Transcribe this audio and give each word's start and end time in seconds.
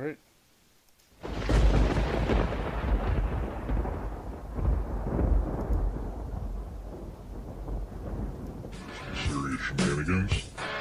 right. 0.00 0.16
Serious 9.26 9.60
shenanigans? 9.60 10.32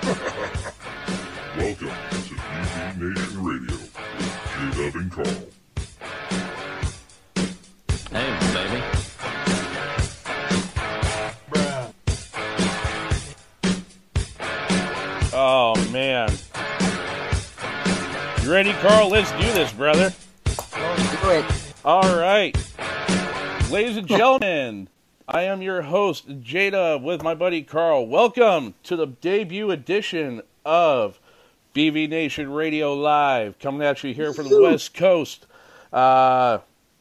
Welcome 1.58 1.88
to 1.88 2.36
BV 2.36 3.16
Nation 3.16 3.44
Radio 3.44 3.76
with 3.76 4.74
J-Dub 4.76 4.96
and 4.96 5.12
Carl. 5.12 5.49
Ready, 18.59 18.73
Carl? 18.81 19.07
Let's 19.07 19.31
do 19.31 19.53
this, 19.53 19.71
brother. 19.71 20.13
Don't 20.44 21.22
do 21.22 21.30
it. 21.30 21.45
All 21.86 22.20
right. 22.20 22.54
Ladies 23.72 23.95
and 23.95 24.05
gentlemen, 24.05 24.90
I 25.30 25.44
am 25.44 25.62
your 25.62 25.84
host, 25.84 26.27
Jada, 26.41 27.02
with 27.02 27.23
my 27.23 27.34
buddy 27.36 27.62
Carl. 27.62 28.05
Welcome 28.05 28.73
to 28.84 28.98
the 28.98 29.05
debut 29.08 29.72
edition 29.72 30.41
of 30.66 31.22
BV 31.73 32.09
Nation 32.09 32.52
Radio 32.52 32.94
Live, 32.94 33.58
coming 33.59 33.81
at 33.81 34.03
you 34.03 34.14
here 34.14 34.34
from 34.34 34.50
the 34.50 34.62
West 34.62 34.94
Coast. 34.94 35.45
Uh, 35.94 36.58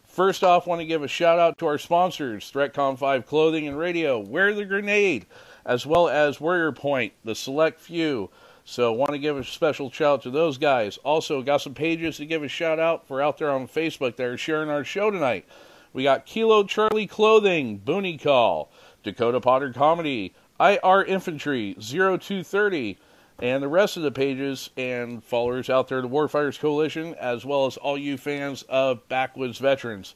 first 0.07 0.45
off, 0.45 0.65
want 0.65 0.81
to 0.81 0.87
give 0.87 1.03
a 1.03 1.09
shout 1.09 1.41
out 1.41 1.59
to 1.59 1.67
our 1.67 1.79
sponsors, 1.79 2.53
ThreatCon 2.53 2.97
5 2.97 3.27
Clothing 3.27 3.67
and 3.67 3.77
Radio, 3.77 4.21
Wear 4.21 4.55
the 4.55 4.65
Grenade, 4.65 5.27
as 5.67 5.85
well 5.85 6.09
as 6.09 6.41
Warrior 6.41 6.71
Point, 6.71 7.15
the 7.25 7.35
Select 7.35 7.81
Few. 7.81 8.31
So, 8.71 8.93
want 8.93 9.13
to 9.13 9.19
give 9.19 9.39
a 9.39 9.45
special 9.45 9.91
shout 9.91 10.13
out 10.13 10.23
to 10.25 10.31
those 10.31 10.59
guys. 10.59 10.99
Also, 10.99 11.41
got 11.41 11.63
some 11.63 11.73
pages 11.73 12.19
to 12.19 12.27
give 12.27 12.43
a 12.43 12.49
shout 12.49 12.79
out 12.79 13.09
for 13.09 13.23
out 13.23 13.39
there 13.39 13.51
on 13.51 13.67
Facebook 13.67 14.17
that 14.17 14.27
are 14.27 14.37
sharing 14.37 14.69
our 14.69 14.85
show 14.85 15.11
tonight. 15.11 15.47
We 15.95 16.03
got 16.03 16.27
Kilo 16.27 16.65
Charlie 16.65 17.07
Clothing, 17.07 17.81
Booney 17.81 18.23
Call, 18.23 18.71
Dakota 19.03 19.41
Potter 19.41 19.73
Comedy, 19.73 20.35
IR 20.61 21.03
Infantry, 21.03 21.77
0230, 21.81 22.99
and 23.39 23.63
the 23.63 23.69
rest 23.69 23.97
of 23.97 24.03
the 24.03 24.13
pages 24.13 24.69
and 24.77 25.25
followers 25.25 25.71
out 25.71 25.89
there, 25.89 26.03
the 26.03 26.09
Warfighters 26.09 26.61
Coalition, 26.61 27.15
as 27.15 27.47
well 27.47 27.65
as 27.65 27.79
all 27.79 27.97
you 27.97 28.19
fans 28.19 28.65
of 28.69 29.09
Backwoods 29.09 29.57
Veterans. 29.57 30.15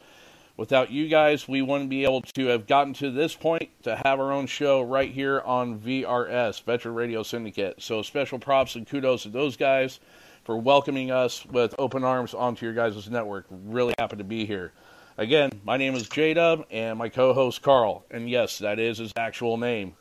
Without 0.56 0.90
you 0.90 1.08
guys, 1.08 1.48
we 1.48 1.62
wouldn't 1.62 1.88
be 1.88 2.04
able 2.04 2.20
to 2.20 2.46
have 2.46 2.66
gotten 2.66 2.92
to 2.94 3.10
this 3.10 3.34
point 3.34 3.70
to 3.84 3.96
have 3.96 4.20
our 4.20 4.32
own 4.32 4.46
show 4.46 4.82
right 4.82 5.10
here 5.10 5.40
on 5.40 5.78
VRS, 5.78 6.62
Veteran 6.62 6.94
Radio 6.94 7.22
Syndicate. 7.22 7.80
So 7.80 8.02
special 8.02 8.38
props 8.38 8.74
and 8.74 8.86
kudos 8.86 9.22
to 9.22 9.30
those 9.30 9.56
guys 9.56 9.98
for 10.44 10.56
welcoming 10.58 11.10
us 11.10 11.46
with 11.46 11.74
open 11.78 12.04
arms 12.04 12.34
onto 12.34 12.66
your 12.66 12.74
guys' 12.74 13.08
network. 13.08 13.46
Really 13.50 13.94
happy 13.98 14.16
to 14.16 14.24
be 14.24 14.44
here. 14.44 14.72
Again, 15.16 15.50
my 15.64 15.76
name 15.76 15.94
is 15.94 16.08
J 16.08 16.34
Dub 16.34 16.66
and 16.70 16.98
my 16.98 17.08
co 17.08 17.32
host 17.32 17.62
Carl. 17.62 18.04
And 18.10 18.28
yes, 18.28 18.58
that 18.58 18.78
is 18.78 18.98
his 18.98 19.12
actual 19.16 19.56
name. 19.56 19.94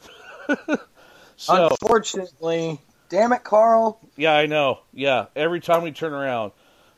so, 1.37 1.67
Unfortunately, 1.69 2.79
damn 3.09 3.31
it, 3.33 3.43
Carl. 3.43 3.99
yeah, 4.17 4.33
I 4.33 4.47
know. 4.47 4.79
Yeah, 4.93 5.27
every 5.35 5.59
time 5.59 5.83
we 5.83 5.91
turn 5.91 6.13
around, 6.13 6.51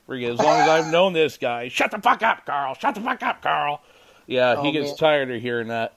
as 0.09 0.38
long 0.40 0.59
as 0.62 0.70
I've 0.70 0.92
known 0.92 1.14
this 1.14 1.38
guy, 1.38 1.70
shut 1.70 1.92
the 1.92 2.00
fuck 2.00 2.22
up, 2.23 2.46
Carl. 2.46 2.76
Shut 2.76 2.96
the 2.96 3.02
fuck 3.02 3.23
up, 3.23 3.42
Carl. 3.42 3.82
Yeah, 4.28 4.62
he 4.62 4.70
Oh, 4.70 4.72
gets 4.72 4.90
man. 4.90 4.98
tired 4.98 5.32
of 5.32 5.42
hearing 5.42 5.68
that. 5.70 5.94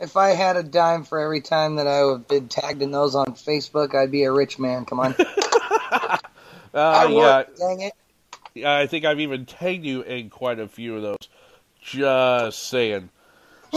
If 0.00 0.16
I 0.16 0.30
had 0.30 0.56
a 0.56 0.62
dime 0.62 1.04
for 1.04 1.18
every 1.20 1.40
time 1.40 1.76
that 1.76 1.86
I 1.86 1.96
have 1.96 2.26
been 2.26 2.48
tagged 2.48 2.82
in 2.82 2.90
those 2.90 3.14
on 3.14 3.26
Facebook, 3.26 3.94
I'd 3.94 4.10
be 4.10 4.24
a 4.24 4.32
rich 4.32 4.58
man. 4.58 4.84
Come 4.84 5.00
on. 5.00 5.14
Uh, 6.74 6.80
I 6.80 7.06
would, 7.06 7.14
yeah, 7.14 7.42
dang 7.56 7.80
it. 7.82 7.92
Yeah, 8.52 8.76
I 8.76 8.88
think 8.88 9.04
I've 9.04 9.20
even 9.20 9.46
tagged 9.46 9.84
you 9.84 10.02
in 10.02 10.28
quite 10.28 10.58
a 10.58 10.66
few 10.66 10.96
of 10.96 11.02
those. 11.02 11.28
Just 11.80 12.64
saying. 12.68 13.10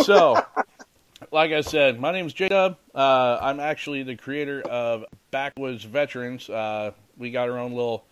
So, 0.01 0.43
like 1.31 1.51
I 1.51 1.61
said, 1.61 1.99
my 1.99 2.11
name's 2.11 2.33
J 2.33 2.49
Dub. 2.49 2.75
Uh, 2.95 3.37
I'm 3.39 3.59
actually 3.59 4.01
the 4.01 4.15
creator 4.15 4.61
of 4.63 5.05
Backwoods 5.29 5.83
Veterans. 5.83 6.49
Uh, 6.49 6.89
we 7.19 7.29
got 7.29 7.49
our 7.49 7.59
own 7.59 7.73
little 7.73 8.03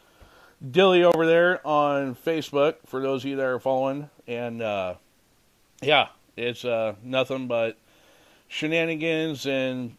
dilly 0.71 1.03
over 1.03 1.25
there 1.25 1.65
on 1.65 2.15
Facebook 2.15 2.75
for 2.85 3.01
those 3.01 3.23
of 3.23 3.29
you 3.29 3.35
that 3.37 3.45
are 3.45 3.59
following. 3.59 4.09
And 4.27 4.61
uh, 4.61 4.95
yeah, 5.81 6.09
it's 6.35 6.65
uh, 6.65 6.95
nothing 7.03 7.47
but 7.47 7.77
shenanigans 8.47 9.45
and 9.45 9.95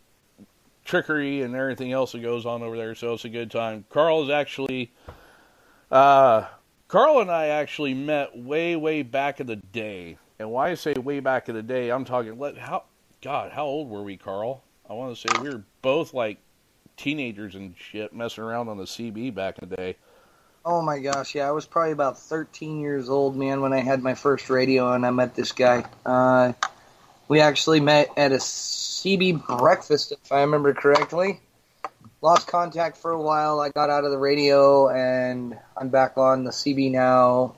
trickery 0.84 1.42
and 1.42 1.54
everything 1.54 1.92
else 1.92 2.12
that 2.12 2.22
goes 2.22 2.46
on 2.46 2.62
over 2.62 2.76
there. 2.76 2.94
So 2.94 3.14
it's 3.14 3.24
a 3.24 3.28
good 3.28 3.50
time. 3.50 3.84
Carl 3.90 4.24
is 4.24 4.30
actually. 4.30 4.92
Uh, 5.90 6.46
Carl 6.88 7.20
and 7.20 7.30
I 7.30 7.46
actually 7.48 7.94
met 7.94 8.36
way, 8.36 8.76
way 8.76 9.02
back 9.02 9.40
in 9.40 9.46
the 9.46 9.56
day. 9.56 10.18
And 10.38 10.50
why 10.50 10.70
I 10.70 10.74
say 10.74 10.94
way 10.94 11.18
back 11.18 11.48
in 11.48 11.54
the 11.54 11.62
day, 11.62 11.90
I'm 11.90 12.04
talking, 12.04 12.38
let, 12.38 12.56
how, 12.56 12.84
God, 13.22 13.50
how 13.50 13.64
old 13.64 13.88
were 13.88 14.02
we, 14.02 14.16
Carl? 14.16 14.62
I 14.88 14.92
want 14.92 15.16
to 15.16 15.20
say 15.20 15.40
we 15.42 15.48
were 15.48 15.64
both 15.82 16.14
like 16.14 16.38
teenagers 16.96 17.56
and 17.56 17.74
shit 17.76 18.14
messing 18.14 18.44
around 18.44 18.68
on 18.68 18.76
the 18.76 18.84
CB 18.84 19.34
back 19.34 19.58
in 19.60 19.68
the 19.68 19.76
day. 19.76 19.96
Oh 20.68 20.82
my 20.82 20.98
gosh, 20.98 21.36
yeah, 21.36 21.46
I 21.46 21.52
was 21.52 21.64
probably 21.64 21.92
about 21.92 22.18
13 22.18 22.80
years 22.80 23.08
old, 23.08 23.36
man, 23.36 23.60
when 23.60 23.72
I 23.72 23.78
had 23.78 24.02
my 24.02 24.14
first 24.14 24.50
radio 24.50 24.92
and 24.92 25.06
I 25.06 25.10
met 25.12 25.36
this 25.36 25.52
guy. 25.52 25.84
Uh, 26.04 26.54
we 27.28 27.40
actually 27.40 27.78
met 27.78 28.08
at 28.16 28.32
a 28.32 28.38
CB 28.38 29.46
breakfast, 29.58 30.10
if 30.10 30.32
I 30.32 30.40
remember 30.40 30.74
correctly. 30.74 31.40
Lost 32.20 32.48
contact 32.48 32.96
for 32.96 33.12
a 33.12 33.22
while. 33.22 33.60
I 33.60 33.68
got 33.68 33.90
out 33.90 34.04
of 34.04 34.10
the 34.10 34.18
radio 34.18 34.88
and 34.88 35.56
I'm 35.76 35.88
back 35.88 36.18
on 36.18 36.42
the 36.42 36.50
CB 36.50 36.90
now, 36.90 37.54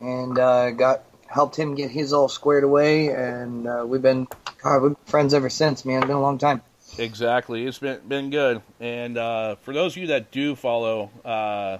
and 0.00 0.36
uh, 0.36 0.72
got 0.72 1.04
helped 1.28 1.54
him 1.54 1.76
get 1.76 1.92
his 1.92 2.12
all 2.12 2.28
squared 2.28 2.64
away, 2.64 3.10
and 3.10 3.68
uh, 3.68 3.84
we've 3.86 4.02
been 4.02 4.26
God, 4.60 4.82
we've 4.82 4.94
been 4.94 5.04
friends 5.04 5.34
ever 5.34 5.50
since, 5.50 5.84
man. 5.84 5.98
It's 5.98 6.08
been 6.08 6.16
a 6.16 6.20
long 6.20 6.38
time. 6.38 6.62
Exactly. 6.98 7.64
It's 7.64 7.78
been 7.78 8.00
been 8.08 8.30
good. 8.30 8.60
And 8.80 9.16
uh, 9.16 9.54
for 9.62 9.72
those 9.72 9.92
of 9.92 9.98
you 9.98 10.06
that 10.08 10.32
do 10.32 10.56
follow 10.56 11.10
uh, 11.24 11.78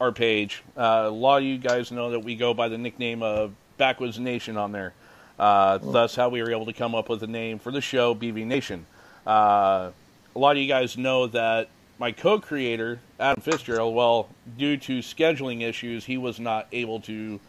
our 0.00 0.12
page, 0.12 0.62
uh, 0.76 1.04
a 1.06 1.10
lot 1.10 1.38
of 1.38 1.44
you 1.44 1.58
guys 1.58 1.90
know 1.90 2.10
that 2.10 2.20
we 2.20 2.36
go 2.36 2.54
by 2.54 2.68
the 2.68 2.78
nickname 2.78 3.22
of 3.22 3.52
Backwoods 3.78 4.18
Nation 4.18 4.56
on 4.56 4.72
there. 4.72 4.92
Uh, 5.38 5.78
thus, 5.78 6.14
how 6.14 6.28
we 6.28 6.42
were 6.42 6.50
able 6.50 6.66
to 6.66 6.72
come 6.72 6.94
up 6.94 7.08
with 7.08 7.20
the 7.20 7.26
name 7.26 7.58
for 7.58 7.70
the 7.70 7.80
show, 7.80 8.14
BV 8.14 8.46
Nation. 8.46 8.86
Uh, 9.26 9.90
a 10.34 10.38
lot 10.38 10.56
of 10.56 10.62
you 10.62 10.68
guys 10.68 10.96
know 10.96 11.26
that 11.26 11.68
my 11.98 12.12
co-creator, 12.12 13.00
Adam 13.18 13.42
Fitzgerald, 13.42 13.94
well, 13.94 14.28
due 14.58 14.76
to 14.76 14.98
scheduling 15.00 15.62
issues, 15.62 16.04
he 16.04 16.18
was 16.18 16.38
not 16.38 16.66
able 16.72 17.00
to 17.00 17.40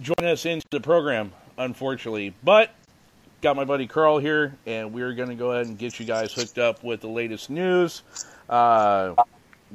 join 0.00 0.24
us 0.26 0.46
into 0.46 0.66
the 0.70 0.80
program, 0.80 1.32
unfortunately. 1.56 2.34
But 2.42 2.70
got 3.40 3.56
my 3.56 3.64
buddy 3.64 3.86
Carl 3.86 4.18
here, 4.18 4.54
and 4.66 4.92
we're 4.92 5.12
going 5.14 5.28
to 5.28 5.34
go 5.34 5.52
ahead 5.52 5.66
and 5.66 5.78
get 5.78 5.98
you 5.98 6.06
guys 6.06 6.32
hooked 6.32 6.58
up 6.58 6.82
with 6.82 7.00
the 7.00 7.08
latest 7.08 7.50
news. 7.50 8.02
Uh, 8.48 9.14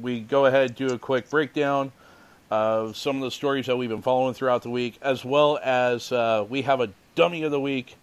we 0.00 0.20
go 0.20 0.46
ahead 0.46 0.66
and 0.66 0.74
do 0.74 0.92
a 0.92 0.98
quick 0.98 1.30
breakdown 1.30 1.92
of 2.50 2.96
some 2.96 3.16
of 3.16 3.22
the 3.22 3.30
stories 3.30 3.66
that 3.66 3.76
we've 3.76 3.88
been 3.88 4.02
following 4.02 4.34
throughout 4.34 4.62
the 4.62 4.70
week, 4.70 4.98
as 5.02 5.24
well 5.24 5.58
as 5.62 6.12
uh, 6.12 6.44
we 6.48 6.62
have 6.62 6.80
a 6.80 6.90
dummy 7.14 7.42
of 7.42 7.50
the 7.50 7.60
week 7.60 7.96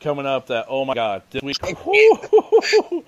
coming 0.00 0.26
up. 0.26 0.46
That 0.48 0.66
oh 0.68 0.84
my 0.84 0.94
god, 0.94 1.22
this 1.30 1.42
week, 1.42 1.56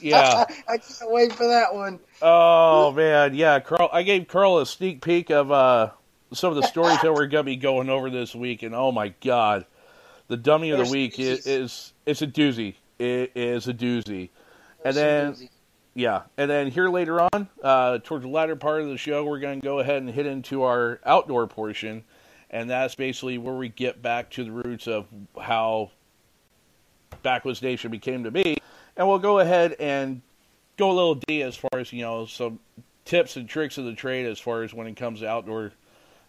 yeah. 0.00 0.44
I 0.68 0.78
can't 0.78 1.10
wait 1.10 1.32
for 1.32 1.46
that 1.46 1.74
one. 1.74 2.00
Oh 2.20 2.92
man, 2.92 3.34
yeah, 3.34 3.60
Carl. 3.60 3.88
I 3.92 4.02
gave 4.02 4.28
Carl 4.28 4.58
a 4.58 4.66
sneak 4.66 5.02
peek 5.02 5.30
of 5.30 5.50
uh, 5.50 5.90
some 6.32 6.50
of 6.50 6.56
the 6.56 6.66
stories 6.66 7.00
that 7.02 7.12
we're 7.12 7.26
gonna 7.26 7.44
be 7.44 7.56
going 7.56 7.88
over 7.88 8.10
this 8.10 8.34
week, 8.34 8.62
and 8.62 8.74
oh 8.74 8.92
my 8.92 9.08
god, 9.20 9.66
the 10.28 10.36
dummy 10.36 10.70
of 10.70 10.84
the 10.84 10.90
week 10.92 11.18
is, 11.18 11.46
is 11.46 11.92
it's 12.06 12.22
a 12.22 12.26
doozy. 12.26 12.74
It 12.98 13.32
is 13.34 13.68
a 13.68 13.74
doozy. 13.74 14.30
And 14.84 14.96
then 14.96 15.32
doozy. 15.32 15.48
Yeah, 15.94 16.22
and 16.36 16.50
then 16.50 16.70
here 16.70 16.88
later 16.88 17.20
on, 17.20 17.48
uh, 17.62 17.98
towards 18.02 18.24
the 18.24 18.30
latter 18.30 18.56
part 18.56 18.82
of 18.82 18.88
the 18.88 18.98
show, 18.98 19.24
we're 19.24 19.38
going 19.38 19.60
to 19.60 19.64
go 19.64 19.78
ahead 19.78 19.98
and 19.98 20.10
hit 20.10 20.26
into 20.26 20.64
our 20.64 21.00
outdoor 21.06 21.46
portion, 21.46 22.02
and 22.50 22.68
that's 22.68 22.96
basically 22.96 23.38
where 23.38 23.54
we 23.54 23.68
get 23.68 24.02
back 24.02 24.30
to 24.30 24.44
the 24.44 24.50
roots 24.50 24.88
of 24.88 25.06
how 25.40 25.90
Backwoods 27.22 27.62
Nation 27.62 27.92
became 27.92 28.24
to 28.24 28.32
be, 28.32 28.58
and 28.96 29.06
we'll 29.06 29.20
go 29.20 29.38
ahead 29.38 29.76
and 29.78 30.20
go 30.76 30.90
a 30.90 30.92
little 30.92 31.14
D 31.14 31.42
as 31.42 31.56
far 31.56 31.78
as 31.78 31.92
you 31.92 32.02
know 32.02 32.26
some 32.26 32.58
tips 33.04 33.36
and 33.36 33.48
tricks 33.48 33.78
of 33.78 33.84
the 33.84 33.94
trade 33.94 34.26
as 34.26 34.40
far 34.40 34.62
as 34.62 34.74
when 34.74 34.86
it 34.86 34.96
comes 34.96 35.20
to 35.20 35.28
outdoor 35.28 35.72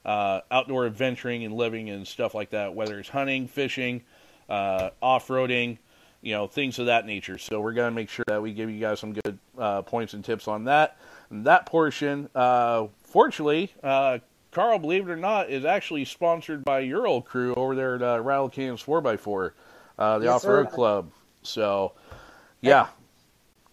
uh, 0.06 0.41
outdoor 0.51 0.85
adventuring 0.85 1.44
and 1.44 1.56
living 1.56 1.89
and 1.89 2.07
stuff 2.07 2.35
like 2.35 2.51
that, 2.51 2.75
whether 2.75 3.00
it's 3.00 3.09
hunting, 3.09 3.47
fishing, 3.47 4.03
uh, 4.47 4.91
off 5.01 5.27
roading, 5.27 5.79
you 6.25 6.31
know, 6.31 6.48
things 6.48 6.80
of 6.80 6.88
that 6.88 7.06
nature. 7.06 7.38
So 7.38 7.62
we're 7.62 7.74
going 7.74 7.92
to 7.92 7.95
make 7.95 8.10
sure 8.10 8.25
that 8.27 8.42
we 8.42 8.51
give 8.51 8.72
you 8.72 8.80
guys 8.80 9.00
some 9.00 9.13
good 9.13 9.38
uh, 9.60 9.83
points 9.83 10.16
and 10.16 10.25
tips 10.25 10.48
on 10.48 10.63
that. 10.63 10.98
And 11.30 11.45
that 11.45 11.68
portion, 11.68 12.30
uh, 12.33 12.88
fortunately, 13.04 13.72
uh, 13.83 14.18
Carl, 14.51 14.80
believe 14.80 15.07
it 15.07 15.12
or 15.12 15.18
not, 15.18 15.51
is 15.51 15.66
actually 15.66 16.04
sponsored 16.06 16.66
by 16.66 16.80
your 16.80 17.06
old 17.06 17.25
crew 17.25 17.54
over 17.54 17.75
there 17.75 17.95
at 17.95 18.01
uh, 18.01 18.19
Rattle 18.22 18.50
Cans 18.50 18.81
4x4, 18.81 19.51
uh, 20.00 20.18
the 20.18 20.25
Yes, 20.25 20.33
Off 20.33 20.45
Road. 20.45 20.72
Club. 20.72 21.12
So, 21.44 21.92
yeah. 22.60 22.88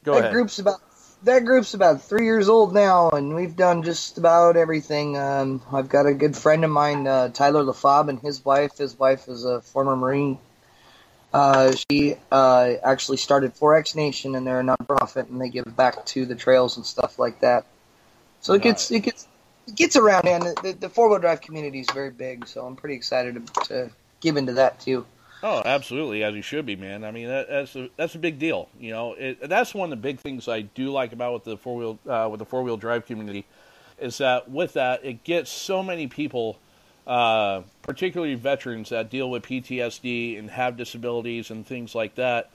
Go 0.05 0.13
that 0.13 0.21
ahead. 0.21 0.33
group's 0.35 0.59
about 0.59 0.81
that 1.23 1.47
group's 1.47 1.73
about 1.73 2.03
three 2.03 2.25
years 2.25 2.51
old 2.51 2.75
now, 2.75 3.11
and 3.11 3.35
we've 3.35 3.57
done 3.57 3.83
just 3.83 4.19
about 4.19 4.57
everything. 4.59 5.17
Um, 5.17 5.63
I've 5.73 5.89
got 5.89 6.05
a 6.05 6.13
good 6.13 6.37
friend 6.37 6.65
of 6.65 6.71
mine, 6.71 7.07
uh, 7.07 7.29
Tyler 7.29 7.63
LaFob, 7.63 8.11
and 8.11 8.21
his 8.21 8.45
wife. 8.45 8.77
His 8.77 8.99
wife 8.99 9.29
is 9.29 9.45
a 9.47 9.63
former 9.63 9.97
Marine. 9.97 10.39
Uh, 11.33 11.73
she 11.73 12.17
uh, 12.31 12.75
actually 12.85 13.17
started 13.17 13.55
4X 13.55 13.97
Nation, 13.97 14.35
and 14.35 14.47
they're 14.47 14.61
a 14.61 14.65
nonprofit, 14.65 15.31
and 15.31 15.41
they 15.41 15.49
give 15.49 15.77
back 15.77 16.05
to 16.07 16.27
the 16.27 16.35
trails 16.35 16.77
and 16.77 16.85
stuff 16.85 17.19
like 17.19 17.41
that. 17.41 17.67
So 18.41 18.55
it 18.55 18.63
gets 18.63 18.91
it 18.91 19.01
gets 19.01 19.29
it 19.67 19.77
gets 19.77 19.97
around, 19.97 20.25
man. 20.25 20.41
The, 20.41 20.77
the 20.79 20.89
four 20.89 21.09
wheel 21.09 21.19
drive 21.19 21.41
community 21.41 21.81
is 21.81 21.87
very 21.93 22.11
big, 22.11 22.47
so 22.47 22.67
I'm 22.67 22.77
pretty 22.77 22.97
excited 22.97 23.47
to, 23.47 23.65
to 23.65 23.91
give 24.21 24.37
into 24.37 24.55
that 24.55 24.81
too. 24.81 25.07
Oh, 25.45 25.63
absolutely, 25.65 26.23
as 26.23 26.35
you 26.35 26.43
should 26.43 26.67
be, 26.67 26.77
man. 26.77 27.05
I 27.05 27.11
mean, 27.11 27.27
that, 27.27 27.49
that's 27.49 27.75
a, 27.75 27.89
that's 27.97 28.15
a 28.15 28.19
big 28.19 28.39
deal. 28.39 28.69
You 28.79 28.93
know, 28.93 29.15
it, 29.15 29.49
that's 29.49 29.75
one 29.75 29.87
of 29.87 29.99
the 29.99 30.03
big 30.03 30.21
things 30.21 30.47
I 30.47 30.61
do 30.61 30.93
like 30.93 31.13
about 31.13 31.33
with 31.35 31.45
the 31.45 31.57
four 31.57 31.77
wheel 31.77 31.99
uh, 32.09 32.29
with 32.31 32.39
the 32.39 32.45
four 32.45 32.63
wheel 32.63 32.77
drive 32.77 33.07
community 33.07 33.45
is 33.99 34.19
that 34.19 34.51
with 34.51 34.75
that 34.75 35.05
it 35.05 35.25
gets 35.25 35.51
so 35.51 35.83
many 35.83 36.07
people, 36.07 36.59
uh, 37.07 37.63
particularly 37.83 38.35
veterans 38.35 38.91
that 38.91 39.11
deal 39.11 39.31
with 39.31 39.43
PTSD 39.45 40.39
and 40.39 40.51
have 40.51 40.77
disabilities 40.77 41.51
and 41.51 41.67
things 41.67 41.95
like 41.95 42.15
that, 42.17 42.51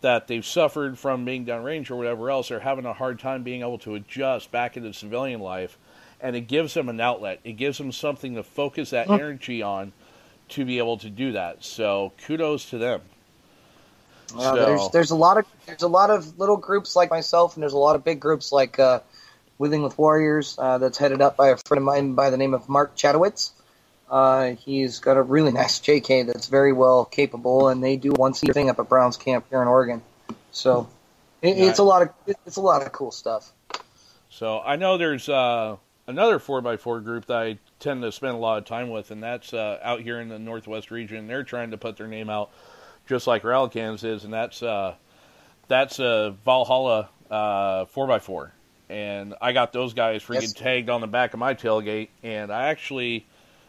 that 0.00 0.26
they've 0.28 0.44
suffered 0.44 0.98
from 0.98 1.24
being 1.24 1.46
downrange 1.46 1.90
or 1.90 1.96
whatever 1.96 2.30
else, 2.30 2.50
are 2.50 2.60
having 2.60 2.84
a 2.84 2.92
hard 2.92 3.18
time 3.18 3.42
being 3.42 3.60
able 3.60 3.78
to 3.78 3.94
adjust 3.94 4.50
back 4.50 4.76
into 4.76 4.92
civilian 4.92 5.40
life, 5.40 5.78
and 6.20 6.34
it 6.36 6.42
gives 6.42 6.74
them 6.74 6.88
an 6.88 7.00
outlet. 7.00 7.40
It 7.44 7.52
gives 7.52 7.78
them 7.78 7.92
something 7.92 8.34
to 8.34 8.42
focus 8.42 8.90
that 8.90 9.08
energy 9.10 9.62
on 9.62 9.92
to 10.50 10.64
be 10.64 10.78
able 10.78 10.98
to 10.98 11.10
do 11.10 11.32
that. 11.32 11.64
So 11.64 12.12
kudos 12.26 12.70
to 12.70 12.78
them. 12.78 13.00
Well, 14.34 14.54
So- 14.54 14.64
there's 14.64 14.88
there's 14.90 15.10
a 15.12 15.16
lot 15.16 15.38
of 15.38 15.46
there's 15.66 15.82
a 15.82 15.88
lot 15.88 16.10
of 16.10 16.38
little 16.38 16.56
groups 16.56 16.96
like 16.96 17.10
myself, 17.10 17.54
and 17.54 17.62
there's 17.62 17.72
a 17.72 17.78
lot 17.78 17.96
of 17.96 18.04
big 18.04 18.20
groups 18.20 18.52
like 18.52 18.78
uh, 18.78 19.00
Withing 19.58 19.82
with 19.82 19.96
Warriors 19.98 20.56
uh, 20.58 20.78
that's 20.78 20.98
headed 20.98 21.22
up 21.22 21.36
by 21.36 21.48
a 21.48 21.56
friend 21.56 21.78
of 21.78 21.84
mine 21.84 22.14
by 22.14 22.30
the 22.30 22.36
name 22.36 22.52
of 22.54 22.68
Mark 22.68 22.96
Chatowitz. 22.96 23.50
Uh, 24.08 24.50
he's 24.54 25.00
got 25.00 25.16
a 25.16 25.22
really 25.22 25.52
nice 25.52 25.80
JK 25.80 26.26
that's 26.26 26.46
very 26.46 26.72
well 26.72 27.04
capable, 27.04 27.68
and 27.68 27.82
they 27.82 27.96
do 27.96 28.12
a 28.12 28.14
once 28.14 28.42
year 28.42 28.52
thing 28.54 28.70
up 28.70 28.78
at 28.78 28.88
Browns 28.88 29.16
Camp 29.16 29.46
here 29.50 29.60
in 29.62 29.68
Oregon. 29.68 30.02
So 30.52 30.88
it, 31.42 31.58
it's 31.58 31.78
a 31.78 31.82
lot 31.82 32.02
of 32.02 32.10
it's 32.46 32.56
a 32.56 32.60
lot 32.60 32.82
of 32.82 32.92
cool 32.92 33.10
stuff. 33.10 33.52
So 34.30 34.60
I 34.60 34.76
know 34.76 34.98
there's 34.98 35.28
uh, 35.28 35.76
another 36.06 36.38
four 36.38 36.66
x 36.66 36.82
four 36.82 37.00
group 37.00 37.26
that 37.26 37.36
I 37.36 37.58
tend 37.80 38.02
to 38.02 38.12
spend 38.12 38.34
a 38.34 38.38
lot 38.38 38.58
of 38.58 38.64
time 38.64 38.90
with, 38.90 39.10
and 39.10 39.22
that's 39.22 39.52
uh, 39.52 39.78
out 39.82 40.00
here 40.00 40.20
in 40.20 40.28
the 40.28 40.38
Northwest 40.38 40.90
region. 40.90 41.26
They're 41.26 41.42
trying 41.44 41.70
to 41.72 41.76
put 41.78 41.96
their 41.96 42.06
name 42.06 42.30
out, 42.30 42.50
just 43.06 43.26
like 43.26 43.44
Rattle 43.44 43.68
Cans 43.68 44.04
is, 44.04 44.24
and 44.24 44.32
that's 44.32 44.62
uh, 44.62 44.94
that's 45.68 45.98
uh, 45.98 46.32
Valhalla 46.44 47.08
four 47.88 48.10
x 48.12 48.24
four. 48.24 48.52
And 48.88 49.34
I 49.40 49.52
got 49.52 49.72
those 49.72 49.94
guys 49.94 50.22
freaking 50.22 50.42
Yes. 50.42 50.52
tagged 50.52 50.90
on 50.90 51.00
the 51.00 51.08
back 51.08 51.34
of 51.34 51.40
my 51.40 51.54
tailgate, 51.54 52.08
and 52.22 52.52
I 52.52 52.68
actually, 52.68 53.26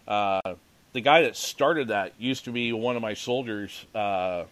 uh, 0.08 0.56
the 0.94 1.02
guy 1.02 1.22
that 1.24 1.36
started 1.36 1.90
that 1.90 2.14
used 2.18 2.46
to 2.46 2.52
be 2.52 2.74
one 2.74 2.96
of 2.96 3.02
my 3.02 3.14
soldiers 3.14 3.86
uh, 3.94 4.46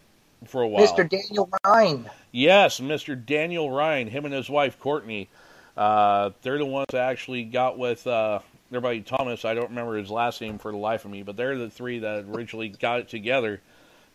for 0.46 0.62
a 0.62 0.68
while. 0.68 0.86
Mr. 0.86 1.10
Daniel 1.10 1.50
Ryan. 1.66 2.10
Yes, 2.32 2.80
Mr. 2.80 3.24
Daniel 3.24 3.72
Ryan, 3.72 4.08
him 4.08 4.26
and 4.26 4.34
his 4.34 4.50
wife 4.50 4.80
Courtney. 4.80 5.30
Uh, 5.76 6.32
they're 6.42 6.58
the 6.58 6.66
ones 6.66 6.88
that 6.92 7.10
actually 7.10 7.44
got 7.44 7.78
with 7.78 8.06
uh, 8.08 8.40
their 8.72 8.82
buddy 8.82 9.02
Thomas. 9.02 9.46
I 9.46 9.54
don't 9.54 9.70
remember 9.70 9.98
his 9.98 10.10
last 10.10 10.42
name 10.42 10.58
for 10.58 10.72
the 10.72 10.78
life 10.78 11.06
of 11.06 11.12
me, 11.12 11.24
but 11.24 11.36
they're 11.36 11.58
the 11.58 11.70
three 11.70 12.00
that 12.00 12.26
originally 12.30 12.70
got 12.70 13.00
it 13.00 13.10
together 13.10 13.62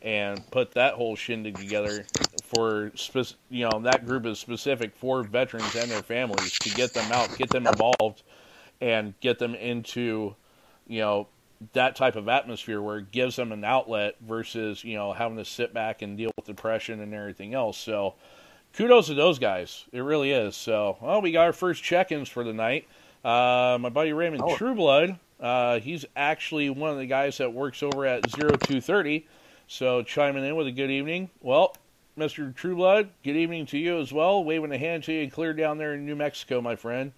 and 0.02 0.48
put 0.50 0.72
that 0.72 0.94
whole 0.94 1.14
shindig 1.16 1.56
together 1.56 2.06
for 2.44 2.90
spec- 2.94 3.36
you 3.50 3.69
know 3.69 3.81
that 3.81 4.06
group 4.06 4.25
is 4.25 4.38
specific 4.38 4.94
for 4.96 5.22
veterans 5.22 5.75
and 5.76 5.90
their 5.90 6.02
families 6.02 6.58
to 6.60 6.70
get 6.70 6.94
them 6.94 7.10
out, 7.12 7.36
get 7.36 7.50
them 7.50 7.66
involved, 7.66 8.22
and 8.81 9.12
get 9.20 9.38
them 9.38 9.54
into 9.54 10.34
you 10.90 11.00
know 11.00 11.28
that 11.72 11.94
type 11.94 12.16
of 12.16 12.28
atmosphere 12.28 12.81
where 12.82 12.98
it 12.98 13.10
gives 13.10 13.37
them 13.37 13.52
an 13.52 13.64
outlet 13.64 14.16
versus 14.20 14.82
you 14.82 14.96
know 14.96 15.12
having 15.12 15.37
to 15.37 15.44
sit 15.44 15.72
back 15.72 16.02
and 16.02 16.19
deal 16.19 16.31
with 16.37 16.46
depression 16.46 17.00
and 17.00 17.14
everything 17.14 17.54
else. 17.54 17.78
So 17.78 18.14
kudos 18.75 19.06
to 19.06 19.14
those 19.14 19.38
guys. 19.38 19.84
It 19.92 20.00
really 20.00 20.32
is. 20.32 20.56
So 20.56 20.98
well, 21.00 21.22
we 21.22 21.32
got 21.32 21.46
our 21.46 21.52
first 21.52 21.82
check-ins 21.82 22.28
for 22.28 22.44
the 22.44 22.52
night. 22.52 22.87
Uh, 23.25 23.78
my 23.81 23.88
buddy 23.88 24.12
Raymond 24.12 24.42
Oh. 24.44 24.56
Trueblood. 24.56 25.19
Uh, 25.38 25.78
he's 25.81 26.04
actually 26.16 26.69
one 26.69 26.90
of 26.90 26.98
the 26.98 27.06
guys 27.06 27.38
that 27.38 27.52
works 27.52 27.82
over 27.82 28.04
at 28.04 28.31
0230. 28.31 29.26
So 29.69 30.02
chiming 30.02 30.44
in 30.44 30.56
with 30.56 30.66
a 30.66 30.72
good 30.72 30.90
evening. 30.90 31.31
Well, 31.40 31.75
Mr. 32.19 32.54
Trueblood, 32.54 33.08
good 33.22 33.36
evening 33.36 33.66
to 33.66 33.78
you 33.78 33.98
as 34.00 34.12
well. 34.12 34.43
Waving 34.44 34.72
a 34.72 34.78
hand 34.78 35.04
to 35.04 35.12
you 35.12 35.31
clear 35.31 35.54
down 35.54 35.78
there 35.78 35.94
in 35.94 36.04
New 36.04 36.16
Mexico, 36.16 36.60
my 36.60 36.76
friend. 36.76 37.12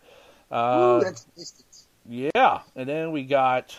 Uh, 0.50 1.00
Ooh, 1.00 1.04
that's 1.04 1.24
distance. 1.36 1.71
Yeah, 2.08 2.60
and 2.74 2.88
then 2.88 3.12
we 3.12 3.24
got 3.24 3.76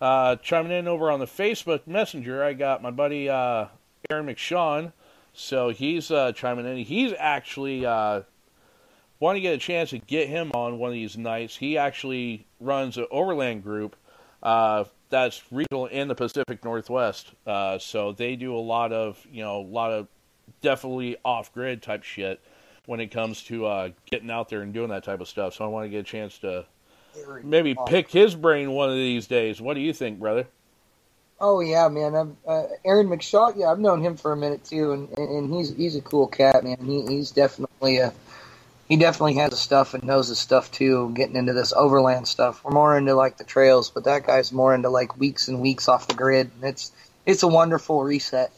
uh, 0.00 0.36
chiming 0.36 0.72
in 0.72 0.88
over 0.88 1.10
on 1.10 1.20
the 1.20 1.26
Facebook 1.26 1.86
Messenger. 1.86 2.42
I 2.42 2.52
got 2.52 2.82
my 2.82 2.90
buddy 2.90 3.28
uh, 3.28 3.66
Aaron 4.10 4.26
McShawn, 4.26 4.92
so 5.32 5.70
he's 5.70 6.10
uh, 6.10 6.32
chiming 6.32 6.66
in. 6.66 6.78
He's 6.78 7.12
actually 7.18 7.86
uh, 7.86 8.22
want 9.20 9.36
to 9.36 9.40
get 9.40 9.54
a 9.54 9.58
chance 9.58 9.90
to 9.90 9.98
get 9.98 10.28
him 10.28 10.50
on 10.54 10.78
one 10.78 10.90
of 10.90 10.94
these 10.94 11.16
nights. 11.16 11.56
He 11.56 11.78
actually 11.78 12.46
runs 12.60 12.96
an 12.96 13.06
overland 13.10 13.62
group 13.62 13.96
uh, 14.42 14.84
that's 15.10 15.42
regional 15.50 15.86
in 15.86 16.08
the 16.08 16.14
Pacific 16.14 16.64
Northwest. 16.64 17.32
Uh, 17.46 17.78
so 17.78 18.12
they 18.12 18.36
do 18.36 18.54
a 18.54 18.60
lot 18.60 18.92
of 18.92 19.26
you 19.30 19.42
know 19.42 19.60
a 19.60 19.66
lot 19.66 19.90
of 19.90 20.06
definitely 20.60 21.16
off 21.24 21.52
grid 21.52 21.82
type 21.82 22.02
shit 22.02 22.40
when 22.86 23.00
it 23.00 23.08
comes 23.08 23.42
to 23.44 23.66
uh, 23.66 23.90
getting 24.10 24.30
out 24.30 24.48
there 24.48 24.62
and 24.62 24.72
doing 24.72 24.88
that 24.88 25.04
type 25.04 25.20
of 25.20 25.28
stuff. 25.28 25.54
So 25.54 25.64
I 25.64 25.68
want 25.68 25.84
to 25.84 25.90
get 25.90 25.98
a 25.98 26.02
chance 26.04 26.38
to 26.38 26.64
maybe 27.42 27.76
awesome. 27.76 27.92
pick 27.92 28.10
his 28.10 28.34
brain 28.34 28.72
one 28.72 28.90
of 28.90 28.96
these 28.96 29.26
days. 29.26 29.60
What 29.60 29.74
do 29.74 29.80
you 29.80 29.92
think, 29.92 30.18
brother? 30.18 30.46
Oh 31.40 31.60
yeah, 31.60 31.88
man. 31.88 32.36
Uh, 32.46 32.64
Aaron 32.84 33.08
McShaw. 33.08 33.54
Yeah, 33.56 33.70
I've 33.70 33.78
known 33.78 34.02
him 34.02 34.16
for 34.16 34.32
a 34.32 34.36
minute 34.36 34.64
too, 34.64 34.92
and, 34.92 35.18
and, 35.18 35.54
he's 35.54 35.74
he's 35.74 35.96
a 35.96 36.00
cool 36.00 36.26
cat, 36.26 36.64
man. 36.64 36.78
He 36.84 37.06
he's 37.06 37.30
definitely 37.30 37.98
a 37.98 38.12
he 38.88 38.96
definitely 38.96 39.34
has 39.34 39.50
his 39.50 39.60
stuff 39.60 39.94
and 39.94 40.02
knows 40.02 40.28
his 40.28 40.38
stuff 40.38 40.72
too. 40.72 41.12
Getting 41.14 41.36
into 41.36 41.52
this 41.52 41.72
overland 41.72 42.26
stuff, 42.26 42.64
we're 42.64 42.72
more 42.72 42.98
into 42.98 43.14
like 43.14 43.36
the 43.36 43.44
trails, 43.44 43.90
but 43.90 44.04
that 44.04 44.26
guy's 44.26 44.50
more 44.50 44.74
into 44.74 44.88
like 44.88 45.18
weeks 45.18 45.46
and 45.46 45.60
weeks 45.60 45.86
off 45.86 46.08
the 46.08 46.14
grid. 46.14 46.50
And 46.56 46.70
it's 46.70 46.90
it's 47.24 47.42
a 47.42 47.48
wonderful 47.48 48.02
reset. 48.02 48.50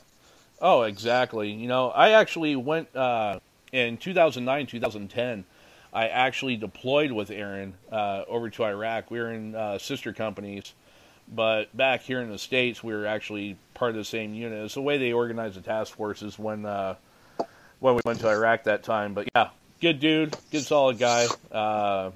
Oh, 0.62 0.82
exactly. 0.82 1.50
You 1.50 1.69
know, 1.69 1.91
I 1.91 2.11
actually 2.11 2.55
went 2.55 2.94
uh, 2.94 3.41
in 3.73 3.97
2009, 3.97 4.67
2010. 4.67 5.44
I 5.92 6.08
actually 6.08 6.56
deployed 6.56 7.10
with 7.10 7.31
Aaron 7.31 7.75
uh, 7.90 8.22
over 8.28 8.50
to 8.50 8.64
Iraq. 8.64 9.10
We 9.10 9.19
were 9.19 9.32
in 9.32 9.54
uh, 9.54 9.78
sister 9.78 10.12
companies, 10.12 10.72
but 11.32 11.76
back 11.76 12.02
here 12.02 12.20
in 12.20 12.30
the 12.30 12.38
states, 12.38 12.82
we 12.82 12.92
were 12.92 13.06
actually 13.06 13.56
part 13.75 13.90
of 13.90 13.97
the 13.97 14.04
same 14.04 14.35
unit. 14.35 14.64
It's 14.64 14.75
the 14.75 14.82
way 14.82 14.99
they 14.99 15.12
organize 15.12 15.56
the 15.56 15.61
task 15.61 15.94
forces 15.94 16.38
when 16.38 16.64
uh, 16.64 16.94
when 17.80 17.94
we 17.94 18.02
went 18.04 18.20
to 18.20 18.28
Iraq 18.28 18.64
that 18.64 18.82
time. 18.82 19.14
But 19.14 19.28
yeah, 19.35 19.49
good 19.80 20.00
dude, 20.00 20.37
good 20.52 20.62
solid 20.62 20.99
guy. 20.99 21.26
Uh, 21.50 22.11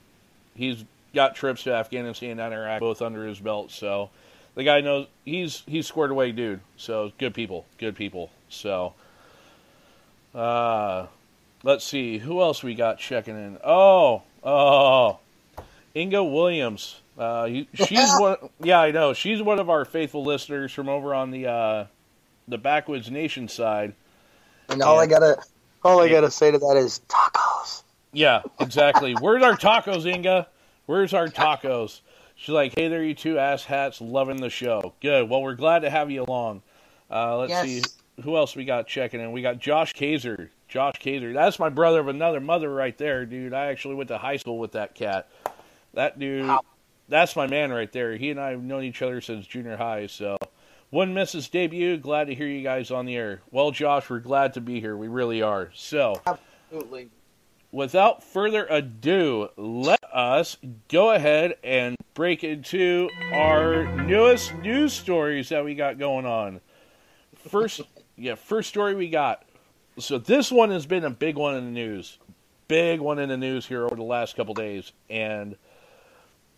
he's 0.54 0.85
got 1.14 1.35
trips 1.35 1.64
to 1.64 1.75
Afghanistan 1.75 2.38
and 2.38 2.54
Iraq 2.54 2.81
both 2.81 3.02
under 3.02 3.26
his 3.26 3.40
belt, 3.40 3.71
so 3.71 4.11
the 4.54 4.64
guy 4.64 4.81
knows 4.81 5.07
he's 5.25 5.62
he's 5.66 5.87
squared 5.87 6.11
away 6.11 6.33
dude. 6.33 6.61
So 6.76 7.12
good 7.19 7.35
people, 7.35 7.66
good 7.78 7.97
people. 7.97 8.31
So 8.49 8.95
uh 10.35 11.07
let's 11.64 11.85
see 11.85 12.18
who 12.18 12.40
else 12.40 12.62
we 12.62 12.75
got 12.76 12.99
checking 13.00 13.35
in. 13.37 13.59
Oh, 13.64 14.23
oh, 14.44 15.18
Inga 15.97 16.23
Williams. 16.23 17.00
Uh, 17.18 17.49
you- 17.50 17.66
she's 17.75 18.12
one. 18.18 18.37
Yeah, 18.61 18.80
I 18.80 18.92
know. 18.92 19.12
She's 19.14 19.42
one 19.42 19.59
of 19.59 19.68
our 19.71 19.85
faithful 19.85 20.25
listeners 20.25 20.71
from 20.73 20.88
over 20.88 21.12
on 21.14 21.30
the 21.33 21.47
uh, 21.49 21.87
the 22.47 22.59
Backwoods 22.59 23.11
Nation 23.11 23.49
side. 23.49 23.94
And 24.68 24.80
all 24.83 24.94
Yeah. 24.97 25.00
I 25.02 25.06
gotta 25.06 25.37
all 25.83 26.00
I 26.00 26.09
gotta 26.09 26.30
say 26.30 26.50
to 26.52 26.59
that 26.59 26.76
is 26.76 27.00
tacos. 27.09 27.83
Yeah, 28.12 28.42
exactly. 28.61 29.14
Where's 29.14 29.42
our 29.42 29.56
tacos, 29.56 30.06
Inga? 30.06 30.47
Where's 30.87 31.12
our 31.14 31.26
tacos? 31.28 32.00
She's 32.37 32.52
like, 32.54 32.75
hey 32.76 32.88
there, 32.88 33.02
you 33.02 33.14
two 33.14 33.38
ass 33.38 33.64
hats, 33.64 34.00
loving 34.00 34.37
the 34.37 34.50
show. 34.50 34.92
Good. 35.00 35.28
Well, 35.28 35.42
we're 35.42 35.54
glad 35.54 35.80
to 35.80 35.90
have 35.90 36.11
you 36.11 36.23
along. 36.25 36.62
Uh, 37.11 37.38
let's 37.38 37.50
Yes. 37.50 37.64
see 37.64 37.83
who 38.23 38.37
else 38.37 38.54
we 38.56 38.64
got 38.64 38.87
checking 38.88 39.21
in. 39.21 39.30
We 39.33 39.40
got 39.42 39.59
Josh 39.59 39.92
Kaiser. 39.92 40.50
Josh 40.75 40.95
Kaiser. 40.99 41.33
That's 41.33 41.61
my 41.61 41.69
brother 41.69 42.00
of 42.00 42.09
another 42.09 42.40
mother 42.40 42.69
right 42.69 42.99
there, 42.99 43.25
dude. 43.25 43.54
I 43.54 43.66
actually 43.66 43.95
went 43.95 44.09
to 44.09 44.19
high 44.19 44.38
school 44.38 44.59
with 44.59 44.73
that 44.73 44.97
cat. 44.97 45.28
That 45.93 46.19
dude, 46.19 46.49
Wow. 46.49 46.62
that's 47.09 47.37
my 47.37 47.47
man 47.47 47.73
right 47.73 47.93
there. 47.93 48.16
He 48.16 48.31
and 48.31 48.40
I 48.40 48.50
have 48.50 48.61
known 48.61 48.83
each 48.83 49.00
other 49.00 49.21
since 49.21 49.47
junior 49.47 49.76
high, 49.76 50.09
so. 50.09 50.37
Wouldn't 50.90 51.14
miss 51.14 51.31
his 51.31 51.49
debut. 51.49 51.97
Glad 51.97 52.25
to 52.26 52.35
hear 52.35 52.49
you 52.49 52.64
guys 52.64 52.90
on 52.90 53.07
the 53.07 53.14
air. 53.14 53.40
Well, 53.52 53.71
Josh, 53.71 54.11
we're 54.11 54.19
glad 54.19 54.54
to 54.54 54.61
be 54.61 54.81
here. 54.81 54.97
We 54.97 55.07
really 55.07 55.43
are. 55.43 55.71
So, 55.75 56.21
Absolutely. 56.26 57.09
without 57.71 58.25
further 58.25 58.66
ado, 58.66 59.50
let 59.57 60.02
us 60.12 60.57
go 60.88 61.12
ahead 61.12 61.54
and 61.62 61.97
break 62.14 62.43
into 62.43 63.09
our 63.33 63.87
newest 64.02 64.57
news 64.57 64.93
stories 64.93 65.50
that 65.50 65.64
we 65.64 65.76
got 65.76 65.99
going 65.99 66.26
on. 66.26 66.61
First, 67.49 67.81
yeah, 68.16 68.35
first 68.35 68.69
story 68.71 68.97
we 68.97 69.09
got. 69.09 69.45
So 69.99 70.19
this 70.19 70.51
one 70.51 70.71
has 70.71 70.87
been 70.87 71.05
a 71.05 71.11
big 71.11 71.37
one 71.37 71.55
in 71.55 71.67
the 71.67 71.71
news. 71.71 72.19
big 72.67 73.01
one 73.01 73.19
in 73.19 73.29
the 73.29 73.37
news 73.37 73.67
here 73.67 73.85
over 73.85 73.95
the 73.95 74.03
last 74.03 74.37
couple 74.37 74.55
days, 74.55 74.93
and 75.09 75.57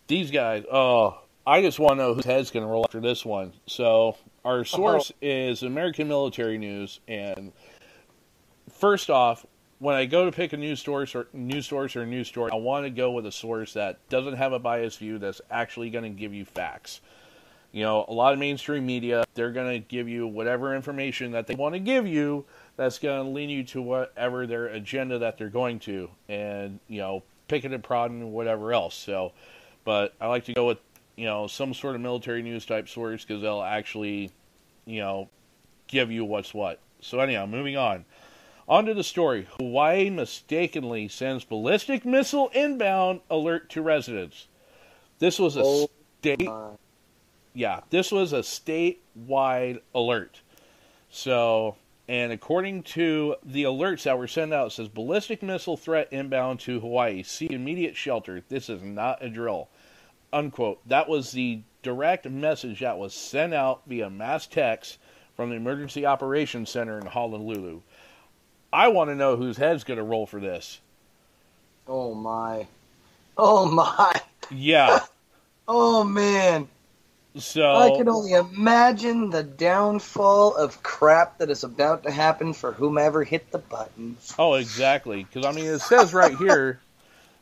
these 0.06 0.30
guys. 0.30 0.64
Oh, 0.70 1.20
I 1.46 1.62
just 1.62 1.78
want 1.78 1.92
to 1.92 1.96
know 1.96 2.14
whose 2.14 2.24
head's 2.24 2.50
going 2.50 2.64
to 2.64 2.70
roll 2.70 2.84
after 2.84 3.00
this 3.00 3.24
one. 3.24 3.52
So 3.66 4.16
our 4.44 4.60
uh-huh. 4.60 4.64
source 4.64 5.12
is 5.20 5.62
American 5.62 6.08
Military 6.08 6.58
News, 6.58 7.00
and 7.06 7.52
first 8.70 9.10
off, 9.10 9.44
when 9.78 9.94
I 9.94 10.06
go 10.06 10.24
to 10.24 10.32
pick 10.32 10.52
a 10.54 10.56
news 10.56 10.80
source 10.80 11.14
or 11.14 11.28
news 11.32 11.66
source 11.66 11.96
or 11.96 12.02
a 12.02 12.06
news 12.06 12.28
story, 12.28 12.50
I 12.52 12.56
want 12.56 12.86
to 12.86 12.90
go 12.90 13.10
with 13.10 13.26
a 13.26 13.32
source 13.32 13.74
that 13.74 13.98
doesn't 14.08 14.36
have 14.36 14.52
a 14.52 14.58
biased 14.58 14.98
view 14.98 15.18
that's 15.18 15.42
actually 15.50 15.90
going 15.90 16.04
to 16.04 16.18
give 16.18 16.32
you 16.32 16.44
facts. 16.46 17.00
You 17.72 17.82
know, 17.82 18.06
a 18.08 18.12
lot 18.12 18.32
of 18.32 18.38
mainstream 18.38 18.86
media, 18.86 19.24
they're 19.34 19.52
going 19.52 19.70
to 19.70 19.86
give 19.86 20.08
you 20.08 20.26
whatever 20.26 20.74
information 20.74 21.32
that 21.32 21.46
they 21.46 21.54
want 21.54 21.74
to 21.74 21.78
give 21.78 22.06
you 22.06 22.46
that's 22.76 22.98
going 22.98 23.24
to 23.24 23.30
lean 23.30 23.48
you 23.50 23.64
to 23.64 23.82
whatever 23.82 24.46
their 24.46 24.66
agenda 24.66 25.18
that 25.18 25.38
they're 25.38 25.48
going 25.48 25.78
to, 25.80 26.10
and 26.28 26.78
you 26.88 26.98
know, 27.00 27.22
picking 27.48 27.72
and 27.72 27.82
prodding 27.82 28.20
and 28.20 28.32
whatever 28.32 28.72
else. 28.72 28.94
So, 28.94 29.32
but 29.84 30.14
I 30.20 30.26
like 30.28 30.44
to 30.46 30.54
go 30.54 30.66
with 30.66 30.78
you 31.16 31.24
know 31.24 31.46
some 31.46 31.72
sort 31.74 31.94
of 31.94 32.00
military 32.00 32.42
news 32.42 32.66
type 32.66 32.88
source 32.88 33.24
because 33.24 33.42
they'll 33.42 33.62
actually, 33.62 34.30
you 34.84 35.00
know, 35.00 35.28
give 35.88 36.10
you 36.10 36.24
what's 36.24 36.52
what. 36.52 36.80
So 37.00 37.20
anyhow, 37.20 37.46
moving 37.46 37.76
on. 37.76 38.04
On 38.68 38.84
to 38.86 38.94
the 38.94 39.04
story. 39.04 39.46
Hawaii 39.60 40.10
mistakenly 40.10 41.06
sends 41.06 41.44
ballistic 41.44 42.04
missile 42.04 42.48
inbound 42.52 43.20
alert 43.30 43.70
to 43.70 43.80
residents. 43.80 44.48
This 45.20 45.38
was 45.38 45.56
a 45.56 45.62
Oh, 45.64 45.88
state 46.20 46.44
my. 46.44 46.70
yeah, 47.54 47.80
this 47.90 48.10
was 48.10 48.32
a 48.32 48.40
statewide 48.40 49.80
alert. 49.94 50.40
So, 51.10 51.76
and 52.08 52.32
according 52.32 52.84
to 52.84 53.34
the 53.44 53.64
alerts 53.64 54.04
that 54.04 54.18
were 54.18 54.28
sent 54.28 54.52
out, 54.54 54.68
it 54.68 54.70
says 54.70 54.88
ballistic 54.88 55.42
missile 55.42 55.76
threat 55.76 56.08
inbound 56.12 56.60
to 56.60 56.78
Hawaii. 56.80 57.22
See 57.22 57.50
immediate 57.50 57.96
shelter. 57.96 58.42
This 58.48 58.68
is 58.68 58.82
not 58.82 59.24
a 59.24 59.28
drill. 59.28 59.68
Unquote. 60.32 60.86
That 60.88 61.08
was 61.08 61.32
the 61.32 61.62
direct 61.82 62.28
message 62.28 62.80
that 62.80 62.98
was 62.98 63.12
sent 63.12 63.54
out 63.54 63.82
via 63.86 64.08
mass 64.08 64.46
text 64.46 64.98
from 65.36 65.50
the 65.50 65.56
Emergency 65.56 66.06
Operations 66.06 66.70
Center 66.70 66.98
in 66.98 67.06
Honolulu. 67.06 67.80
I 68.72 68.88
want 68.88 69.10
to 69.10 69.16
know 69.16 69.36
whose 69.36 69.56
head's 69.56 69.84
going 69.84 69.98
to 69.98 70.04
roll 70.04 70.26
for 70.26 70.40
this. 70.40 70.80
Oh 71.88 72.14
my. 72.14 72.66
Oh 73.36 73.66
my. 73.66 74.20
Yeah. 74.50 75.00
Oh 75.68 76.04
man. 76.04 76.68
So 77.38 77.74
I 77.74 77.90
can 77.96 78.08
only 78.08 78.32
imagine 78.32 79.30
the 79.30 79.42
downfall 79.42 80.56
of 80.56 80.82
crap 80.82 81.38
that 81.38 81.50
is 81.50 81.64
about 81.64 82.02
to 82.04 82.10
happen 82.10 82.54
for 82.54 82.72
whomever 82.72 83.24
hit 83.24 83.50
the 83.50 83.58
button. 83.58 84.16
Oh, 84.38 84.54
exactly. 84.54 85.24
Because 85.24 85.44
I 85.44 85.52
mean, 85.52 85.66
it 85.66 85.80
says 85.80 86.14
right 86.14 86.34
here, 86.36 86.80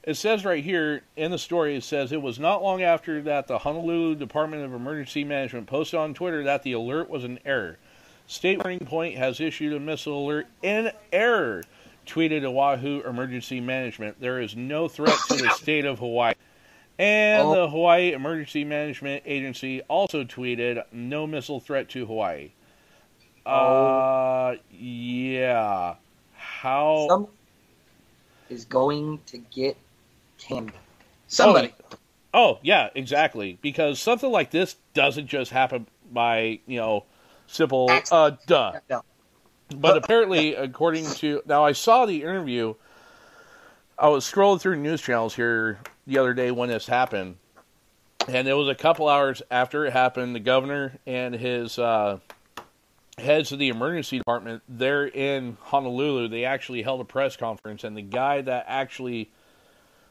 it 0.03 0.15
says 0.15 0.45
right 0.45 0.65
here 0.65 1.03
in 1.17 1.31
the 1.31 1.39
story, 1.39 1.77
it 1.77 1.85
says 1.85 2.11
it 2.11 2.21
was 2.21 2.41
not 2.41 2.63
long 2.63 2.83
after 2.83 3.23
that 3.23 3.47
the 3.47 3.59
Honolulu 3.59 4.17
Department 4.17 4.65
of 4.65 4.75
Emergency 4.75 5.23
Management 5.23 5.67
posted 5.67 6.01
on 6.01 6.13
Twitter 6.13 6.43
that 6.45 6.65
the 6.65 6.73
alert 6.73 7.09
was 7.09 7.23
an 7.23 7.39
error. 7.45 7.79
State 8.27 8.65
Warning 8.65 8.87
Point 8.87 9.17
has 9.17 9.41
issued 9.41 9.75
a 9.75 9.81
missile 9.81 10.25
alert 10.27 10.47
in 10.63 10.91
error. 11.13 11.63
Tweeted 12.07 12.45
Oahu 12.45 13.03
Emergency 13.09 13.61
Management. 13.61 14.21
There 14.21 14.41
is 14.41 14.57
no 14.57 14.89
threat 14.89 15.17
to 15.29 15.37
the 15.37 15.51
state 15.51 15.85
of 15.87 16.01
Hawaii. 16.01 16.35
And 16.99 17.49
Oh. 17.49 17.55
the 17.55 17.69
Hawaii 17.69 18.13
Emergency 18.13 18.65
Management 18.65 19.25
Agency 19.27 19.83
also 19.83 20.23
tweeted 20.25 20.85
no 20.93 21.27
missile 21.27 21.61
threat 21.61 21.89
to 21.91 22.07
Hawaii. 22.07 22.53
Uh, 23.45 24.55
yeah. 24.71 25.95
How? 26.35 27.07
Some 27.09 27.29
is 28.49 28.65
going 28.65 29.21
to 29.27 29.39
get 29.39 29.77
canned. 30.39 30.73
Somebody. 31.27 31.75
Oh, 32.33 32.59
yeah, 32.63 32.91
exactly. 32.95 33.59
Because 33.61 34.01
something 34.01 34.31
like 34.31 34.51
this 34.51 34.77
doesn't 34.93 35.27
just 35.27 35.51
happen 35.51 35.87
by, 36.13 36.61
you 36.67 36.79
know, 36.79 37.05
simple 37.47 37.91
uh 38.11 38.33
duh. 38.47 38.73
No. 38.89 39.03
But 39.77 39.97
apparently, 39.97 40.55
according 40.55 41.07
to 41.15 41.43
now, 41.47 41.65
I 41.65 41.73
saw 41.73 42.07
the 42.07 42.23
interview. 42.23 42.75
I 43.99 44.09
was 44.09 44.31
scrolling 44.31 44.61
through 44.61 44.77
news 44.77 45.01
channels 45.01 45.35
here 45.35 45.79
the 46.06 46.18
other 46.18 46.34
day 46.34 46.50
when 46.50 46.68
this 46.68 46.87
happened, 46.87 47.37
and 48.28 48.49
it 48.49 48.54
was 48.54 48.68
a 48.68 48.75
couple 48.75 49.08
hours 49.08 49.42
after 49.50 49.87
it 49.87 49.92
happened. 49.92 50.34
The 50.34 50.40
governor 50.40 50.99
and 51.06 51.34
his 51.34 51.78
uh, 51.78 52.18
heads 53.18 53.52
of 53.52 53.58
the 53.58 53.68
emergency 53.68 54.18
department 54.18 54.62
there 54.68 55.06
in 55.06 55.56
Honolulu, 55.61 56.28
they 56.28 56.44
actually 56.44 56.82
held 56.82 57.00
a 57.00 57.04
press 57.04 57.37
conference, 57.37 57.84
and 57.84 57.96
the 57.96 58.02
guy 58.02 58.40
that 58.42 58.64
actually, 58.68 59.30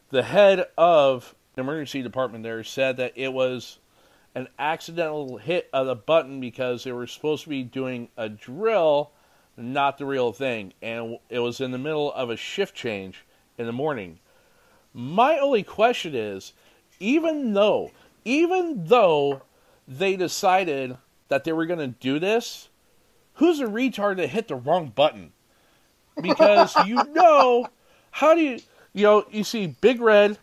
the 0.09 0.23
head 0.23 0.65
of 0.77 1.35
the 1.55 1.61
emergency 1.61 2.01
department 2.01 2.43
there, 2.43 2.63
said 2.63 2.97
that 2.97 3.13
it 3.15 3.31
was 3.31 3.79
an 4.35 4.47
accidental 4.57 5.37
hit 5.37 5.69
of 5.73 5.85
the 5.85 5.95
button 5.95 6.39
because 6.39 6.83
they 6.83 6.91
were 6.91 7.05
supposed 7.07 7.43
to 7.43 7.49
be 7.49 7.61
doing 7.61 8.09
a 8.17 8.27
drill, 8.29 9.11
not 9.57 9.97
the 9.97 10.05
real 10.05 10.33
thing. 10.33 10.73
And 10.81 11.19
it 11.29 11.39
was 11.39 11.61
in 11.61 11.71
the 11.71 11.77
middle 11.77 12.11
of 12.13 12.31
a 12.31 12.37
shift 12.37 12.73
change 12.73 13.25
in 13.57 13.67
the 13.67 13.71
morning. 13.71 14.19
My 14.93 15.39
only 15.39 15.63
question 15.63 16.15
is 16.15 16.53
even 16.99 17.53
though, 17.53 17.91
even 18.25 18.85
though 18.85 19.41
they 19.87 20.15
decided 20.15 20.97
that 21.29 21.43
they 21.43 21.51
were 21.51 21.65
going 21.65 21.79
to 21.79 21.87
do 21.87 22.19
this, 22.19 22.69
who's 23.35 23.59
a 23.59 23.65
retard 23.65 24.17
that 24.17 24.29
hit 24.29 24.47
the 24.47 24.55
wrong 24.55 24.91
button? 24.95 25.33
Because 26.21 26.75
you 26.85 26.95
know, 27.13 27.67
how 28.11 28.35
do 28.35 28.41
you, 28.41 28.59
you 28.93 29.03
know, 29.03 29.25
you 29.31 29.43
see 29.43 29.67
big 29.67 29.99
red, 29.99 30.37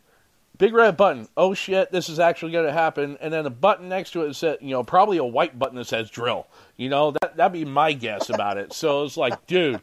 big 0.58 0.74
red 0.74 0.96
button. 0.96 1.28
Oh 1.36 1.54
shit, 1.54 1.92
this 1.92 2.08
is 2.08 2.18
actually 2.18 2.52
going 2.52 2.66
to 2.66 2.72
happen. 2.72 3.16
And 3.20 3.32
then 3.32 3.46
a 3.46 3.50
button 3.50 3.88
next 3.88 4.10
to 4.12 4.22
it 4.22 4.34
said, 4.34 4.58
you 4.60 4.70
know, 4.70 4.82
probably 4.84 5.18
a 5.18 5.24
white 5.24 5.58
button 5.58 5.76
that 5.76 5.86
says 5.86 6.10
drill. 6.10 6.46
You 6.76 6.88
know, 6.88 7.12
that 7.12 7.36
that'd 7.36 7.52
be 7.52 7.64
my 7.64 7.92
guess 7.92 8.28
about 8.28 8.58
it. 8.58 8.72
So 8.72 9.04
it's 9.04 9.16
like, 9.16 9.46
dude, 9.46 9.80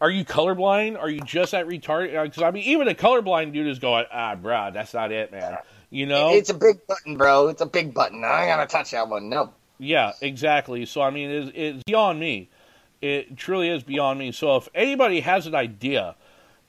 are 0.00 0.10
you 0.10 0.24
colorblind? 0.24 0.98
Are 0.98 1.08
you 1.08 1.20
just 1.20 1.52
that 1.52 1.66
retarded? 1.66 2.22
Because 2.22 2.42
I 2.42 2.50
mean, 2.50 2.64
even 2.64 2.88
a 2.88 2.94
colorblind 2.94 3.52
dude 3.52 3.66
is 3.66 3.78
going, 3.78 4.04
ah, 4.12 4.34
bro, 4.34 4.70
that's 4.72 4.92
not 4.92 5.10
it, 5.12 5.32
man. 5.32 5.58
You 5.90 6.06
know, 6.06 6.32
It's 6.32 6.50
a 6.50 6.54
big 6.54 6.86
button, 6.86 7.16
bro. 7.16 7.48
It's 7.48 7.62
a 7.62 7.66
big 7.66 7.94
button. 7.94 8.24
I 8.24 8.42
ain't 8.42 8.50
gonna 8.50 8.66
touch 8.66 8.90
that 8.90 9.08
one. 9.08 9.28
No. 9.28 9.52
yeah, 9.78 10.12
exactly. 10.20 10.84
So 10.84 11.00
I 11.00 11.10
mean, 11.10 11.30
it's, 11.30 11.52
it's 11.54 11.84
beyond 11.84 12.20
me. 12.20 12.48
It 13.00 13.36
truly 13.36 13.68
is 13.68 13.82
beyond 13.82 14.18
me. 14.18 14.32
So 14.32 14.56
if 14.56 14.68
anybody 14.74 15.20
has 15.20 15.46
an 15.46 15.54
idea 15.54 16.16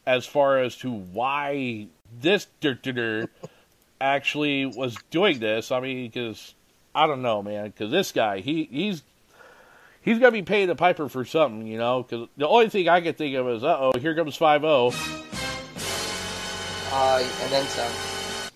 as 0.06 0.26
far 0.26 0.60
as 0.60 0.78
to 0.78 0.92
why 0.92 1.88
this 2.22 2.48
actually 4.00 4.66
was 4.66 4.96
doing 5.10 5.40
this, 5.40 5.72
I 5.72 5.80
mean, 5.80 6.08
because 6.08 6.54
I 6.94 7.08
don't 7.08 7.22
know, 7.22 7.42
man. 7.42 7.66
Because 7.66 7.92
this 7.92 8.12
guy, 8.12 8.40
he 8.40 8.70
he's 8.72 9.04
he's 10.08 10.20
gonna 10.20 10.32
be 10.32 10.42
paying 10.42 10.68
the 10.68 10.76
piper 10.76 11.10
for 11.10 11.26
something, 11.26 11.68
you 11.68 11.78
know. 11.78 12.04
Because 12.04 12.30
the 12.38 12.48
only 12.48 12.70
thing 12.70 12.88
I 12.88 13.02
could 13.02 13.18
think 13.18 13.36
of 13.36 13.48
is, 13.50 13.64
uh 13.64 13.78
oh, 13.80 14.00
here 14.00 14.16
comes 14.16 14.36
five 14.36 14.62
zero. 14.62 14.92
Uh, 16.90 17.30
and 17.42 17.52
then 17.52 17.66
some. 17.68 17.92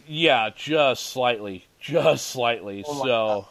Yeah, 0.08 0.50
just 0.56 1.08
slightly, 1.08 1.66
just 1.80 2.28
slightly. 2.28 2.84
Oh 2.88 3.06
so. 3.06 3.48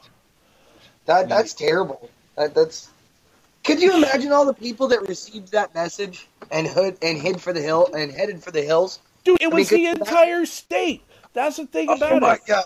That 1.04 1.28
that's 1.28 1.52
terrible. 1.52 2.10
That 2.36 2.54
that's. 2.54 2.88
Could 3.62 3.82
you 3.82 3.94
imagine 3.94 4.32
all 4.32 4.46
the 4.46 4.54
people 4.54 4.88
that 4.88 5.06
received 5.06 5.52
that 5.52 5.74
message 5.74 6.26
and 6.50 6.66
hood 6.66 6.96
and 7.02 7.20
hid 7.20 7.42
for 7.42 7.52
the 7.52 7.60
hill 7.60 7.90
and 7.94 8.10
headed 8.10 8.42
for 8.42 8.50
the 8.50 8.62
hills? 8.62 8.98
Dude, 9.22 9.36
it 9.40 9.44
I 9.44 9.46
mean, 9.48 9.56
was 9.56 9.68
could 9.68 9.78
the 9.78 9.86
entire 9.86 10.46
state. 10.46 11.02
That's 11.34 11.58
the 11.58 11.66
thing 11.66 11.90
about 11.90 12.12
oh 12.12 12.20
my 12.20 12.34
it. 12.34 12.40
god! 12.46 12.64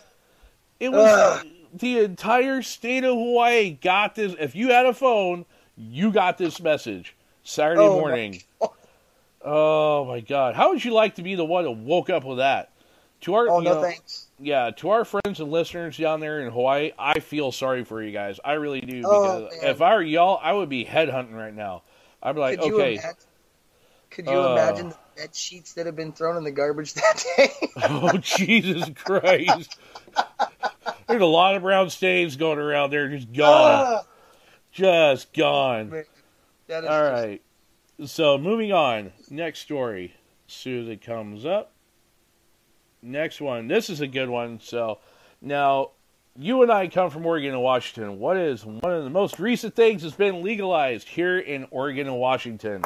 It 0.79 0.91
was. 0.91 1.45
The 1.75 1.99
entire 2.01 2.63
state 2.63 3.05
of 3.05 3.15
Hawaii 3.15 3.71
got 3.81 4.15
this. 4.15 4.35
If 4.39 4.55
you 4.55 4.71
had 4.71 4.87
a 4.87 4.95
phone, 4.95 5.45
you 5.77 6.11
got 6.13 6.39
this 6.39 6.61
message 6.61 7.15
Saturday 7.43 7.81
Oh 7.83 7.95
my 7.95 8.01
morning. 8.01 8.43
Oh 9.47 10.05
my 10.07 10.21
God! 10.21 10.55
How 10.55 10.71
would 10.71 10.83
you 10.85 10.93
like 10.95 11.17
to 11.17 11.23
be 11.23 11.35
the 11.35 11.45
one 11.45 11.65
that 11.65 11.71
woke 11.73 12.09
up 12.09 12.25
with 12.25 12.39
that? 12.39 12.71
To 13.23 13.35
our, 13.35 13.49
Oh 13.49 13.61
no, 13.61 13.75
know, 13.75 13.83
thanks. 13.83 14.27
yeah, 14.39 14.71
to 14.77 14.91
our 14.91 15.05
friends 15.05 15.41
and 15.41 15.51
listeners 15.51 15.97
down 15.97 16.21
there 16.21 16.41
in 16.41 16.51
Hawaii, 16.53 16.93
I 16.99 17.21
feel 17.21 17.53
sorry 17.53 17.85
for 17.85 18.03
you 18.03 18.11
guys. 18.13 18.39
I 18.45 18.53
really 18.53 18.81
do 18.81 19.03
Oh, 19.05 19.45
because 19.49 19.63
man. 19.63 19.71
if 19.71 19.83
I 19.83 19.95
were 19.95 20.03
y'all, 20.03 20.41
I 20.43 20.53
would 20.53 20.69
be 20.69 20.85
headhunting 20.85 21.35
right 21.35 21.55
now. 21.55 21.83
I'd 22.23 22.35
be 22.35 22.41
like, 22.41 22.59
could 22.59 22.69
you 22.69 22.75
okay, 22.81 22.93
imagine? 22.95 23.11
Could 24.11 24.27
you 24.27 24.33
Uh. 24.41 24.53
imagine 24.53 24.89
the 24.91 24.97
bed 25.17 25.35
sheets 25.35 25.73
that 25.75 25.87
have 25.87 25.97
been 25.97 26.13
thrown 26.13 26.37
in 26.37 26.45
the 26.45 26.51
garbage 26.51 26.95
that 26.95 27.25
day? 27.37 27.49
oh 27.83 28.17
Jesus 28.19 28.89
Christ! 28.95 29.79
There's 31.07 31.23
a 31.23 31.27
lot 31.27 31.55
of 31.55 31.63
brown 31.63 31.91
stains 31.91 32.37
going 32.37 32.59
around 32.59 32.91
there, 32.91 33.09
just 33.09 33.33
gone, 33.33 33.97
Ah, 33.99 34.03
just 34.73 35.33
gone. 35.33 35.91
man. 35.91 36.05
That 36.69 36.85
is 36.85 36.91
All 36.91 37.11
just- 37.11 37.23
right. 37.25 37.43
So 38.07 38.39
moving 38.39 38.73
on. 38.73 39.13
Next 39.31 39.61
story. 39.61 40.15
As 40.49 40.55
soon 40.55 40.83
as 40.85 40.89
it 40.89 41.01
comes 41.03 41.45
up. 41.47 41.73
Next 43.03 43.41
one. 43.41 43.69
This 43.69 43.89
is 43.91 44.01
a 44.01 44.07
good 44.07 44.29
one. 44.29 44.61
So 44.61 44.99
now 45.41 45.91
you 46.37 46.63
and 46.63 46.73
I 46.73 46.89
come 46.89 47.11
from 47.11 47.25
Oregon 47.27 47.53
and 47.53 47.63
Washington. 47.63 48.19
What 48.19 48.37
is 48.37 48.65
one 48.65 48.81
of 48.93 49.05
the 49.05 49.11
most 49.11 49.39
recent 49.39 49.77
things 49.77 50.03
that's 50.03 50.17
been 50.17 50.43
legalized 50.43 51.09
here 51.09 51.39
in 51.39 51.67
Oregon 51.71 52.07
and 52.09 52.17
Washington? 52.19 52.83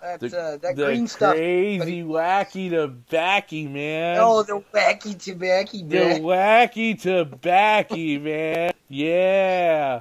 That 0.00 0.20
The, 0.20 0.26
uh, 0.40 0.56
that 0.58 0.76
the 0.76 0.84
green 0.86 1.08
stuff. 1.08 1.34
crazy 1.34 2.02
wacky 2.04 2.70
tobacco, 2.70 3.56
man. 3.68 4.18
Oh, 4.20 4.42
the 4.44 4.62
wacky 4.72 5.18
tobacco, 5.20 5.78
man. 5.78 5.88
the 5.88 6.20
wacky 6.20 7.00
tobacco, 7.00 7.96
man. 8.20 8.72
Yeah. 8.88 10.00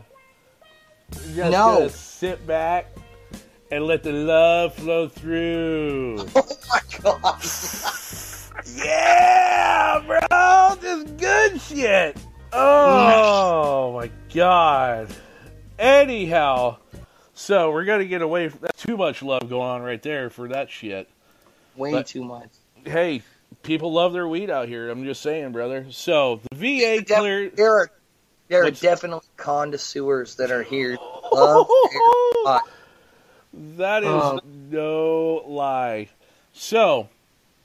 Just 1.33 1.51
No. 1.51 1.87
sit 1.87 2.45
back 2.45 2.85
and 3.71 3.85
let 3.85 4.03
the 4.03 4.11
love 4.11 4.73
flow 4.75 5.07
through. 5.07 6.25
Oh 6.35 6.47
my 6.69 6.81
god. 7.01 7.41
Yeah, 8.75 10.03
bro, 10.05 10.75
this 10.81 11.03
good 11.11 11.61
shit. 11.61 12.17
Oh 12.51 13.93
my 13.93 14.11
god. 14.33 15.07
Anyhow, 15.79 16.77
so 17.37 17.71
we're 17.71 17.85
gonna 17.85 18.05
get 18.05 18.21
away 18.23 18.49
from 18.49 18.59
that's 18.61 18.81
too 18.81 18.97
much 18.97 19.21
love 19.21 19.47
going 19.47 19.69
on 19.69 19.81
right 19.83 20.01
there 20.01 20.29
for 20.31 20.47
that 20.49 20.69
shit. 20.71 21.07
Way 21.75 21.91
But- 21.91 22.07
too 22.07 22.23
much. 22.23 22.49
Hey, 22.83 23.21
people 23.63 23.91
love 23.93 24.13
their 24.13 24.27
weed 24.27 24.49
out 24.49 24.67
here. 24.67 24.89
I'm 24.89 25.03
just 25.03 25.21
saying, 25.21 25.51
brother. 25.51 25.85
So 25.91 26.41
the 26.51 26.55
VA 26.57 27.01
Def- 27.03 27.17
cleared. 27.19 27.55
There 27.55 27.73
are 27.73 27.91
there 28.47 28.63
are 28.65 28.71
definitely 28.71 29.27
connoisseurs 29.37 30.35
that 30.35 30.51
are 30.51 30.63
here. 30.63 30.97
That 33.77 34.03
is 34.03 34.09
Oh. 34.09 34.39
no 34.69 35.43
lie. 35.47 36.09
So, 36.53 37.09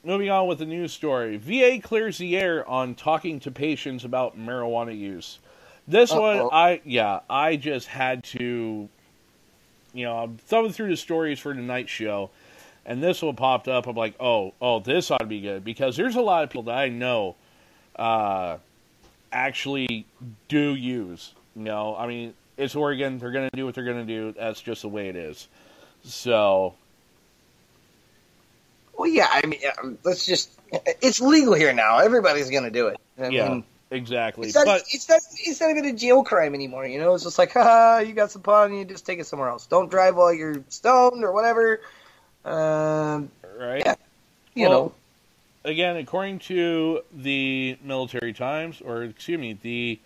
moving 0.05 0.31
on 0.31 0.47
with 0.47 0.59
the 0.59 0.65
news 0.65 0.93
story. 0.93 1.37
VA 1.37 1.81
clears 1.83 2.19
the 2.19 2.37
air 2.37 2.67
on 2.69 2.95
talking 2.95 3.41
to 3.41 3.51
patients 3.51 4.05
about 4.05 4.39
marijuana 4.39 4.97
use. 4.99 5.39
This 5.87 6.11
one, 6.13 6.39
Uh-oh. 6.39 6.51
I 6.51 6.81
yeah, 6.85 7.21
I 7.29 7.57
just 7.57 7.89
had 7.89 8.25
to, 8.25 8.72
you 9.93 10.05
know, 10.05 10.19
I'm 10.19 10.37
thumbing 10.37 10.73
through 10.73 10.91
the 10.91 10.97
stories 10.97 11.39
for 11.39 11.55
tonight's 11.55 11.91
show, 11.91 12.31
and 12.87 13.03
this 13.03 13.23
one 13.23 13.37
popped 13.37 13.69
up. 13.69 13.87
I'm 13.87 13.97
like, 13.97 14.15
oh, 14.21 14.55
oh, 14.61 14.81
this 14.81 15.11
ought 15.11 15.19
to 15.19 15.27
be 15.27 15.41
good 15.41 15.65
because 15.65 15.97
there's 15.97 16.17
a 16.17 16.21
lot 16.21 16.45
of 16.45 16.51
people 16.51 16.65
that 16.65 16.79
I 16.79 16.89
know, 16.89 17.37
uh, 17.97 18.59
actually 19.33 20.07
do 20.49 20.75
use. 20.75 21.33
You 21.57 21.65
know, 21.65 21.97
I 21.97 22.07
mean, 22.07 22.35
it's 22.57 22.75
Oregon. 22.75 23.19
They're 23.19 23.31
going 23.31 23.49
to 23.51 23.57
do 23.57 23.65
what 23.67 23.75
they're 23.75 23.85
going 23.85 24.07
to 24.07 24.13
do. 24.13 24.35
That's 24.39 24.61
just 24.61 24.83
the 24.83 24.89
way 24.89 25.09
it 25.09 25.17
is. 25.17 25.49
So, 26.05 26.75
Well, 28.97 29.09
yeah. 29.09 29.29
I 29.31 29.47
mean, 29.47 29.61
let's 30.05 30.27
just. 30.27 30.51
It's 31.03 31.21
legal 31.21 31.55
here 31.55 31.73
now. 31.75 31.99
Everybody's 31.99 32.49
gonna 32.49 32.71
do 32.71 32.87
it. 32.87 32.97
I 33.19 33.29
yeah, 33.29 33.49
mean, 33.51 33.65
exactly. 33.93 34.49
it's 34.49 34.57
not, 34.57 34.67
But 34.67 34.83
it's 34.91 35.09
not. 35.09 35.21
It's 35.39 35.61
not 35.61 35.71
even 35.71 35.85
a 35.85 35.93
jail 35.93 36.25
crime 36.25 36.55
anymore. 36.55 36.87
You 36.87 36.99
know, 36.99 37.15
it's 37.15 37.25
just 37.25 37.39
like, 37.39 37.53
ha, 37.53 37.99
you 37.99 38.13
got 38.13 38.31
some 38.31 38.43
pot, 38.43 38.69
and 38.71 38.79
you 38.79 38.85
just 38.85 39.07
take 39.07 39.19
it 39.19 39.27
somewhere 39.27 39.49
else. 39.49 39.67
Don't 39.67 39.91
drive 39.91 40.17
while 40.17 40.33
you're 40.33 40.65
stoned 40.69 41.25
or 41.25 41.33
whatever. 41.33 41.81
Um, 42.45 43.31
right. 43.59 43.83
Yeah. 43.85 43.95
you 44.55 44.69
Well, 44.69 44.83
know, 45.65 45.71
again, 45.71 45.97
according 45.97 46.41
to 46.41 47.03
the 47.13 47.79
Military 47.83 48.33
Times, 48.33 48.81
or 48.81 49.05
excuse 49.05 49.39
me, 49.39 49.53
the 49.61 50.01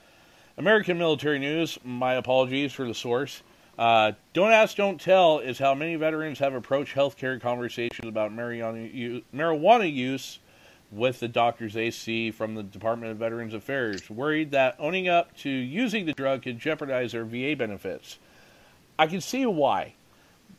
American 0.59 0.99
Military 0.99 1.39
News, 1.39 1.79
my 1.85 2.15
apologies 2.15 2.73
for 2.73 2.87
the 2.87 2.95
source. 2.95 3.43
Uh, 3.79 4.13
don't 4.33 4.53
ask, 4.53 4.75
don't 4.77 4.99
tell 4.99 5.39
is 5.39 5.59
how 5.59 5.75
many 5.75 5.97
veterans 5.97 6.39
have 6.39 6.55
approached 6.55 6.95
healthcare 6.95 7.39
conversations 7.39 8.09
about 8.09 8.33
marijuana 8.35 8.93
use, 8.93 9.23
marijuana 9.35 9.93
use 9.93 10.39
with 10.91 11.21
the 11.21 11.29
doctors 11.29 11.75
see 11.97 12.31
from 12.31 12.55
the 12.55 12.63
Department 12.63 13.13
of 13.13 13.19
Veterans 13.19 13.55
Affairs, 13.55 14.09
worried 14.09 14.53
that 14.53 14.77
owning 14.79 15.09
up 15.09 15.37
to 15.39 15.51
using 15.51 16.07
the 16.07 16.13
drug 16.13 16.43
could 16.43 16.59
jeopardize 16.59 17.13
their 17.13 17.25
VA 17.25 17.55
benefits. 17.57 18.19
I 18.99 19.07
can 19.07 19.21
see 19.21 19.45
why 19.45 19.95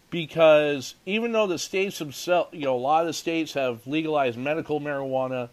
because 0.10 0.96
even 1.06 1.32
though 1.32 1.48
the 1.48 1.58
states 1.58 2.00
themselves, 2.00 2.54
you 2.54 2.66
know, 2.66 2.76
a 2.76 2.78
lot 2.78 3.02
of 3.02 3.08
the 3.08 3.14
states 3.14 3.54
have 3.54 3.86
legalized 3.86 4.38
medical 4.38 4.80
marijuana. 4.80 5.50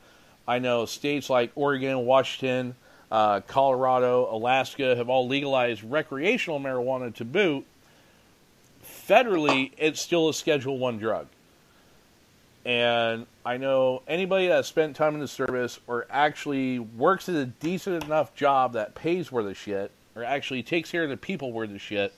I 0.47 0.59
know 0.59 0.85
states 0.87 1.31
like 1.31 1.51
Oregon, 1.55 2.05
Washington, 2.05 2.77
uh, 3.11 3.41
Colorado, 3.41 4.29
Alaska 4.31 4.95
have 4.97 5.09
all 5.09 5.27
legalized 5.27 5.83
recreational 5.83 6.61
marijuana 6.61 7.15
to 7.17 7.25
boot. 7.25 7.67
Federally, 8.85 9.73
it's 9.79 10.01
still 10.01 10.29
a 10.29 10.35
Schedule 10.35 10.79
One 10.79 10.99
drug, 10.99 11.27
and 12.65 13.27
I 13.45 13.57
know 13.57 14.03
anybody 14.09 14.49
that 14.49 14.65
spent 14.65 14.97
time 14.97 15.15
in 15.15 15.21
the 15.21 15.29
service 15.29 15.79
or 15.87 16.07
actually 16.11 16.79
works 16.79 17.29
at 17.29 17.35
a 17.35 17.47
decent 17.47 18.05
enough 18.05 18.35
job 18.35 18.73
that 18.73 18.95
pays 18.95 19.31
worth 19.31 19.47
of 19.47 19.57
shit 19.57 19.91
or 20.17 20.25
actually 20.25 20.63
takes 20.63 20.91
care 20.91 21.05
of 21.05 21.11
the 21.11 21.17
people 21.17 21.53
worth 21.53 21.71
of 21.71 21.81
shit 21.81 22.15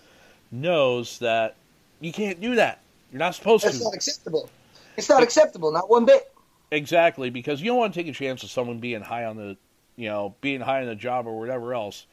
knows 0.53 1.19
that 1.19 1.57
you 2.01 2.13
can't 2.13 2.41
do 2.41 2.55
that. 2.57 2.81
You're 3.11 3.19
not 3.19 3.35
supposed 3.35 3.65
that's 3.65 3.79
to. 3.79 3.85
That's 3.85 3.85
not 3.85 3.95
acceptable. 3.95 4.51
It's 4.97 5.09
not 5.09 5.23
acceptable, 5.23 5.73
not 5.73 5.91
one 5.91 6.05
bit. 6.05 6.33
Exactly, 6.71 7.31
because 7.31 7.61
you 7.61 7.67
don't 7.69 7.79
want 7.79 7.95
to 7.95 8.01
take 8.01 8.09
a 8.09 8.15
chance 8.17 8.43
of 8.43 8.51
someone 8.51 8.79
being 8.79 9.01
high 9.01 9.25
on 9.25 9.37
the, 9.37 9.57
you 9.97 10.09
know, 10.09 10.35
being 10.41 10.61
high 10.61 10.81
on 10.81 10.87
the 10.87 10.95
job 10.95 11.27
or 11.27 11.39
whatever 11.39 11.75
else. 11.75 12.07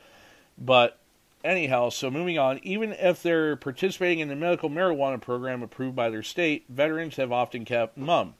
But 0.58 0.98
anyhow, 1.44 1.90
so 1.90 2.10
moving 2.10 2.38
on, 2.38 2.60
even 2.64 2.94
if 2.94 3.22
they're 3.22 3.56
participating 3.56 4.20
in 4.20 4.30
the 4.30 4.36
medical 4.36 4.70
marijuana 4.70 5.20
program 5.20 5.64
approved 5.64 5.96
by 5.96 6.10
their 6.10 6.24
state, 6.24 6.66
veterans 6.70 7.16
have 7.18 7.32
often 7.32 7.66
kept 7.66 7.98
mum. 7.98 8.36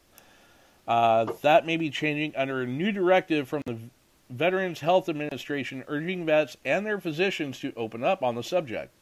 Uh, 0.86 1.24
that 1.42 1.66
may 1.66 1.76
be 1.76 1.90
changing 1.90 2.34
under 2.36 2.62
a 2.62 2.66
new 2.66 2.92
directive 2.92 3.48
from 3.48 3.62
the 3.66 3.76
Veterans 4.30 4.80
Health 4.80 5.08
Administration 5.08 5.84
urging 5.86 6.26
vets 6.26 6.56
and 6.64 6.84
their 6.84 7.00
physicians 7.00 7.58
to 7.60 7.72
open 7.76 8.02
up 8.02 8.22
on 8.22 8.34
the 8.34 8.42
subject. 8.42 8.92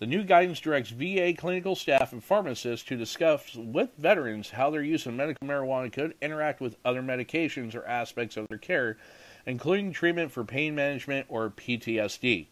The 0.00 0.06
new 0.06 0.24
guidance 0.24 0.60
directs 0.60 0.90
VA 0.90 1.34
clinical 1.36 1.76
staff 1.76 2.12
and 2.12 2.24
pharmacists 2.24 2.86
to 2.86 2.96
discuss 2.96 3.54
with 3.54 3.90
veterans 3.98 4.50
how 4.50 4.70
their 4.70 4.82
use 4.82 5.04
of 5.04 5.12
medical 5.12 5.46
marijuana 5.46 5.92
could 5.92 6.14
interact 6.22 6.60
with 6.60 6.76
other 6.86 7.02
medications 7.02 7.74
or 7.74 7.84
aspects 7.86 8.38
of 8.38 8.48
their 8.48 8.56
care, 8.56 8.96
including 9.44 9.92
treatment 9.92 10.32
for 10.32 10.42
pain 10.42 10.74
management 10.74 11.26
or 11.28 11.50
PTSD. 11.50 12.46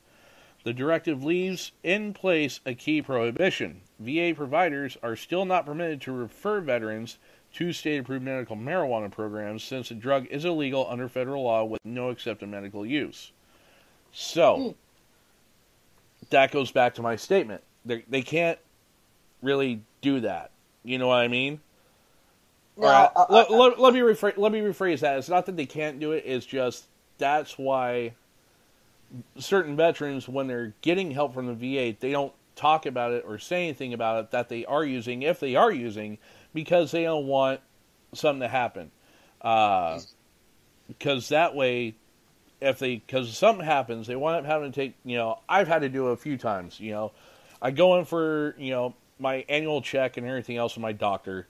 The 0.69 0.75
directive 0.75 1.25
leaves 1.25 1.73
in 1.83 2.13
place 2.13 2.61
a 2.67 2.75
key 2.75 3.01
prohibition. 3.01 3.81
VA 3.99 4.35
providers 4.37 4.99
are 5.03 5.17
still 5.17 5.47
not 5.47 5.65
permitted 5.65 6.03
to 6.03 6.13
refer 6.13 6.61
veterans 6.61 7.17
to 7.55 7.73
state 7.73 8.01
approved 8.01 8.23
medical 8.23 8.55
marijuana 8.55 9.11
programs 9.11 9.65
since 9.65 9.89
the 9.89 9.95
drug 9.95 10.27
is 10.27 10.45
illegal 10.45 10.87
under 10.87 11.09
federal 11.09 11.45
law 11.45 11.65
with 11.65 11.83
no 11.87 12.11
accepted 12.11 12.51
medical 12.51 12.85
use. 12.85 13.33
So, 14.13 14.75
that 16.29 16.53
goes 16.53 16.71
back 16.71 16.97
to 16.97 17.03
my 17.03 17.17
statement. 17.17 17.63
They, 17.87 18.05
they 18.07 18.21
can't 18.21 18.59
really 19.41 19.81
do 20.03 20.21
that. 20.21 20.51
You 20.85 20.99
know 20.99 21.09
what 21.09 21.21
I 21.21 21.29
mean? 21.29 21.61
No, 22.77 22.89
right, 22.89 23.11
uh, 23.17 23.25
let, 23.31 23.51
let, 23.51 23.81
let 23.81 23.95
me 23.95 24.01
rephrase, 24.01 24.37
let 24.37 24.53
me 24.53 24.61
rephrase 24.61 25.01
that. 25.01 25.17
It's 25.17 25.31
not 25.31 25.47
that 25.47 25.57
they 25.57 25.65
can't 25.65 25.99
do 25.99 26.13
it. 26.13 26.25
It's 26.27 26.45
just 26.45 26.89
that's 27.17 27.57
why 27.57 28.13
certain 29.39 29.77
veterans, 29.77 30.29
when 30.29 30.47
they're 30.47 30.75
getting 30.83 31.11
help 31.11 31.35
from 31.35 31.47
the 31.47 31.55
VA, 31.55 31.97
they 31.99 32.11
don't 32.11 32.33
talk 32.57 32.87
about 32.87 33.13
it 33.13 33.25
or 33.27 33.39
say 33.39 33.65
anything 33.65 33.95
about 33.95 34.25
it 34.25 34.31
that 34.33 34.49
they 34.49 34.65
are 34.65 34.85
using, 34.85 35.23
if 35.23 35.41
they 35.41 35.55
are 35.55 35.71
using, 35.71 36.19
because 36.53 36.91
they 36.91 37.05
don't 37.05 37.27
want 37.27 37.61
something 38.15 38.41
to 38.41 38.49
happen. 38.49 38.91
Uh, 39.41 40.01
because 40.89 41.29
that 41.29 41.55
way, 41.55 41.95
if 42.61 42.79
they 42.79 42.97
because 42.97 43.37
something 43.37 43.65
happens, 43.65 44.07
they 44.07 44.17
wind 44.17 44.37
up 44.37 44.45
having 44.45 44.73
to 44.73 44.81
take. 44.81 44.95
You 45.05 45.17
know, 45.17 45.39
I've 45.49 45.69
had 45.69 45.81
to 45.81 45.89
do 45.89 46.09
it 46.09 46.13
a 46.13 46.17
few 46.17 46.37
times. 46.37 46.81
You 46.81 46.93
know, 46.93 47.13
I 47.63 47.71
go 47.71 47.99
in 47.99 48.05
for 48.05 48.55
you 48.59 48.73
know 48.73 48.95
my 49.19 49.45
annual 49.49 49.81
check 49.81 50.17
and 50.17 50.27
everything 50.27 50.57
else 50.57 50.75
with 50.75 50.83
my 50.83 50.93
doctor, 50.93 51.47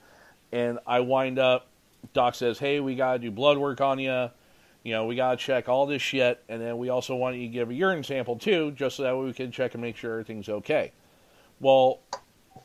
and 0.52 0.78
I 0.86 1.00
wind 1.00 1.38
up. 1.38 1.66
Doc 2.12 2.34
says, 2.34 2.58
"Hey, 2.58 2.80
we 2.80 2.94
gotta 2.94 3.18
do 3.18 3.30
blood 3.30 3.58
work 3.58 3.80
on 3.80 3.98
you. 3.98 4.30
You 4.88 4.94
know, 4.94 5.04
we 5.04 5.16
gotta 5.16 5.36
check 5.36 5.68
all 5.68 5.84
this 5.84 6.00
shit, 6.00 6.42
and 6.48 6.62
then 6.62 6.78
we 6.78 6.88
also 6.88 7.14
want 7.14 7.36
you 7.36 7.42
to 7.42 7.52
give 7.52 7.68
a 7.68 7.74
urine 7.74 8.02
sample 8.02 8.36
too, 8.36 8.70
just 8.70 8.96
so 8.96 9.02
that 9.02 9.14
way 9.14 9.26
we 9.26 9.34
can 9.34 9.52
check 9.52 9.74
and 9.74 9.82
make 9.82 9.98
sure 9.98 10.12
everything's 10.12 10.48
okay." 10.48 10.92
Well, 11.60 12.00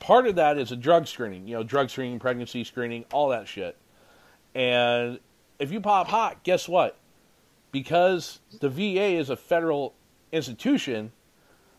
part 0.00 0.26
of 0.26 0.36
that 0.36 0.56
is 0.56 0.72
a 0.72 0.76
drug 0.76 1.06
screening. 1.06 1.46
You 1.46 1.56
know, 1.56 1.62
drug 1.62 1.90
screening, 1.90 2.18
pregnancy 2.18 2.64
screening, 2.64 3.04
all 3.12 3.28
that 3.28 3.46
shit. 3.46 3.76
And 4.54 5.20
if 5.58 5.70
you 5.70 5.82
pop 5.82 6.08
hot, 6.08 6.42
guess 6.44 6.66
what? 6.66 6.96
Because 7.72 8.40
the 8.58 8.70
VA 8.70 9.18
is 9.18 9.28
a 9.28 9.36
federal 9.36 9.92
institution, 10.32 11.12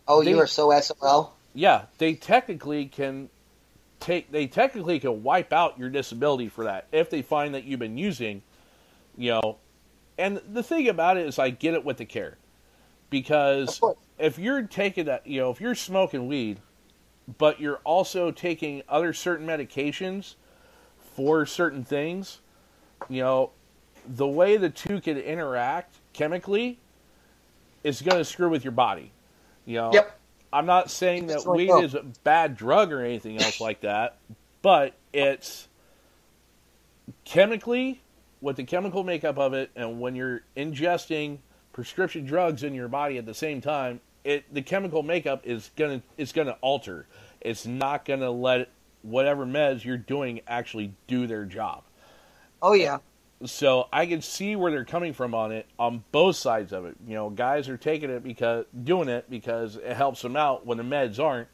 oh, 0.07 0.23
they- 0.23 0.29
you 0.29 0.39
are 0.39 0.45
so 0.45 0.69
SOL. 0.69 1.33
yeah, 1.55 1.85
they 1.97 2.13
technically 2.13 2.85
can 2.85 3.29
take 3.99 4.31
they 4.31 4.45
technically 4.45 4.99
can 4.99 5.23
wipe 5.23 5.51
out 5.51 5.79
your 5.79 5.89
disability 5.89 6.49
for 6.49 6.65
that 6.65 6.85
if 6.91 7.09
they 7.09 7.23
find 7.23 7.55
that 7.55 7.63
you've 7.63 7.79
been 7.79 7.97
using, 7.97 8.43
you 9.17 9.31
know. 9.31 9.57
And 10.17 10.41
the 10.51 10.63
thing 10.63 10.87
about 10.87 11.17
it 11.17 11.25
is 11.25 11.37
I 11.39 11.49
get 11.49 11.73
it 11.73 11.83
with 11.83 11.97
the 11.97 12.05
care. 12.05 12.37
Because 13.09 13.81
if 14.17 14.39
you're 14.39 14.63
taking 14.63 15.05
that, 15.05 15.27
you 15.27 15.39
know, 15.39 15.51
if 15.51 15.61
you're 15.61 15.75
smoking 15.75 16.27
weed, 16.27 16.59
but 17.37 17.59
you're 17.59 17.79
also 17.83 18.31
taking 18.31 18.81
other 18.89 19.13
certain 19.13 19.45
medications 19.47 20.35
for 21.15 21.45
certain 21.45 21.83
things, 21.83 22.39
you 23.09 23.21
know, 23.21 23.51
the 24.07 24.27
way 24.27 24.57
the 24.57 24.69
two 24.69 25.01
can 25.01 25.17
interact 25.17 25.95
chemically 26.13 26.79
is 27.83 28.01
going 28.01 28.17
to 28.17 28.25
screw 28.25 28.49
with 28.49 28.63
your 28.63 28.71
body. 28.71 29.11
You 29.65 29.75
know, 29.77 29.93
Yep. 29.93 30.19
I'm 30.53 30.65
not 30.65 30.89
saying 30.89 31.27
that 31.27 31.45
weed 31.45 31.67
no. 31.67 31.81
is 31.81 31.95
a 31.95 32.03
bad 32.23 32.55
drug 32.55 32.91
or 32.91 33.01
anything 33.01 33.41
else 33.41 33.59
like 33.59 33.81
that, 33.81 34.17
but 34.61 34.93
it's 35.13 35.67
chemically 37.25 38.01
with 38.45 38.57
the 38.57 38.63
chemical 38.63 39.03
makeup 39.03 39.39
of 39.39 39.55
it, 39.55 39.71
and 39.75 39.99
when 39.99 40.15
you're 40.15 40.43
ingesting 40.55 41.39
prescription 41.73 42.25
drugs 42.27 42.61
in 42.61 42.75
your 42.75 42.87
body 42.87 43.17
at 43.17 43.25
the 43.25 43.33
same 43.33 43.59
time, 43.59 43.99
it 44.23 44.45
the 44.53 44.61
chemical 44.61 45.01
makeup 45.01 45.41
is 45.43 45.71
gonna 45.75 45.99
it's 46.15 46.31
gonna 46.31 46.55
alter. 46.61 47.07
It's 47.41 47.65
not 47.65 48.05
gonna 48.05 48.29
let 48.29 48.69
whatever 49.01 49.47
meds 49.47 49.83
you're 49.83 49.97
doing 49.97 50.41
actually 50.47 50.93
do 51.07 51.25
their 51.25 51.43
job. 51.43 51.85
Oh 52.61 52.73
yeah. 52.73 52.99
So 53.45 53.87
I 53.91 54.05
can 54.05 54.21
see 54.21 54.55
where 54.55 54.71
they're 54.71 54.85
coming 54.85 55.13
from 55.13 55.33
on 55.33 55.51
it 55.51 55.65
on 55.79 56.03
both 56.11 56.35
sides 56.35 56.71
of 56.71 56.85
it. 56.85 56.97
You 57.07 57.15
know, 57.15 57.31
guys 57.31 57.67
are 57.67 57.77
taking 57.77 58.11
it 58.11 58.23
because 58.23 58.65
doing 58.83 59.09
it 59.09 59.27
because 59.27 59.75
it 59.75 59.95
helps 59.95 60.21
them 60.21 60.35
out 60.35 60.67
when 60.67 60.77
the 60.77 60.83
meds 60.83 61.19
aren't. 61.19 61.47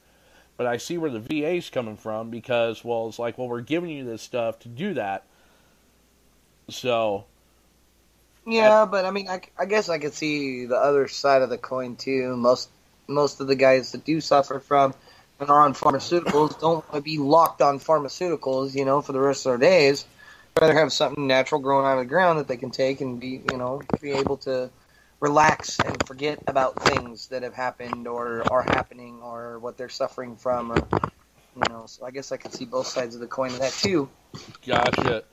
But 0.58 0.68
I 0.68 0.76
see 0.76 0.98
where 0.98 1.10
the 1.10 1.22
VA's 1.22 1.70
coming 1.70 1.96
from 1.96 2.30
because 2.30 2.84
well, 2.84 3.08
it's 3.08 3.18
like 3.18 3.38
well 3.38 3.48
we're 3.48 3.62
giving 3.62 3.92
you 3.92 4.04
this 4.04 4.22
stuff 4.22 4.60
to 4.60 4.68
do 4.68 4.94
that. 4.96 5.26
So 6.70 7.26
Yeah, 8.46 8.86
but 8.86 9.06
I 9.06 9.12
mean, 9.12 9.28
I, 9.30 9.42
I 9.58 9.66
guess 9.66 9.90
I 9.90 10.00
could 10.00 10.14
see 10.14 10.66
the 10.66 10.78
other 10.78 11.08
side 11.08 11.42
of 11.42 11.50
the 11.50 11.58
coin 11.58 11.96
too. 11.96 12.36
Most 12.36 12.70
most 13.08 13.40
of 13.42 13.48
the 13.48 13.56
guys 13.56 13.92
that 13.92 14.06
do 14.06 14.22
suffer 14.22 14.60
from 14.60 14.94
and 15.40 15.50
are 15.50 15.62
on 15.62 15.74
pharmaceuticals 15.74 16.60
don't 16.60 16.86
want 16.86 16.94
to 16.94 17.02
be 17.02 17.18
locked 17.18 17.62
on 17.62 17.80
pharmaceuticals, 17.80 18.76
you 18.76 18.86
know, 18.86 19.02
for 19.02 19.12
the 19.12 19.20
rest 19.20 19.46
of 19.46 19.52
their 19.52 19.70
days. 19.70 20.06
Rather 20.60 20.74
have 20.74 20.92
something 20.92 21.28
natural 21.28 21.62
growing 21.62 21.86
out 21.86 21.98
of 21.98 22.00
the 22.00 22.10
ground 22.10 22.40
that 22.40 22.48
they 22.48 22.58
can 22.58 22.72
take 22.72 23.02
and 23.02 23.20
be, 23.20 23.42
you 23.52 23.58
know, 23.58 23.82
be 24.02 24.12
able 24.12 24.38
to 24.38 24.70
relax 25.20 25.80
and 25.80 26.06
forget 26.08 26.40
about 26.48 26.82
things 26.82 27.28
that 27.28 27.44
have 27.44 27.54
happened 27.54 28.08
or 28.08 28.44
are 28.52 28.64
happening 28.64 29.22
or 29.22 29.60
what 29.60 29.78
they're 29.78 29.90
suffering 29.90 30.36
from 30.36 30.72
or 30.72 30.88
you 31.56 31.68
know. 31.70 31.86
So 31.88 32.06
I 32.06 32.12
guess 32.12 32.32
I 32.32 32.38
could 32.38 32.54
see 32.54 32.66
both 32.66 32.88
sides 32.88 33.16
of 33.16 33.22
the 33.22 33.28
coin 33.28 33.52
of 33.52 33.60
that 33.60 33.72
too. 33.74 34.10
Gotcha. 34.66 35.24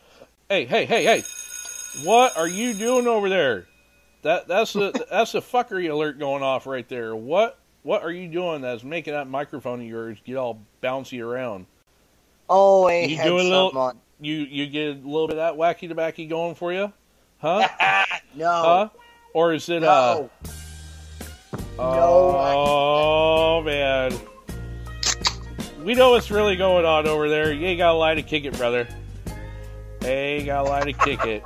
Hey, 0.51 0.65
hey, 0.65 0.87
hey, 0.87 1.05
hey! 1.05 1.25
What 2.05 2.35
are 2.39 2.49
you 2.49 2.73
doing 2.73 3.07
over 3.07 3.29
there? 3.29 3.67
That 4.23 4.49
that's 4.49 4.73
the 4.73 4.93
that's 5.11 5.33
the 5.33 5.43
fuckery 5.43 5.91
alert 5.93 6.19
going 6.19 6.43
off 6.43 6.67
right 6.67 6.89
there. 6.89 7.15
What 7.15 7.59
what 7.83 8.03
are 8.03 8.11
you 8.11 8.29
doing 8.29 8.63
that's 8.63 8.83
making 8.83 9.13
that 9.13 9.29
microphone 9.29 9.81
of 9.83 9.87
yours 9.87 10.17
get 10.25 10.37
all 10.37 10.63
bouncy 10.83 11.23
around? 11.23 11.67
Oh, 12.49 12.89
I 12.89 13.01
You 13.01 13.09
do 13.09 13.15
a 13.15 13.41
something 13.41 13.51
little- 13.51 13.79
on. 13.79 14.01
You 14.23 14.37
you 14.37 14.67
get 14.69 14.89
a 14.89 14.93
little 15.07 15.29
bit 15.29 15.37
of 15.37 15.55
that 15.55 15.61
wacky 15.63 15.87
tobacco 15.87 16.27
going 16.27 16.55
for 16.55 16.73
you, 16.73 16.95
huh? 17.43 17.69
no. 18.35 18.47
Huh? 18.51 18.89
Or 19.35 19.53
is 19.53 19.69
it 19.69 19.85
uh? 19.85 20.15
no. 20.15 20.31
No. 21.77 21.85
Oh 21.85 23.63
man, 23.67 24.19
we 25.85 25.95
know 25.95 26.13
what's 26.13 26.31
really 26.31 26.57
going 26.57 26.87
on 26.87 27.07
over 27.07 27.29
there. 27.29 27.53
You 27.53 27.67
ain't 27.67 27.77
got 27.79 27.93
a 27.93 27.99
lie 27.99 28.15
to 28.15 28.23
kick 28.23 28.47
it, 28.47 28.57
brother. 28.57 28.89
Ain't 30.03 30.47
got 30.47 30.67
a 30.67 30.69
lie 30.69 30.85
to 30.85 30.93
kick 30.93 31.25
it. 31.25 31.43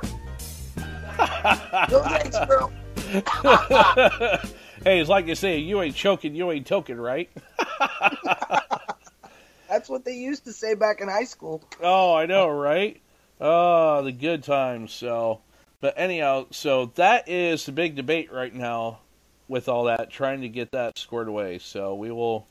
No 1.89 2.03
thanks, 2.03 2.37
bro. 2.47 2.71
hey, 4.83 4.99
it's 4.99 5.09
like 5.09 5.25
they 5.25 5.35
say, 5.35 5.59
you 5.59 5.81
ain't 5.81 5.95
choking, 5.95 6.35
you 6.35 6.51
ain't 6.51 6.67
toking, 6.67 7.01
right? 7.01 7.29
That's 9.69 9.89
what 9.89 10.05
they 10.05 10.13
used 10.15 10.45
to 10.45 10.53
say 10.53 10.75
back 10.75 11.01
in 11.01 11.07
high 11.07 11.23
school. 11.23 11.63
Oh, 11.81 12.13
I 12.13 12.25
know, 12.25 12.47
right? 12.47 13.01
Oh, 13.41 14.01
the 14.03 14.11
good 14.11 14.43
times. 14.43 14.93
So, 14.93 15.41
but 15.81 15.95
anyhow, 15.97 16.45
so 16.51 16.87
that 16.95 17.27
is 17.27 17.65
the 17.65 17.71
big 17.71 17.95
debate 17.95 18.31
right 18.31 18.53
now 18.53 18.99
with 19.47 19.67
all 19.67 19.85
that, 19.85 20.09
trying 20.09 20.41
to 20.41 20.49
get 20.49 20.71
that 20.71 20.97
squared 20.97 21.27
away. 21.27 21.59
So 21.59 21.95
we 21.95 22.11
will 22.11 22.47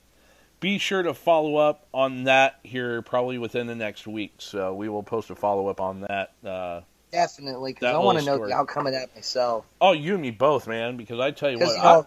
be 0.63 0.79
sure 0.79 1.03
to 1.03 1.13
follow 1.13 1.57
up 1.57 1.87
on 1.93 2.25
that 2.25 2.59
here 2.63 3.03
probably 3.03 3.37
within 3.37 3.67
the 3.67 3.75
next 3.75 4.07
week. 4.07 4.35
So 4.39 4.73
we 4.75 4.89
will 4.89 5.03
post 5.03 5.29
a 5.31 5.35
follow 5.35 5.67
up 5.69 5.81
on 5.81 6.03
that. 6.03 6.33
Uh, 6.43 6.81
Definitely, 7.11 7.75
because 7.75 7.95
I 7.95 7.99
want 7.99 8.19
to 8.21 8.25
know 8.25 8.47
the 8.47 8.55
outcome 8.55 8.87
of 8.87 8.95
that 8.95 9.15
myself. 9.15 9.67
oh, 9.83 9.93
you 9.93 10.15
and 10.15 10.23
me 10.23 10.31
both, 10.31 10.67
man. 10.67 10.97
Because 10.97 11.21
I 11.21 11.31
tell 11.33 11.51
you 11.51 11.59
what, 11.59 11.77
you 11.77 11.83
I- 11.83 11.93
know, 11.93 12.07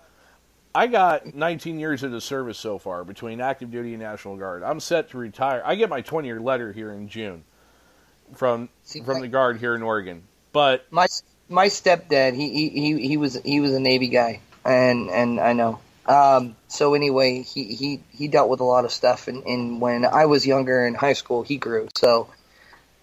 I 0.73 0.87
got 0.87 1.35
19 1.35 1.79
years 1.79 2.01
of 2.03 2.11
the 2.11 2.19
service 2.19 2.57
so 2.57 2.77
far 2.79 3.03
between 3.03 3.39
active 3.39 3.69
duty 3.71 3.93
and 3.93 4.01
National 4.01 4.35
Guard. 4.35 4.63
I'm 4.63 4.79
set 4.79 5.09
to 5.11 5.17
retire. 5.17 5.61
I 5.63 5.75
get 5.75 5.89
my 5.89 6.01
20 6.01 6.27
year 6.27 6.39
letter 6.41 6.71
here 6.73 6.91
in 6.91 7.07
June 7.07 7.43
from 8.33 8.69
from 9.05 9.21
the 9.21 9.27
Guard 9.27 9.59
here 9.59 9.75
in 9.75 9.83
Oregon. 9.83 10.23
But 10.53 10.85
my 10.91 11.05
my 11.49 11.67
stepdad, 11.67 12.33
he, 12.35 12.49
he 12.49 12.69
he 12.69 13.07
he 13.09 13.17
was 13.17 13.35
he 13.45 13.59
was 13.59 13.73
a 13.73 13.79
Navy 13.79 14.07
guy, 14.07 14.39
and 14.65 15.09
and 15.11 15.39
I 15.39 15.53
know. 15.53 15.79
Um, 16.07 16.55
so 16.67 16.93
anyway, 16.93 17.41
he, 17.41 17.75
he, 17.75 18.03
he 18.11 18.27
dealt 18.27 18.49
with 18.49 18.59
a 18.59 18.63
lot 18.63 18.85
of 18.85 18.91
stuff, 18.91 19.27
and, 19.27 19.43
and 19.45 19.81
when 19.81 20.05
I 20.05 20.25
was 20.25 20.45
younger 20.45 20.85
in 20.85 20.93
high 20.93 21.13
school, 21.13 21.41
he 21.43 21.57
grew. 21.57 21.87
So 21.95 22.29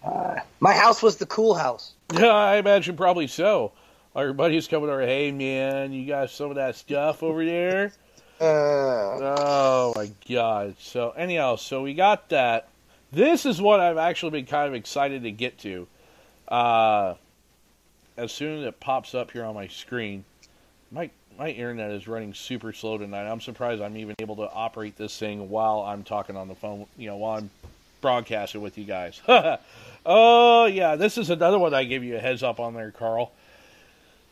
uh, 0.05 0.37
my 0.61 0.73
house 0.73 1.03
was 1.03 1.17
the 1.17 1.27
cool 1.27 1.55
house. 1.55 1.93
yeah, 2.13 2.27
I 2.33 2.57
imagine 2.57 2.97
probably 2.97 3.27
so. 3.27 3.73
Our 4.15 4.25
Everybody's 4.25 4.69
coming 4.69 4.91
over. 4.91 5.01
Hey, 5.01 5.33
man, 5.33 5.93
you 5.93 6.07
got 6.07 6.31
some 6.31 6.51
of 6.51 6.57
that 6.57 6.77
stuff 6.77 7.23
over 7.23 7.45
there? 7.45 7.93
Uh, 8.41 9.37
Oh 9.39 9.93
my 9.95 10.11
god. 10.29 10.75
So 10.81 11.11
anyhow, 11.11 11.55
so 11.55 11.83
we 11.83 11.95
got 11.95 12.31
that. 12.31 12.67
This 13.13 13.47
is 13.47 13.61
what 13.61 13.79
I've 13.79 13.99
actually 13.99 14.31
been 14.31 14.47
kind 14.47 14.67
of 14.67 14.75
excited 14.75 15.23
to 15.23 15.31
get 15.31 15.59
to. 15.59 15.87
Uh, 16.49 17.15
as 18.17 18.33
soon 18.33 18.59
as 18.59 18.67
it 18.67 18.81
pops 18.81 19.15
up 19.15 19.31
here 19.31 19.45
on 19.45 19.55
my 19.55 19.69
screen, 19.69 20.25
my 20.93 21.11
my 21.39 21.49
internet 21.49 21.91
is 21.91 22.07
running 22.07 22.35
super 22.35 22.73
slow 22.73 22.99
tonight. 22.99 23.27
I'm 23.27 23.41
surprised 23.41 23.83
I'm 23.83 23.97
even 23.97 24.15
able 24.19 24.37
to 24.37 24.51
operate 24.51 24.97
this 24.97 25.19
thing 25.19 25.49
while 25.49 25.81
I'm 25.81 26.05
talking 26.05 26.37
on 26.37 26.49
the 26.49 26.55
phone. 26.55 26.87
You 26.97 27.09
know, 27.09 27.17
while 27.17 27.39
I'm 27.39 27.51
broadcasting 28.01 28.61
with 28.61 28.77
you 28.79 28.85
guys. 28.85 29.21
oh 30.07 30.67
yeah, 30.67 30.97
this 30.97 31.19
is 31.19 31.31
another 31.31 31.59
one 31.59 31.75
I 31.75 31.85
gave 31.85 32.05
you 32.05 32.17
a 32.17 32.21
heads 32.21 32.43
up 32.43 32.61
on 32.61 32.75
there, 32.75 32.91
Carl. 32.91 33.33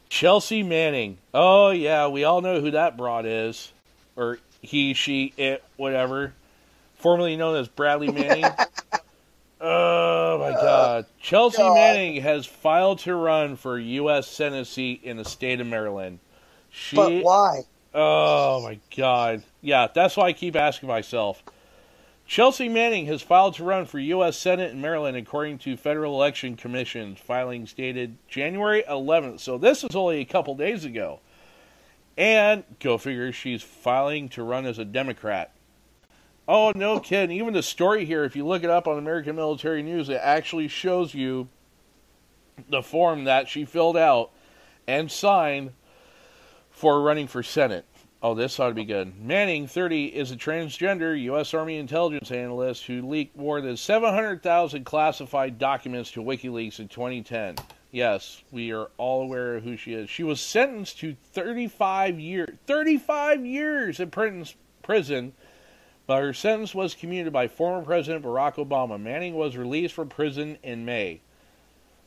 Chelsea 0.08 0.62
Manning. 0.62 1.18
Oh 1.32 1.70
yeah, 1.70 2.08
we 2.08 2.24
all 2.24 2.42
know 2.42 2.60
who 2.60 2.72
that 2.72 2.96
broad 2.96 3.24
is 3.26 3.72
or 4.16 4.38
he, 4.60 4.92
she, 4.92 5.32
it, 5.38 5.64
whatever, 5.76 6.34
formerly 6.96 7.36
known 7.36 7.56
as 7.56 7.68
Bradley 7.68 8.10
Manning. 8.10 8.44
oh 9.60 10.38
my 10.38 10.50
God! 10.50 11.06
Chelsea 11.20 11.58
God. 11.58 11.74
Manning 11.74 12.20
has 12.20 12.44
filed 12.44 12.98
to 13.00 13.14
run 13.14 13.56
for 13.56 13.78
U.S. 13.78 14.28
Senate 14.28 14.66
seat 14.66 15.00
in 15.02 15.16
the 15.16 15.24
state 15.24 15.60
of 15.60 15.66
Maryland. 15.66 16.18
She, 16.70 16.96
but 16.96 17.22
why? 17.22 17.62
oh 17.94 18.62
my 18.62 18.78
God! 18.96 19.42
Yeah, 19.60 19.88
that's 19.92 20.16
why 20.16 20.26
I 20.26 20.32
keep 20.32 20.56
asking 20.56 20.88
myself. 20.88 21.42
Chelsea 22.30 22.68
Manning 22.68 23.06
has 23.06 23.22
filed 23.22 23.54
to 23.56 23.64
run 23.64 23.86
for 23.86 23.98
U.S. 23.98 24.38
Senate 24.38 24.70
in 24.70 24.80
Maryland, 24.80 25.16
according 25.16 25.58
to 25.58 25.76
Federal 25.76 26.14
Election 26.14 26.54
Commission 26.54 27.16
filings 27.16 27.72
dated 27.72 28.18
January 28.28 28.84
11th. 28.88 29.40
So 29.40 29.58
this 29.58 29.82
is 29.82 29.96
only 29.96 30.20
a 30.20 30.24
couple 30.24 30.54
days 30.54 30.84
ago. 30.84 31.18
And 32.16 32.62
go 32.78 32.98
figure, 32.98 33.32
she's 33.32 33.64
filing 33.64 34.28
to 34.28 34.44
run 34.44 34.64
as 34.64 34.78
a 34.78 34.84
Democrat. 34.84 35.52
Oh, 36.46 36.72
no 36.76 37.00
kidding. 37.00 37.36
Even 37.36 37.52
the 37.52 37.64
story 37.64 38.04
here, 38.04 38.22
if 38.22 38.36
you 38.36 38.46
look 38.46 38.62
it 38.62 38.70
up 38.70 38.86
on 38.86 38.96
American 38.96 39.34
Military 39.34 39.82
News, 39.82 40.08
it 40.08 40.20
actually 40.22 40.68
shows 40.68 41.14
you 41.14 41.48
the 42.68 42.82
form 42.82 43.24
that 43.24 43.48
she 43.48 43.64
filled 43.64 43.96
out 43.96 44.30
and 44.86 45.10
signed 45.10 45.72
for 46.80 47.02
running 47.02 47.26
for 47.26 47.42
Senate. 47.42 47.84
Oh, 48.22 48.34
this 48.34 48.58
ought 48.58 48.68
to 48.68 48.74
be 48.74 48.86
good. 48.86 49.12
Manning, 49.20 49.66
30, 49.66 50.06
is 50.06 50.30
a 50.30 50.36
transgender 50.36 51.20
U.S. 51.24 51.52
Army 51.52 51.76
intelligence 51.76 52.30
analyst 52.30 52.86
who 52.86 53.06
leaked 53.06 53.36
more 53.36 53.60
than 53.60 53.76
700,000 53.76 54.84
classified 54.84 55.58
documents 55.58 56.10
to 56.12 56.22
WikiLeaks 56.22 56.78
in 56.78 56.88
2010. 56.88 57.56
Yes, 57.90 58.42
we 58.50 58.72
are 58.72 58.90
all 58.96 59.24
aware 59.24 59.56
of 59.56 59.64
who 59.64 59.76
she 59.76 59.92
is. 59.92 60.08
She 60.08 60.22
was 60.22 60.40
sentenced 60.40 60.98
to 61.00 61.16
35 61.34 62.18
years, 62.18 62.48
35 62.66 63.44
years 63.44 64.00
in 64.00 64.10
prison, 64.10 65.34
but 66.06 66.22
her 66.22 66.32
sentence 66.32 66.74
was 66.74 66.94
commuted 66.94 67.30
by 67.30 67.46
former 67.46 67.84
President 67.84 68.24
Barack 68.24 68.54
Obama. 68.54 68.98
Manning 68.98 69.34
was 69.34 69.54
released 69.54 69.92
from 69.92 70.08
prison 70.08 70.56
in 70.62 70.86
May. 70.86 71.20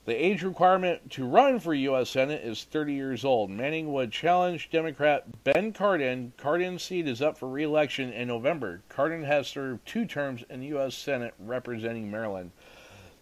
The 0.05 0.13
age 0.13 0.43
requirement 0.43 1.11
to 1.11 1.25
run 1.25 1.59
for 1.61 1.73
U.S. 1.73 2.09
Senate 2.09 2.43
is 2.43 2.65
30 2.65 2.93
years 2.93 3.23
old. 3.23 3.49
Manning 3.49 3.93
would 3.93 4.11
challenge 4.11 4.69
Democrat 4.69 5.43
Ben 5.45 5.71
Cardin. 5.71 6.33
Cardin's 6.37 6.83
seat 6.83 7.07
is 7.07 7.21
up 7.21 7.37
for 7.37 7.47
re-election 7.47 8.11
in 8.11 8.27
November. 8.27 8.81
Cardin 8.89 9.23
has 9.23 9.47
served 9.47 9.85
two 9.85 10.05
terms 10.05 10.43
in 10.49 10.59
the 10.59 10.67
U.S. 10.67 10.95
Senate 10.95 11.33
representing 11.39 12.11
Maryland. 12.11 12.51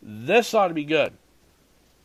This 0.02 0.56
ought 0.56 0.70
to 0.70 0.74
be 0.74 0.84
good. 0.84 1.13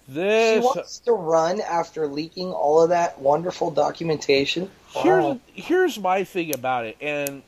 She 0.06 0.12
This 0.12 0.62
wants 0.62 0.98
to 1.00 1.12
run 1.12 1.62
after 1.62 2.06
leaking 2.06 2.52
all 2.52 2.82
of 2.82 2.90
that 2.90 3.18
wonderful 3.18 3.70
documentation. 3.70 4.70
here's 4.90 5.24
Wow. 5.24 5.40
here's 5.54 5.98
my 5.98 6.22
thing 6.22 6.54
about 6.54 6.84
it, 6.84 6.96
and 7.00 7.42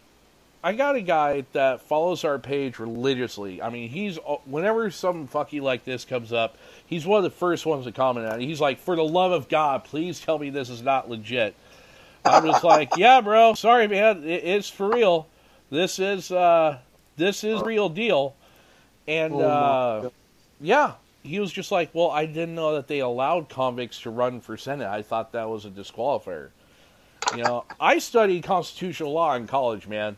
I 0.63 0.73
got 0.73 0.97
a 0.97 1.01
guy 1.01 1.45
that 1.53 1.83
follows 1.83 2.25
our 2.25 2.39
page 2.39 2.79
religiously. 2.79 3.63
I 3.63 3.71
mean, 3.71 3.89
he's 3.89 4.19
whenever 4.45 4.91
some 4.91 5.29
fucky 5.29 5.61
like 5.61 5.85
this 5.85 6.05
comes 6.05 6.33
up, 6.33 6.57
he's 6.87 7.07
one 7.07 7.19
of 7.19 7.25
the 7.25 7.37
first 7.37 7.65
ones 7.65 7.85
to 7.85 7.93
comment 7.93 8.27
on 8.27 8.41
it. 8.41 8.45
He's 8.45 8.61
like, 8.61 8.79
"For 8.81 8.97
the 8.97 9.05
love 9.05 9.33
of 9.33 9.49
God, 9.49 9.85
please 9.85 10.21
tell 10.21 10.39
me 10.39 10.51
this 10.51 10.69
is 10.69 10.83
not 10.83 11.09
legit." 11.09 11.55
I'm 12.25 12.45
just 12.45 12.65
like, 12.65 12.97
"Yeah, 12.97 13.21
bro. 13.21 13.55
Sorry, 13.55 13.87
man. 13.87 14.25
It, 14.25 14.45
it's 14.45 14.69
for 14.69 14.91
real. 14.91 15.29
This 15.71 15.99
is 15.99 16.33
uh, 16.33 16.79
this 17.17 17.45
is 17.45 17.61
real 17.63 17.89
deal." 17.89 18.35
And 19.07 19.35
Oh, 19.35 19.41
uh, 19.41 20.11
yeah, 20.61 20.95
he 21.23 21.41
was 21.41 21.51
just 21.53 21.71
like, 21.73 21.95
well, 21.95 22.11
I 22.11 22.27
didn't 22.27 22.55
know 22.55 22.75
that 22.75 22.89
they 22.89 22.99
allowed 22.99 23.49
convicts 23.49 24.01
to 24.03 24.11
run 24.11 24.41
for 24.41 24.57
Senate. 24.57 24.89
I 24.89 25.03
thought 25.03 25.33
that 25.33 25.49
was 25.49 25.65
a 25.65 25.71
disqualifier. 25.71 26.51
You 27.37 27.43
know, 27.43 27.65
I 27.81 27.99
studied 27.99 28.43
constitutional 28.45 29.13
law 29.13 29.35
in 29.35 29.47
college, 29.47 29.87
man, 29.87 30.17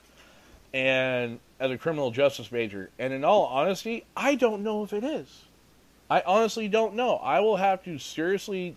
and 0.73 1.39
as 1.59 1.71
a 1.71 1.79
criminal 1.79 2.11
justice 2.11 2.51
major. 2.51 2.91
And 2.99 3.13
in 3.13 3.25
all 3.25 3.47
honesty, 3.47 4.05
I 4.17 4.35
don't 4.35 4.63
know 4.63 4.83
if 4.83 4.93
it 4.93 5.05
is. 5.05 5.45
I 6.09 6.23
honestly 6.27 6.69
don't 6.69 6.95
know. 6.95 7.17
I 7.17 7.41
will 7.41 7.57
have 7.57 7.85
to 7.85 7.99
seriously 7.99 8.77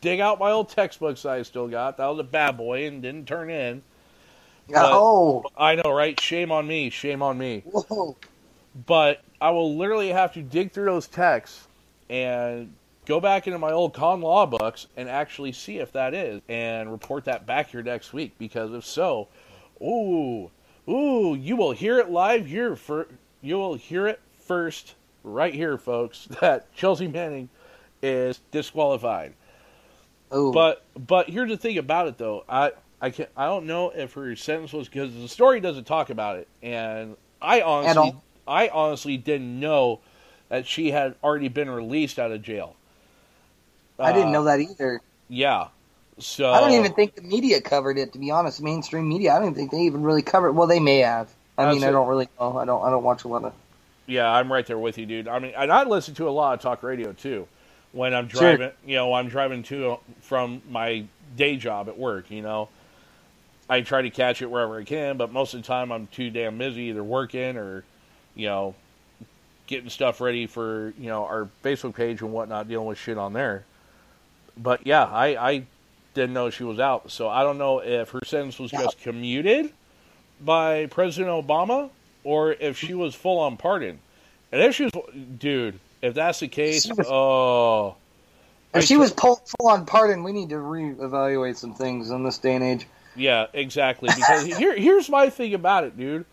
dig 0.00 0.20
out 0.20 0.38
my 0.38 0.50
old 0.50 0.70
textbooks 0.70 1.26
I 1.26 1.42
still 1.42 1.68
got. 1.68 1.98
That 1.98 2.06
was 2.06 2.18
a 2.18 2.24
bad 2.24 2.56
boy 2.56 2.86
and 2.86 3.02
didn't 3.02 3.26
turn 3.26 3.50
in. 3.50 3.82
But- 4.68 4.92
oh, 4.92 5.44
I 5.56 5.74
know, 5.74 5.90
right? 5.90 6.18
Shame 6.18 6.52
on 6.52 6.66
me. 6.66 6.90
Shame 6.90 7.22
on 7.22 7.36
me. 7.36 7.62
whoa. 7.66 8.16
But 8.86 9.22
I 9.40 9.50
will 9.50 9.76
literally 9.76 10.10
have 10.10 10.32
to 10.34 10.42
dig 10.42 10.72
through 10.72 10.84
those 10.84 11.08
texts 11.08 11.66
and 12.08 12.72
go 13.04 13.20
back 13.20 13.46
into 13.48 13.58
my 13.58 13.72
old 13.72 13.92
con 13.92 14.20
law 14.20 14.46
books 14.46 14.86
and 14.96 15.08
actually 15.08 15.52
see 15.52 15.78
if 15.78 15.92
that 15.92 16.14
is 16.14 16.40
and 16.48 16.90
report 16.90 17.24
that 17.24 17.46
back 17.46 17.70
here 17.70 17.82
next 17.82 18.12
week 18.12 18.32
because 18.38 18.72
if 18.72 18.84
so, 18.84 19.26
ooh, 19.82 20.50
ooh, 20.90 21.36
you 21.36 21.56
will 21.56 21.72
hear 21.72 21.98
it 22.00 22.10
live 22.10 22.46
here 22.46 22.76
for 22.76 23.08
you 23.42 23.56
will 23.58 23.74
hear 23.76 24.08
it 24.08 24.20
first 24.40 24.96
right 25.24 25.54
here 25.54 25.78
folks 25.78 26.26
that 26.42 26.72
Chelsea 26.74 27.08
Manning 27.08 27.50
is 28.02 28.40
disqualified. 28.52 29.34
Oh, 30.32 30.52
But 30.52 30.84
but 30.96 31.28
here's 31.30 31.50
the 31.50 31.56
thing 31.56 31.78
about 31.78 32.08
it 32.08 32.18
though. 32.18 32.44
I 32.48 32.72
I 33.00 33.10
can 33.10 33.26
I 33.36 33.46
don't 33.46 33.66
know 33.66 33.90
if 33.90 34.14
her 34.14 34.34
sentence 34.36 34.72
was 34.72 34.88
because 34.88 35.14
the 35.14 35.28
story 35.28 35.60
doesn't 35.60 35.84
talk 35.84 36.10
about 36.10 36.36
it, 36.38 36.48
and 36.62 37.16
I 37.42 37.62
honestly. 37.62 38.16
I 38.48 38.68
honestly 38.68 39.16
didn't 39.16 39.60
know 39.60 40.00
that 40.48 40.66
she 40.66 40.90
had 40.90 41.14
already 41.22 41.48
been 41.48 41.70
released 41.70 42.18
out 42.18 42.32
of 42.32 42.42
jail. 42.42 42.76
I 44.00 44.12
didn't 44.12 44.32
Uh, 44.32 44.32
know 44.32 44.44
that 44.44 44.60
either. 44.60 45.00
Yeah. 45.28 45.68
So 46.20 46.50
I 46.50 46.60
don't 46.60 46.72
even 46.72 46.92
think 46.92 47.14
the 47.16 47.22
media 47.22 47.60
covered 47.60 47.98
it. 47.98 48.12
To 48.12 48.18
be 48.18 48.30
honest, 48.30 48.62
mainstream 48.62 49.08
media, 49.08 49.32
I 49.32 49.38
don't 49.38 49.44
even 49.46 49.54
think 49.54 49.70
they 49.70 49.80
even 49.80 50.02
really 50.02 50.22
covered. 50.22 50.48
It. 50.48 50.52
Well, 50.52 50.66
they 50.66 50.80
may 50.80 50.98
have. 50.98 51.30
I 51.58 51.72
mean, 51.72 51.84
I 51.84 51.90
don't 51.90 52.08
really 52.08 52.28
know. 52.38 52.56
I 52.56 52.64
don't. 52.64 52.82
I 52.84 52.90
don't 52.90 53.02
watch 53.02 53.24
a 53.24 53.28
lot 53.28 53.44
of. 53.44 53.52
Yeah, 54.06 54.30
I'm 54.30 54.52
right 54.52 54.66
there 54.66 54.78
with 54.78 54.98
you, 54.98 55.06
dude. 55.06 55.28
I 55.28 55.38
mean, 55.38 55.52
and 55.56 55.70
I 55.70 55.84
listen 55.84 56.14
to 56.14 56.28
a 56.28 56.30
lot 56.30 56.54
of 56.54 56.60
talk 56.60 56.82
radio 56.82 57.12
too 57.12 57.46
when 57.92 58.14
I'm 58.14 58.28
Sure. 58.28 58.56
driving. 58.56 58.72
You 58.86 58.96
know, 58.96 59.14
I'm 59.14 59.28
driving 59.28 59.62
to 59.64 59.98
from 60.20 60.62
my 60.70 61.04
day 61.36 61.56
job 61.56 61.88
at 61.88 61.98
work. 61.98 62.30
You 62.30 62.42
know, 62.42 62.68
I 63.68 63.82
try 63.82 64.02
to 64.02 64.10
catch 64.10 64.42
it 64.42 64.50
wherever 64.50 64.78
I 64.78 64.84
can, 64.84 65.16
but 65.16 65.32
most 65.32 65.54
of 65.54 65.62
the 65.62 65.66
time 65.66 65.92
I'm 65.92 66.06
too 66.08 66.30
damn 66.30 66.58
busy 66.58 66.84
either 66.84 67.04
working 67.04 67.56
or, 67.56 67.84
you 68.34 68.46
know, 68.48 68.74
getting 69.66 69.90
stuff 69.90 70.20
ready 70.20 70.46
for 70.46 70.92
you 70.98 71.06
know 71.06 71.24
our 71.24 71.48
Facebook 71.62 71.94
page 71.94 72.20
and 72.20 72.32
whatnot, 72.32 72.68
dealing 72.68 72.86
with 72.86 72.98
shit 72.98 73.16
on 73.16 73.32
there. 73.32 73.64
But 74.56 74.86
yeah, 74.86 75.04
I 75.04 75.26
I 75.50 75.62
didn't 76.20 76.34
know 76.34 76.50
she 76.50 76.64
was 76.64 76.78
out, 76.78 77.10
so 77.10 77.28
I 77.28 77.42
don't 77.42 77.58
know 77.58 77.78
if 77.80 78.10
her 78.10 78.20
sentence 78.24 78.58
was 78.58 78.72
Yeah. 78.72 78.82
just 78.82 79.00
commuted 79.00 79.72
by 80.40 80.86
President 80.86 81.30
Obama 81.30 81.90
or 82.24 82.52
if 82.52 82.76
she 82.78 82.94
was 82.94 83.14
full 83.14 83.38
on 83.38 83.56
pardon. 83.56 83.98
And 84.52 84.60
if 84.62 84.74
she 84.74 84.84
was, 84.84 84.92
dude, 85.38 85.78
if 86.02 86.14
that's 86.14 86.40
the 86.40 86.48
case, 86.48 86.86
was- 86.88 87.06
oh, 87.08 87.96
If 88.74 88.76
I 88.76 88.80
she 88.80 88.94
t- 88.94 88.96
was 88.98 89.12
pulled 89.12 89.40
full 89.58 89.68
on 89.68 89.86
pardon, 89.86 90.22
we 90.22 90.32
need 90.32 90.50
to 90.50 90.56
reevaluate 90.56 91.56
some 91.56 91.74
things 91.74 92.10
in 92.10 92.22
this 92.24 92.38
day 92.38 92.54
and 92.54 92.64
age. 92.64 92.86
yeah, 93.16 93.46
exactly. 93.52 94.10
Because 94.14 94.44
here, 94.58 94.76
here's 94.76 95.08
my 95.08 95.30
thing 95.30 95.54
about 95.54 95.84
it, 95.84 95.96
dude. 95.96 96.24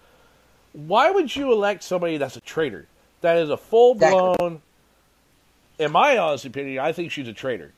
Why 0.74 1.10
would 1.12 1.36
you 1.36 1.52
elect 1.54 1.84
somebody 1.84 2.18
that's 2.18 2.36
a 2.36 2.42
traitor? 2.42 2.86
That 3.22 3.38
is 3.38 3.50
a 3.50 3.58
full 3.58 3.96
blown. 3.96 4.62
In 5.80 5.92
my 5.92 6.18
honest 6.18 6.46
opinion, 6.46 6.80
I 6.80 6.92
think 6.92 7.12
she's 7.12 7.28
a 7.28 7.34
traitor. 7.34 7.72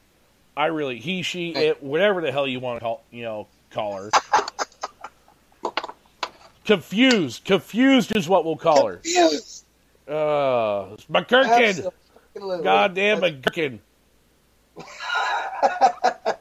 I 0.59 0.65
really, 0.65 0.99
he, 0.99 1.21
she, 1.21 1.51
it, 1.55 1.81
whatever 1.81 2.19
the 2.21 2.33
hell 2.33 2.45
you 2.45 2.59
want 2.59 2.79
to 2.79 2.83
call, 2.83 3.01
you 3.11 3.23
know, 3.23 3.47
call 3.71 3.95
her. 3.95 4.09
confused, 6.65 7.45
confused 7.45 8.13
is 8.13 8.27
what 8.27 8.43
we'll 8.43 8.57
call 8.57 8.87
her. 8.87 8.95
Confused. 8.97 9.63
Uh, 10.05 10.97
McGurkin. 11.09 11.89
Goddamn 12.63 13.21
McGurkin. 13.21 13.79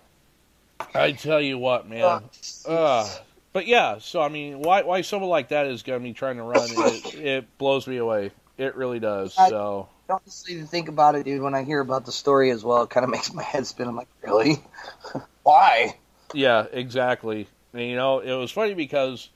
I 0.95 1.13
tell 1.13 1.41
you 1.41 1.57
what, 1.59 1.89
man. 1.89 2.23
Uh, 2.67 3.09
but 3.53 3.69
yeah, 3.69 3.99
so 3.99 4.21
I 4.21 4.29
mean, 4.29 4.59
why 4.59 4.83
why 4.83 5.03
someone 5.03 5.31
like 5.31 5.51
that 5.51 5.67
is 5.67 5.85
going 5.85 6.01
to 6.01 6.03
be 6.03 6.13
trying 6.13 6.39
to 6.39 6.43
run? 6.43 6.69
It, 6.71 7.15
it 7.15 7.59
blows 7.59 7.87
me 7.87 7.99
away. 7.99 8.33
It 8.57 8.75
really 8.75 8.99
does. 8.99 9.37
I- 9.39 9.49
So 9.51 9.89
Honestly, 10.11 10.55
to 10.57 10.67
think 10.67 10.89
about 10.89 11.15
it, 11.17 11.25
dude, 11.25 11.43
when 11.43 11.55
I 11.55 11.65
hear 11.65 11.81
about 11.81 12.07
the 12.07 12.13
story 12.13 12.51
as 12.51 12.65
well, 12.65 12.85
it 12.85 12.91
kind 12.91 13.05
of 13.05 13.11
makes 13.17 13.33
my 13.33 13.43
head 13.43 13.67
spin. 13.67 13.89
I'm 13.89 13.97
like, 13.97 14.09
really? 14.23 14.63
Why? 15.43 15.97
yeah, 16.35 16.67
exactly. 16.73 17.49
And, 17.73 17.83
you 17.83 17.97
know, 17.97 18.21
it 18.21 18.33
was 18.35 18.51
funny 18.51 18.75
because 18.75 19.29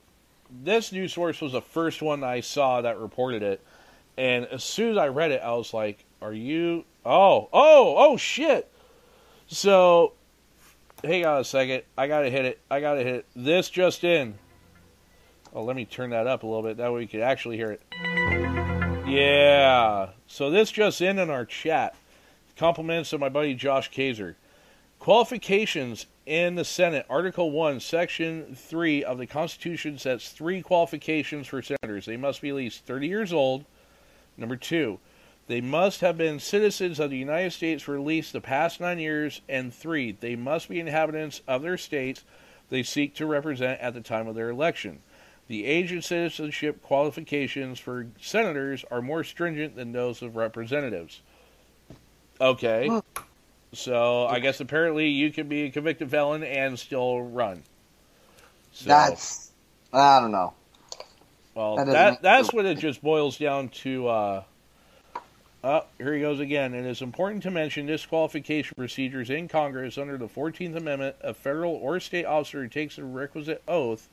this 0.63 0.91
news 0.91 1.13
source 1.13 1.41
was 1.41 1.51
the 1.53 1.61
first 1.61 2.01
one 2.01 2.23
I 2.23 2.41
saw 2.41 2.81
that 2.81 2.99
reported 2.99 3.43
it, 3.43 3.61
and 4.17 4.45
as 4.45 4.63
soon 4.63 4.91
as 4.91 4.97
I 4.97 5.07
read 5.07 5.31
it, 5.31 5.41
I 5.43 5.53
was 5.53 5.73
like, 5.73 6.03
"Are 6.21 6.33
you? 6.33 6.85
Oh, 7.05 7.49
oh, 7.51 7.95
oh, 7.97 8.17
shit!" 8.17 8.69
So, 9.47 10.13
hang 11.03 11.25
on 11.25 11.41
a 11.41 11.43
second. 11.43 11.83
I 11.97 12.07
gotta 12.07 12.29
hit 12.29 12.45
it. 12.45 12.59
I 12.69 12.79
gotta 12.79 13.03
hit 13.03 13.15
it. 13.15 13.25
This 13.35 13.69
just 13.69 14.03
in. 14.03 14.35
Oh, 15.55 15.63
let 15.63 15.75
me 15.75 15.85
turn 15.85 16.11
that 16.11 16.27
up 16.27 16.43
a 16.43 16.47
little 16.47 16.63
bit. 16.63 16.77
That 16.77 16.91
way 16.91 16.99
we 16.99 17.07
could 17.07 17.21
actually 17.21 17.57
hear 17.57 17.71
it. 17.71 17.81
Yeah. 19.07 20.09
So 20.33 20.49
this 20.49 20.71
just 20.71 20.99
in 20.99 21.19
in 21.19 21.29
our 21.29 21.45
chat. 21.45 21.93
Compliments 22.57 23.13
of 23.13 23.19
my 23.19 23.29
buddy 23.29 23.53
Josh 23.53 23.91
Kazer. 23.91 24.33
Qualifications 24.97 26.07
in 26.25 26.55
the 26.55 26.65
Senate. 26.65 27.05
Article 27.07 27.51
1, 27.51 27.79
Section 27.79 28.55
3 28.55 29.03
of 29.03 29.19
the 29.19 29.27
Constitution 29.27 29.99
sets 29.99 30.29
three 30.29 30.63
qualifications 30.63 31.45
for 31.45 31.61
senators. 31.61 32.07
They 32.07 32.17
must 32.17 32.41
be 32.41 32.49
at 32.49 32.55
least 32.55 32.83
30 32.83 33.07
years 33.07 33.31
old. 33.31 33.65
Number 34.35 34.55
2, 34.55 34.97
they 35.45 35.61
must 35.61 36.01
have 36.01 36.17
been 36.17 36.39
citizens 36.39 36.99
of 36.99 37.11
the 37.11 37.17
United 37.17 37.53
States 37.53 37.83
for 37.83 37.93
at 37.93 38.01
least 38.01 38.33
the 38.33 38.41
past 38.41 38.81
nine 38.81 38.97
years. 38.97 39.41
And 39.47 39.71
3, 39.71 40.13
they 40.13 40.35
must 40.35 40.67
be 40.67 40.79
inhabitants 40.79 41.43
of 41.47 41.61
their 41.61 41.77
states 41.77 42.23
they 42.71 42.81
seek 42.81 43.13
to 43.15 43.27
represent 43.27 43.79
at 43.81 43.93
the 43.93 44.01
time 44.01 44.27
of 44.27 44.33
their 44.33 44.49
election. 44.49 45.03
The 45.47 45.65
age 45.65 45.91
and 45.91 46.03
citizenship 46.03 46.81
qualifications 46.81 47.79
for 47.79 48.07
senators 48.21 48.85
are 48.89 49.01
more 49.01 49.23
stringent 49.23 49.75
than 49.75 49.91
those 49.91 50.21
of 50.21 50.35
representatives. 50.35 51.21
Okay. 52.39 52.89
So 53.73 54.27
I 54.27 54.39
guess 54.39 54.59
apparently 54.59 55.09
you 55.09 55.31
can 55.31 55.47
be 55.47 55.63
a 55.63 55.71
convicted 55.71 56.09
felon 56.09 56.43
and 56.43 56.77
still 56.79 57.21
run. 57.21 57.63
So, 58.71 58.87
That's. 58.87 59.51
I 59.91 60.19
don't 60.19 60.31
know. 60.31 60.53
well, 61.53 61.75
that 61.75 61.85
that, 61.87 62.21
that's 62.21 62.47
sense. 62.47 62.53
what 62.53 62.65
it 62.65 62.79
just 62.79 63.03
boils 63.03 63.37
down 63.37 63.69
to. 63.69 64.07
Uh, 64.07 64.43
oh, 65.63 65.85
here 65.97 66.13
he 66.13 66.21
goes 66.21 66.39
again. 66.39 66.73
It 66.73 66.85
is 66.85 67.01
important 67.01 67.43
to 67.43 67.51
mention 67.51 67.85
disqualification 67.85 68.73
procedures 68.75 69.29
in 69.29 69.47
Congress 69.47 69.97
under 69.97 70.17
the 70.17 70.27
14th 70.27 70.75
Amendment. 70.75 71.15
A 71.21 71.33
federal 71.33 71.73
or 71.73 71.99
state 71.99 72.25
officer 72.25 72.63
who 72.63 72.69
takes 72.69 72.95
the 72.95 73.03
requisite 73.03 73.61
oath 73.67 74.09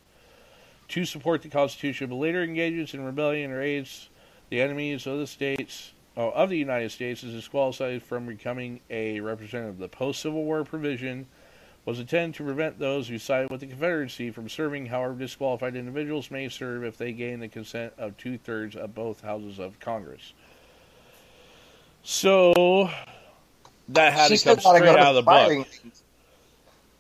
to 0.91 1.05
support 1.05 1.43
the 1.43 1.49
Constitution 1.49 2.09
but 2.09 2.17
later 2.17 2.43
engages 2.43 2.95
in 2.95 3.05
rebellion 3.05 3.51
or 3.51 3.63
aids 3.63 4.09
the 4.51 4.61
enemies 4.61 5.07
of 5.07 5.19
the 5.19 5.27
states 5.27 5.93
oh, 6.17 6.31
of 6.31 6.51
the 6.51 6.59
United 6.59 6.91
States 6.91 7.23
is 7.23 7.33
disqualified 7.33 8.03
from 8.03 8.27
becoming 8.27 8.81
a 8.91 9.21
representative. 9.21 9.79
The 9.79 9.89
post-Civil 9.89 10.45
War 10.45 10.65
provision 10.65 11.27
was 11.85 11.99
intended 11.99 12.35
to 12.37 12.45
prevent 12.45 12.79
those 12.79 13.09
who 13.09 13.19
sided 13.19 13.51
with 13.51 13.61
the 13.61 13.67
Confederacy 13.67 14.31
from 14.31 14.49
serving. 14.49 14.87
However, 14.87 15.15
disqualified 15.15 15.77
individuals 15.77 16.31
may 16.31 16.49
serve 16.49 16.85
if 16.85 16.99
they 16.99 17.13
gain 17.13 17.41
the 17.41 17.49
consent 17.49 17.93
of 17.97 18.17
two-thirds 18.17 18.77
of 18.77 18.95
both 18.95 19.23
houses 19.23 19.59
of 19.59 19.79
Congress. 19.81 20.35
So 22.03 22.91
that 23.89 24.13
had 24.13 24.29
to 24.29 24.39
come 24.39 24.59
straight 24.59 24.81
to 24.81 24.99
out 24.99 25.15
of 25.15 25.15
the 25.15 25.23
book. 25.23 25.67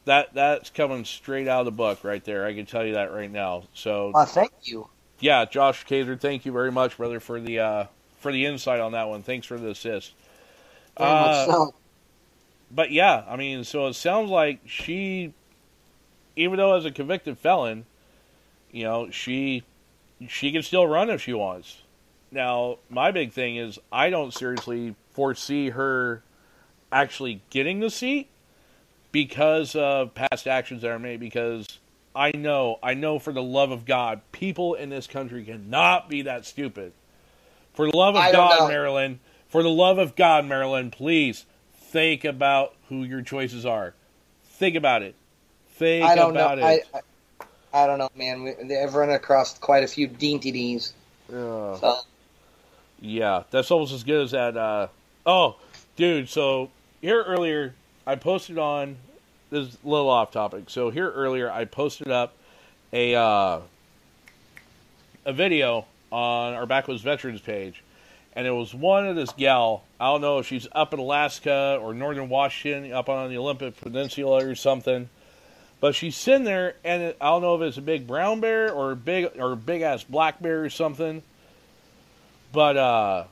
That 0.06 0.34
that's 0.34 0.70
coming 0.70 1.04
straight 1.04 1.48
out 1.48 1.60
of 1.60 1.66
the 1.66 1.72
book 1.72 2.04
right 2.04 2.24
there. 2.24 2.46
I 2.46 2.54
can 2.54 2.66
tell 2.66 2.84
you 2.84 2.94
that 2.94 3.12
right 3.12 3.30
now. 3.30 3.64
So 3.74 4.14
Uh, 4.14 4.26
thank 4.26 4.52
you. 4.64 4.88
yeah, 5.20 5.44
Josh 5.46 5.86
Kazer, 5.86 6.18
thank 6.20 6.46
you 6.46 6.52
very 6.52 6.72
much, 6.72 6.96
brother, 6.98 7.20
for 7.20 7.40
the 7.40 7.60
uh, 7.60 7.84
for 8.20 8.32
the 8.32 8.46
insight 8.46 8.80
on 8.80 8.92
that 8.92 9.08
one. 9.08 9.22
Thanks 9.22 9.46
for 9.46 9.58
the 9.58 9.70
assist. 9.70 10.12
Very 10.98 11.14
Uh, 11.14 11.16
much 11.16 11.36
so. 11.36 11.74
But 12.70 12.92
yeah, 12.92 13.24
I 13.28 13.36
mean, 13.36 13.64
so 13.64 13.86
it 13.88 13.94
sounds 13.94 14.30
like 14.30 14.60
she, 14.66 15.34
even 16.36 16.58
though 16.58 16.74
as 16.76 16.84
a 16.84 16.90
convicted 16.92 17.38
felon, 17.38 17.86
you 18.72 18.84
know, 18.84 19.10
she 19.10 19.64
she 20.28 20.52
can 20.52 20.62
still 20.62 20.86
run 20.86 21.10
if 21.10 21.22
she 21.22 21.32
wants. 21.34 21.82
Now, 22.30 22.78
my 22.90 23.10
big 23.10 23.32
thing 23.32 23.56
is 23.56 23.78
I 23.92 24.10
don't 24.10 24.32
seriously 24.34 24.96
foresee 25.12 25.70
her 25.70 26.22
actually 26.92 27.42
getting 27.50 27.80
the 27.80 27.90
seat 27.90 28.28
because 29.12 29.74
of 29.74 30.14
past 30.14 30.46
actions 30.46 30.82
that 30.82 30.90
are 30.90 30.98
made. 30.98 31.20
Because 31.20 31.66
I 32.14 32.32
know, 32.32 32.78
I 32.82 32.94
know 32.94 33.18
for 33.18 33.32
the 33.32 33.42
love 33.42 33.70
of 33.70 33.84
God, 33.84 34.20
people 34.32 34.74
in 34.74 34.90
this 34.90 35.06
country 35.06 35.44
cannot 35.44 36.08
be 36.08 36.22
that 36.22 36.44
stupid 36.44 36.92
For 37.74 37.90
the 37.90 37.96
love 37.96 38.14
of 38.16 38.20
I 38.22 38.32
God, 38.32 38.60
know. 38.60 38.68
Maryland. 38.68 39.18
For 39.48 39.62
the 39.62 39.70
love 39.70 39.98
of 39.98 40.14
God, 40.16 40.44
Maryland, 40.44 40.92
please 40.92 41.44
think 41.74 42.24
about 42.24 42.74
who 42.88 43.02
your 43.02 43.22
choices 43.22 43.66
are. 43.66 43.94
Think 44.44 44.76
about 44.76 45.02
it. 45.02 45.14
Think 45.70 46.04
I 46.04 46.14
don't 46.14 46.34
know. 46.34 46.40
about 46.44 46.62
I, 46.62 46.72
it. 46.72 46.88
I 46.94 47.00
I 47.72 47.86
don't 47.86 47.98
know, 47.98 48.10
man. 48.16 48.42
We, 48.42 48.54
they've 48.64 48.92
run 48.92 49.10
across 49.10 49.56
quite 49.58 49.84
a 49.84 49.86
few 49.86 50.06
dainties. 50.08 50.92
Ugh. 51.32 51.78
So 51.80 51.96
Yeah, 53.00 53.44
that's 53.50 53.70
almost 53.70 53.92
as 53.92 54.04
good 54.04 54.22
as 54.24 54.30
that. 54.32 54.56
Uh, 54.56 54.88
oh, 55.24 55.56
dude, 55.96 56.28
so 56.28 56.70
here 57.00 57.22
earlier, 57.22 57.74
I 58.10 58.16
posted 58.16 58.58
on 58.58 58.96
this 59.50 59.68
is 59.68 59.78
a 59.84 59.88
little 59.88 60.08
off 60.08 60.32
topic. 60.32 60.64
So 60.66 60.90
here 60.90 61.08
earlier, 61.08 61.48
I 61.48 61.64
posted 61.64 62.10
up 62.10 62.34
a 62.92 63.14
uh, 63.14 63.60
a 65.24 65.32
video 65.32 65.86
on 66.10 66.54
our 66.54 66.66
Backwoods 66.66 67.02
Veterans 67.02 67.40
page, 67.40 67.84
and 68.34 68.48
it 68.48 68.50
was 68.50 68.74
one 68.74 69.06
of 69.06 69.14
this 69.14 69.30
gal. 69.30 69.84
I 70.00 70.06
don't 70.06 70.22
know 70.22 70.40
if 70.40 70.48
she's 70.48 70.66
up 70.72 70.92
in 70.92 70.98
Alaska 70.98 71.78
or 71.80 71.94
northern 71.94 72.28
Washington, 72.28 72.92
up 72.92 73.08
on 73.08 73.30
the 73.30 73.38
Olympic 73.38 73.80
Peninsula 73.80 74.44
or 74.44 74.56
something. 74.56 75.08
But 75.78 75.94
she's 75.94 76.16
sitting 76.16 76.42
there, 76.42 76.74
and 76.82 77.14
I 77.20 77.26
don't 77.26 77.42
know 77.42 77.54
if 77.54 77.62
it's 77.62 77.78
a 77.78 77.82
big 77.82 78.08
brown 78.08 78.40
bear 78.40 78.72
or 78.72 78.90
a 78.90 78.96
big 78.96 79.38
or 79.38 79.54
big 79.54 79.82
ass 79.82 80.02
black 80.02 80.42
bear 80.42 80.64
or 80.64 80.70
something. 80.70 81.22
But 82.52 82.76
uh, 82.76 83.24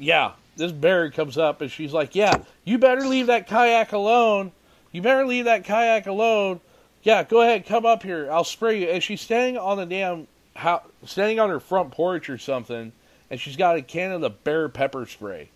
yeah, 0.00 0.32
this 0.56 0.72
bear 0.72 1.10
comes 1.10 1.38
up, 1.38 1.60
and 1.60 1.70
she's 1.70 1.92
like, 1.92 2.14
"Yeah, 2.14 2.42
you 2.64 2.78
better 2.78 3.02
leave 3.02 3.26
that 3.26 3.46
kayak 3.46 3.92
alone. 3.92 4.52
You 4.92 5.02
better 5.02 5.26
leave 5.26 5.44
that 5.44 5.64
kayak 5.64 6.06
alone. 6.06 6.60
Yeah, 7.02 7.22
go 7.22 7.42
ahead, 7.42 7.66
come 7.66 7.86
up 7.86 8.02
here. 8.02 8.30
I'll 8.30 8.44
spray 8.44 8.80
you." 8.80 8.88
And 8.88 9.02
she's 9.02 9.20
standing 9.20 9.58
on 9.58 9.78
the 9.78 9.86
damn 9.86 10.26
how 10.56 10.82
standing 11.04 11.38
on 11.38 11.50
her 11.50 11.60
front 11.60 11.92
porch 11.92 12.28
or 12.30 12.38
something, 12.38 12.92
and 13.30 13.40
she's 13.40 13.56
got 13.56 13.76
a 13.76 13.82
can 13.82 14.12
of 14.12 14.20
the 14.20 14.30
bear 14.30 14.68
pepper 14.68 15.06
spray. 15.06 15.50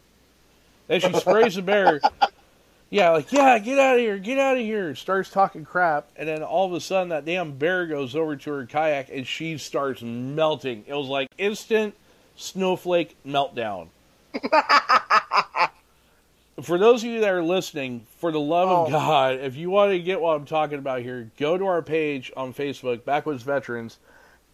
And 0.88 1.02
she 1.02 1.12
sprays 1.14 1.54
the 1.54 1.62
bear. 1.62 2.00
Yeah, 2.92 3.10
like, 3.10 3.30
yeah, 3.30 3.56
get 3.60 3.78
out 3.78 3.94
of 3.94 4.00
here, 4.00 4.18
get 4.18 4.36
out 4.36 4.56
of 4.56 4.64
here. 4.64 4.96
Starts 4.96 5.30
talking 5.30 5.64
crap, 5.64 6.08
and 6.16 6.28
then 6.28 6.42
all 6.42 6.66
of 6.66 6.72
a 6.72 6.80
sudden 6.80 7.10
that 7.10 7.24
damn 7.24 7.52
bear 7.52 7.86
goes 7.86 8.16
over 8.16 8.34
to 8.34 8.50
her 8.50 8.66
kayak 8.66 9.10
and 9.10 9.24
she 9.24 9.58
starts 9.58 10.02
melting. 10.02 10.82
It 10.88 10.94
was 10.94 11.06
like 11.06 11.28
instant 11.38 11.94
snowflake 12.34 13.16
meltdown. 13.24 13.88
for 16.62 16.78
those 16.78 17.02
of 17.02 17.08
you 17.10 17.20
that 17.20 17.30
are 17.30 17.42
listening, 17.42 18.06
for 18.18 18.30
the 18.32 18.40
love 18.40 18.68
of 18.68 18.88
Oh. 18.88 18.90
God, 18.90 19.40
if 19.40 19.56
you 19.56 19.70
want 19.70 19.92
to 19.92 19.98
get 19.98 20.20
what 20.20 20.36
I'm 20.36 20.44
talking 20.44 20.78
about 20.78 21.00
here, 21.02 21.30
go 21.38 21.56
to 21.56 21.66
our 21.66 21.82
page 21.82 22.30
on 22.36 22.52
Facebook, 22.52 23.04
Backwoods 23.04 23.42
Veterans, 23.42 23.98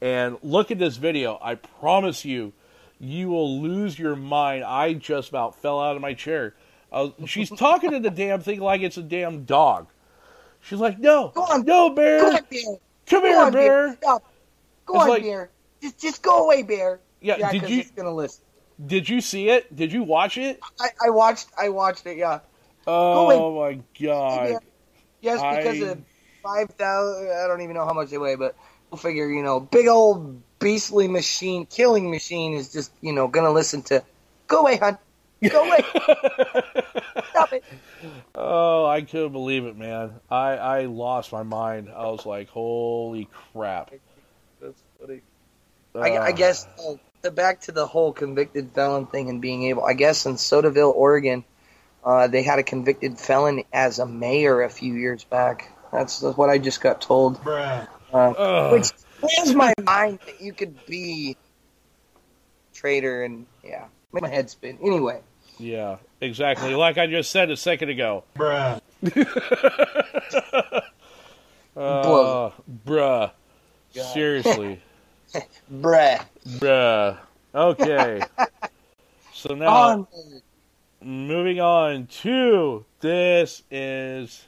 and 0.01 0.39
look 0.43 0.71
at 0.71 0.79
this 0.79 0.97
video. 0.97 1.39
I 1.43 1.57
promise 1.57 2.25
you, 2.25 2.53
you 3.01 3.29
will 3.29 3.61
lose 3.61 3.99
your 3.99 4.15
mind. 4.17 4.65
I 4.65 4.93
just 4.95 5.29
about 5.31 5.57
fell 5.57 5.81
out 5.81 5.97
of 5.97 6.03
my 6.03 6.15
chair. 6.15 6.55
Uh, 6.93 7.11
she's 7.27 7.51
talking 7.59 7.91
to 7.91 8.01
the 8.01 8.11
damn 8.11 8.41
thing 8.41 8.61
like 8.61 8.83
it's 8.83 8.97
a 8.97 9.03
damn 9.03 9.45
dog. 9.45 9.89
She's 10.63 10.79
like, 10.81 10.99
"No, 10.99 11.33
Go 11.35 11.43
on. 11.43 11.65
no, 11.65 11.91
bear, 11.91 12.21
go 12.21 12.27
on, 12.29 12.33
bear. 12.51 12.63
come 13.07 13.23
Go 13.23 13.27
here, 13.29 13.39
on, 13.41 13.53
bear." 13.53 13.97
Stop. 14.01 14.25
Go 14.87 14.95
It's 14.95 15.03
on, 15.03 15.09
like- 15.09 15.23
bear. 15.23 15.51
Just 15.83 16.01
just 16.01 16.23
go 16.23 16.45
away, 16.47 16.63
bear. 16.63 17.01
Yeah, 17.21 17.37
Yeah, 17.39 17.53
did 17.53 17.69
you 17.69 17.85
gonna 17.95 18.15
listen. 18.15 18.43
Did 18.85 19.09
you 19.09 19.21
see 19.21 19.49
it? 19.49 19.75
Did 19.75 19.93
you 19.93 20.03
watch 20.03 20.37
it? 20.39 20.61
I, 20.81 20.89
I 21.07 21.11
watched. 21.11 21.49
I 21.59 21.69
watched 21.71 22.07
it. 22.07 22.17
Yeah. 22.17 22.41
Oh 22.87 23.55
my 23.59 23.81
god! 24.01 24.49
Yeah. 24.51 24.59
Yes, 25.21 25.57
because 25.57 25.83
I- 25.83 25.93
of 25.93 25.99
five 26.43 26.71
thousand. 26.71 27.31
I 27.33 27.47
don't 27.49 27.63
even 27.63 27.75
know 27.75 27.85
how 27.87 27.93
much 27.95 28.11
they 28.11 28.19
weigh, 28.19 28.37
but 28.37 28.55
we'll 28.91 28.99
figure. 28.99 29.29
You 29.29 29.43
know, 29.43 29.61
big 29.61 29.89
old 29.89 30.41
beastly 30.59 31.09
machine, 31.09 31.67
killing 31.67 32.11
machine 32.11 32.55
is 32.55 32.73
just 32.73 32.93
you 33.01 33.13
know 33.13 33.29
gonna 33.29 33.51
listen 33.53 33.83
to. 33.85 34.05
Go 34.47 34.61
away, 34.61 34.77
hon. 34.77 34.99
Go 35.51 35.67
away. 35.67 35.79
Stop 37.31 37.53
it. 37.53 37.65
Oh, 38.35 38.87
I 38.87 39.03
couldn't 39.03 39.33
believe 39.33 39.65
it, 39.65 39.77
man. 39.77 40.13
I 40.31 40.57
I 40.57 40.81
lost 40.87 41.33
my 41.33 41.43
mind. 41.43 41.89
I 41.95 42.07
was 42.07 42.25
like, 42.25 42.49
"Holy 42.49 43.29
crap!" 43.53 43.91
That's 44.61 44.83
funny. 45.01 45.23
I, 45.95 46.17
I 46.17 46.29
Uh, 46.29 46.33
guess 46.33 46.67
uh, 46.79 46.95
the 47.27 47.33
back 47.33 47.63
to 47.63 47.73
the 47.73 47.87
whole 47.87 48.13
convicted 48.13 48.71
felon 48.71 49.07
thing 49.07 49.29
and 49.29 49.43
being 49.43 49.65
able. 49.65 49.85
I 49.85 49.95
guess 49.95 50.27
in 50.27 50.35
Sodaville, 50.35 50.95
Oregon, 50.95 51.45
uh, 52.05 52.29
they 52.29 52.45
had 52.45 52.61
a 52.61 52.63
convicted 52.63 53.19
felon 53.19 53.65
as 53.73 53.99
a 53.99 54.07
mayor 54.07 54.63
a 54.63 54.71
few 54.71 54.95
years 54.95 55.25
back. 55.25 55.73
That's, 55.93 56.21
that's 56.21 56.37
what 56.37 56.51
I 56.51 56.59
just 56.59 56.81
got 56.81 57.01
told. 57.01 57.41
Uh, 58.13 58.71
which 58.71 58.93
blows 59.21 59.55
my 59.55 59.75
mind 59.83 60.21
that 60.25 60.41
you 60.41 60.53
could 60.53 60.87
be 60.87 61.37
traitor 62.73 63.25
and 63.25 63.47
yeah, 63.65 63.87
make 64.13 64.23
my 64.23 64.29
head 64.29 64.49
spin. 64.49 64.79
Anyway, 64.81 65.21
Yeah, 65.59 65.97
exactly. 66.21 66.77
Like 66.77 66.97
I 66.97 67.09
just 67.09 67.33
said 67.33 67.51
a 67.51 67.57
second 67.57 67.91
ago. 67.91 68.25
Bruh. 68.37 68.81
Uh, 71.77 72.03
Blow. 72.03 72.55
bruh. 72.87 73.31
God. 73.95 74.15
Seriously. 74.15 74.81
bruh. 75.73 76.25
bruh. 76.47 77.19
Okay. 77.55 78.23
So 79.37 79.55
now, 79.55 80.09
moving 81.03 81.61
on 81.61 82.07
to 82.23 82.87
this 83.01 83.63
is 83.71 84.45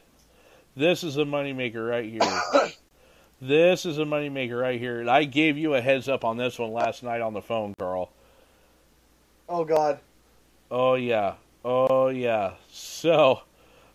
this 0.74 1.04
is 1.04 1.18
a 1.18 1.24
moneymaker 1.24 1.88
right 1.88 2.10
here. 2.10 2.70
this 3.40 3.84
is 3.84 3.98
a 3.98 4.04
moneymaker 4.04 4.58
right 4.58 4.80
here. 4.80 5.00
And 5.00 5.10
I 5.10 5.24
gave 5.24 5.58
you 5.58 5.74
a 5.74 5.80
heads 5.80 6.08
up 6.08 6.24
on 6.24 6.38
this 6.38 6.58
one 6.58 6.72
last 6.72 7.02
night 7.02 7.20
on 7.20 7.34
the 7.34 7.42
phone, 7.42 7.74
Carl. 7.78 8.10
Oh 9.46 9.64
God. 9.64 10.00
Oh 10.70 10.94
yeah. 10.94 11.34
Oh 11.64 12.08
yeah. 12.08 12.54
So 12.72 13.42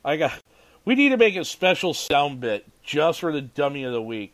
I 0.05 0.17
got 0.17 0.39
we 0.85 0.93
need 0.93 1.09
to 1.09 1.17
make 1.17 1.35
a 1.35 1.43
special 1.43 1.93
sound 1.93 2.39
bit 2.39 2.65
just 2.83 3.19
for 3.19 3.31
the 3.31 3.41
dummy 3.41 3.83
of 3.83 3.93
the 3.93 4.01
week. 4.01 4.33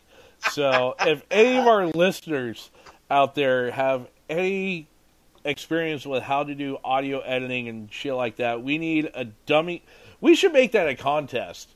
So 0.51 0.95
if 0.99 1.23
any 1.29 1.57
of 1.57 1.67
our 1.67 1.87
listeners 1.87 2.69
out 3.11 3.35
there 3.35 3.71
have 3.71 4.07
any 4.29 4.87
experience 5.45 6.05
with 6.05 6.23
how 6.23 6.43
to 6.43 6.53
do 6.55 6.77
audio 6.83 7.19
editing 7.21 7.67
and 7.67 7.91
shit 7.91 8.13
like 8.13 8.37
that, 8.37 8.63
we 8.63 8.77
need 8.77 9.09
a 9.13 9.25
dummy 9.25 9.83
we 10.21 10.35
should 10.35 10.51
make 10.51 10.73
that 10.73 10.87
a 10.89 10.95
contest. 10.95 11.69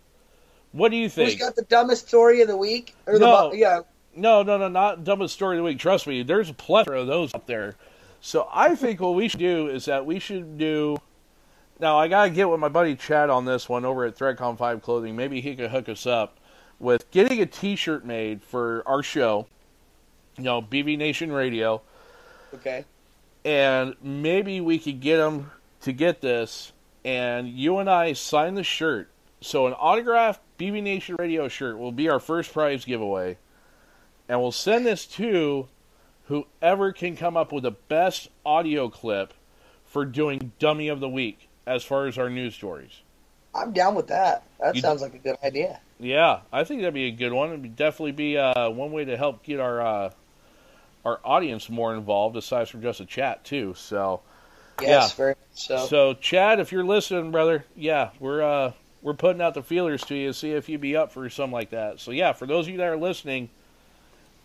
What 0.74 0.90
do 0.90 0.98
you 0.98 1.04
Who's 1.06 1.14
think? 1.14 1.40
got 1.40 1.56
the 1.56 1.62
dumbest 1.64 2.08
story 2.08 2.42
of 2.42 2.48
the 2.48 2.58
week? 2.58 2.94
Or 3.06 3.14
the 3.14 3.20
No. 3.20 3.52
bu- 3.52 3.58
yeah. 3.58 3.82
No, 4.16 4.44
no, 4.44 4.58
no, 4.58 4.68
not 4.68 5.04
dumbest 5.04 5.34
story 5.34 5.56
of 5.56 5.60
the 5.60 5.64
week. 5.64 5.80
Trust 5.80 6.08
me, 6.08 6.24
there's 6.24 6.50
a 6.50 6.54
plethora 6.54 7.00
of 7.02 7.08
those 7.08 7.34
out 7.34 7.48
there. 7.48 7.76
So 8.22 8.48
I 8.52 8.76
think 8.76 9.00
what 9.00 9.16
we 9.16 9.28
should 9.28 9.40
do 9.40 9.68
is 9.68 9.86
that 9.86 10.06
we 10.06 10.20
should 10.20 10.58
do. 10.58 10.98
Now 11.80 11.98
I 11.98 12.08
gotta 12.08 12.30
get 12.30 12.50
with 12.50 12.60
my 12.60 12.70
buddy 12.70 12.96
Chad 12.96 13.30
on 13.30 13.46
this 13.46 13.68
one 13.70 13.86
over 13.86 14.06
at 14.06 14.16
Threadcom 14.18 14.58
Five 14.58 14.82
Clothing. 14.82 15.16
Maybe 15.16 15.42
he 15.42 15.56
could 15.56 15.72
hook 15.72 15.88
us 15.90 16.06
up 16.06 16.38
with 16.80 17.10
getting 17.12 17.40
a 17.42 17.46
T-shirt 17.46 18.06
made 18.06 18.42
for 18.44 18.84
our 18.86 19.04
show. 19.04 19.48
You 20.38 20.44
know, 20.46 20.62
BV 20.62 20.98
Nation 20.98 21.32
Radio, 21.32 21.82
Okay. 22.56 22.86
and 23.46 23.96
maybe 24.02 24.60
we 24.62 24.80
could 24.80 25.00
get 25.00 25.18
them 25.18 25.52
to 25.82 25.92
get 25.94 26.22
this, 26.22 26.72
and 27.06 27.48
you 27.50 27.78
and 27.78 27.90
I 27.90 28.14
sign 28.14 28.56
the 28.56 28.64
shirt. 28.64 29.10
So 29.42 29.68
an 29.68 29.74
autographed 29.74 30.42
BV 30.58 30.82
Nation 30.82 31.16
Radio 31.20 31.48
shirt 31.48 31.78
will 31.78 31.92
be 31.92 32.10
our 32.10 32.20
first 32.20 32.52
prize 32.52 32.84
giveaway, 32.86 33.38
and 34.28 34.42
we'll 34.42 34.52
send 34.52 34.86
this 34.88 35.06
to 35.08 35.68
whoever 36.26 36.92
can 36.94 37.16
come 37.16 37.38
up 37.38 37.52
with 37.52 37.64
the 37.64 37.72
best 37.72 38.30
audio 38.46 38.90
clip 38.90 39.34
for 39.86 40.04
doing 40.06 40.52
Dummy 40.58 40.88
of 40.88 41.00
the 41.00 41.10
Week 41.10 41.48
as 41.68 41.84
far 41.84 42.08
as 42.08 42.18
our 42.18 42.30
news 42.30 42.56
stories. 42.56 43.02
I'm 43.54 43.72
down 43.72 43.94
with 43.94 44.08
that. 44.08 44.44
That 44.60 44.74
You- 44.76 44.82
sounds 44.82 45.02
like 45.04 45.14
a 45.14 45.20
good 45.20 45.38
idea. 45.44 45.80
Yeah, 46.04 46.42
I 46.52 46.64
think 46.64 46.82
that'd 46.82 46.94
be 46.94 47.08
a 47.08 47.12
good 47.12 47.32
one. 47.34 47.50
It'd 47.50 47.76
definitely 47.76 48.12
be 48.12 48.38
uh, 48.38 48.70
one 48.70 48.92
way 48.92 49.06
to 49.06 49.18
help 49.18 49.44
get 49.44 49.60
our 49.60 49.82
uh, 49.82 50.12
our 51.06 51.20
audience 51.24 51.70
more 51.70 51.96
involved, 51.96 52.36
aside 52.38 52.70
from 52.70 52.82
just 52.82 53.00
a 53.00 53.06
chat 53.06 53.44
too. 53.44 53.74
So. 53.76 54.22
Yes, 54.82 55.16
Yeah. 55.18 55.34
so. 55.54 55.86
So, 55.86 56.14
Chad, 56.16 56.60
if 56.60 56.72
you're 56.72 56.84
listening, 56.84 57.32
brother, 57.32 57.64
yeah, 57.76 58.10
we're 58.20 58.42
uh, 58.42 58.72
we're 59.02 59.14
putting 59.14 59.42
out 59.42 59.54
the 59.54 59.64
feelers 59.64 60.04
to 60.06 60.16
you 60.16 60.28
to 60.28 60.34
see 60.34 60.52
if 60.52 60.68
you'd 60.68 60.82
be 60.82 60.96
up 60.96 61.12
for 61.12 61.30
something 61.30 61.54
like 61.54 61.70
that. 61.70 62.00
So, 62.00 62.12
yeah, 62.12 62.34
for 62.34 62.46
those 62.48 62.66
of 62.66 62.72
you 62.72 62.78
that 62.78 62.88
are 62.88 62.98
listening, 62.98 63.50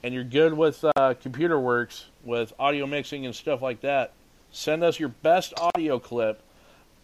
and 0.03 0.13
you're 0.13 0.25
good 0.25 0.53
with 0.53 0.85
uh, 0.97 1.15
computer 1.21 1.59
works, 1.59 2.07
with 2.25 2.53
audio 2.59 2.87
mixing 2.87 3.25
and 3.25 3.35
stuff 3.35 3.63
like 3.63 3.81
that, 3.81 4.13
send 4.53 4.85
us 4.85 5.01
your 5.01 5.09
best 5.09 5.55
audio 5.59 5.99
clip 5.99 6.43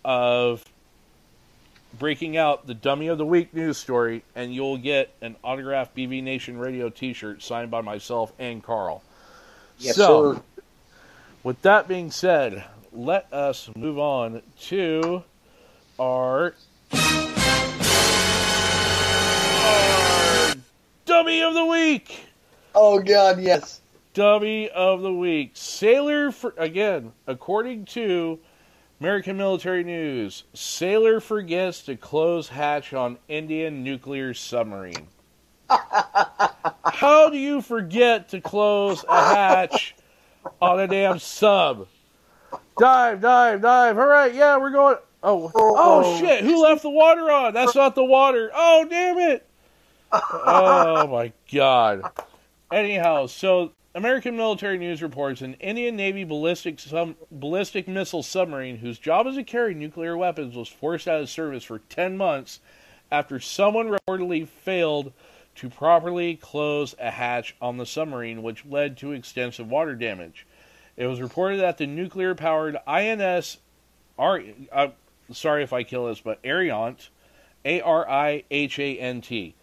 of 0.04 0.62
breaking 1.98 2.36
out 2.36 2.66
the 2.66 2.74
Dummy 2.74 3.08
of 3.08 3.18
the 3.18 3.26
Week 3.26 3.54
news 3.54 3.78
story, 3.78 4.22
and 4.34 4.54
you'll 4.54 4.78
get 4.78 5.14
an 5.20 5.36
autographed 5.42 5.96
BV 5.96 6.22
Nation 6.22 6.58
Radio 6.58 6.88
T-shirt 6.88 7.42
signed 7.42 7.70
by 7.70 7.80
myself 7.80 8.32
and 8.38 8.62
Carl. 8.62 9.02
yes, 9.78 9.96
so, 9.96 10.34
sir. 10.34 10.42
with 11.42 11.62
that 11.62 11.88
being 11.88 12.10
said, 12.10 12.64
let 12.92 13.32
us 13.32 13.70
move 13.76 13.98
on 13.98 14.42
to 14.62 15.22
our, 15.98 16.54
our 19.62 20.54
dummy 21.04 21.42
of 21.42 21.54
the 21.54 21.64
week. 21.64 22.26
Oh 22.74 22.98
God, 23.00 23.40
yes. 23.40 23.80
dummy 24.14 24.68
of 24.70 25.02
the 25.02 25.12
week. 25.12 25.52
Sailor, 25.54 26.32
for, 26.32 26.54
again, 26.56 27.12
according 27.26 27.84
to 27.86 28.38
American 29.04 29.36
Military 29.36 29.84
News, 29.84 30.44
sailor 30.54 31.20
forgets 31.20 31.82
to 31.82 31.94
close 31.94 32.48
hatch 32.48 32.94
on 32.94 33.18
Indian 33.28 33.84
nuclear 33.84 34.32
submarine. 34.32 35.08
How 35.68 37.28
do 37.28 37.36
you 37.36 37.60
forget 37.60 38.30
to 38.30 38.40
close 38.40 39.04
a 39.06 39.22
hatch 39.22 39.94
on 40.58 40.80
a 40.80 40.86
damn 40.86 41.18
sub? 41.18 41.86
Dive, 42.78 43.20
dive, 43.20 43.60
dive. 43.60 43.98
All 43.98 44.06
right, 44.06 44.32
yeah, 44.32 44.56
we're 44.56 44.70
going. 44.70 44.96
Oh, 45.22 45.52
oh 45.54 46.18
shit! 46.18 46.42
Who 46.42 46.62
left 46.62 46.80
the 46.80 46.88
water 46.88 47.30
on? 47.30 47.52
That's 47.52 47.74
not 47.74 47.94
the 47.94 48.04
water. 48.04 48.50
Oh, 48.54 48.86
damn 48.88 49.18
it! 49.18 49.46
Oh 50.46 51.06
my 51.08 51.30
god. 51.52 52.10
Anyhow, 52.72 53.26
so 53.26 53.72
American 53.96 54.36
Military 54.36 54.76
News 54.76 55.02
reports 55.02 55.40
an 55.40 55.54
Indian 55.54 55.94
Navy 55.94 56.24
ballistic 56.24 56.80
sub- 56.80 57.14
ballistic 57.30 57.86
missile 57.86 58.24
submarine 58.24 58.78
whose 58.78 58.98
job 58.98 59.28
is 59.28 59.36
to 59.36 59.44
carry 59.44 59.72
nuclear 59.72 60.16
weapons 60.16 60.56
was 60.56 60.68
forced 60.68 61.06
out 61.06 61.20
of 61.20 61.30
service 61.30 61.62
for 61.62 61.78
10 61.78 62.16
months 62.16 62.58
after 63.12 63.38
someone 63.38 63.86
reportedly 63.88 64.48
failed 64.48 65.12
to 65.54 65.70
properly 65.70 66.34
close 66.34 66.96
a 66.98 67.12
hatch 67.12 67.54
on 67.62 67.76
the 67.76 67.86
submarine, 67.86 68.42
which 68.42 68.66
led 68.66 68.96
to 68.96 69.12
extensive 69.12 69.70
water 69.70 69.94
damage. 69.94 70.44
It 70.96 71.06
was 71.06 71.20
reported 71.20 71.60
that 71.60 71.78
the 71.78 71.86
nuclear 71.86 72.34
powered 72.34 72.76
INS, 72.88 73.58
R, 74.18 74.42
uh, 74.72 74.88
sorry 75.30 75.62
if 75.62 75.72
I 75.72 75.84
kill 75.84 76.08
this, 76.08 76.20
but 76.20 76.42
Arihant, 76.42 77.10
A 77.64 77.80
R 77.80 78.10
I 78.10 78.42
H 78.50 78.80
A 78.80 78.98
N 78.98 79.20
T, 79.20 79.54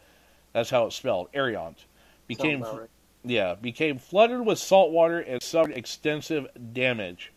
that's 0.53 0.69
how 0.69 0.85
it's 0.85 0.95
spelled, 0.95 1.29
Arihant, 1.33 1.83
became 2.27 2.61
right. 2.61 2.89
Yeah, 3.23 3.55
became 3.55 3.97
flooded 3.99 4.45
with 4.45 4.57
salt 4.57 4.91
water 4.91 5.19
and 5.19 5.41
suffered 5.43 5.73
extensive 5.77 6.47
damage. 6.73 7.31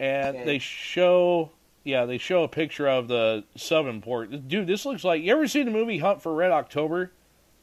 And 0.00 0.36
Okay. 0.36 0.44
they 0.44 0.58
show, 0.58 1.50
yeah, 1.84 2.06
they 2.06 2.18
show 2.18 2.42
a 2.44 2.48
picture 2.48 2.88
of 2.88 3.08
the 3.08 3.44
sub 3.56 3.86
import. 3.86 4.48
Dude, 4.48 4.66
this 4.66 4.86
looks 4.86 5.04
like 5.04 5.22
you 5.22 5.32
ever 5.32 5.46
seen 5.46 5.66
the 5.66 5.70
movie 5.70 5.98
Hunt 5.98 6.22
for 6.22 6.34
Red 6.34 6.50
October 6.50 7.12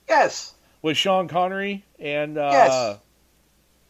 Yes. 0.08 0.54
with 0.82 0.96
Sean 0.96 1.28
Connery 1.28 1.84
and 2.00 2.38
uh, 2.38 2.50
Yes. 2.54 2.98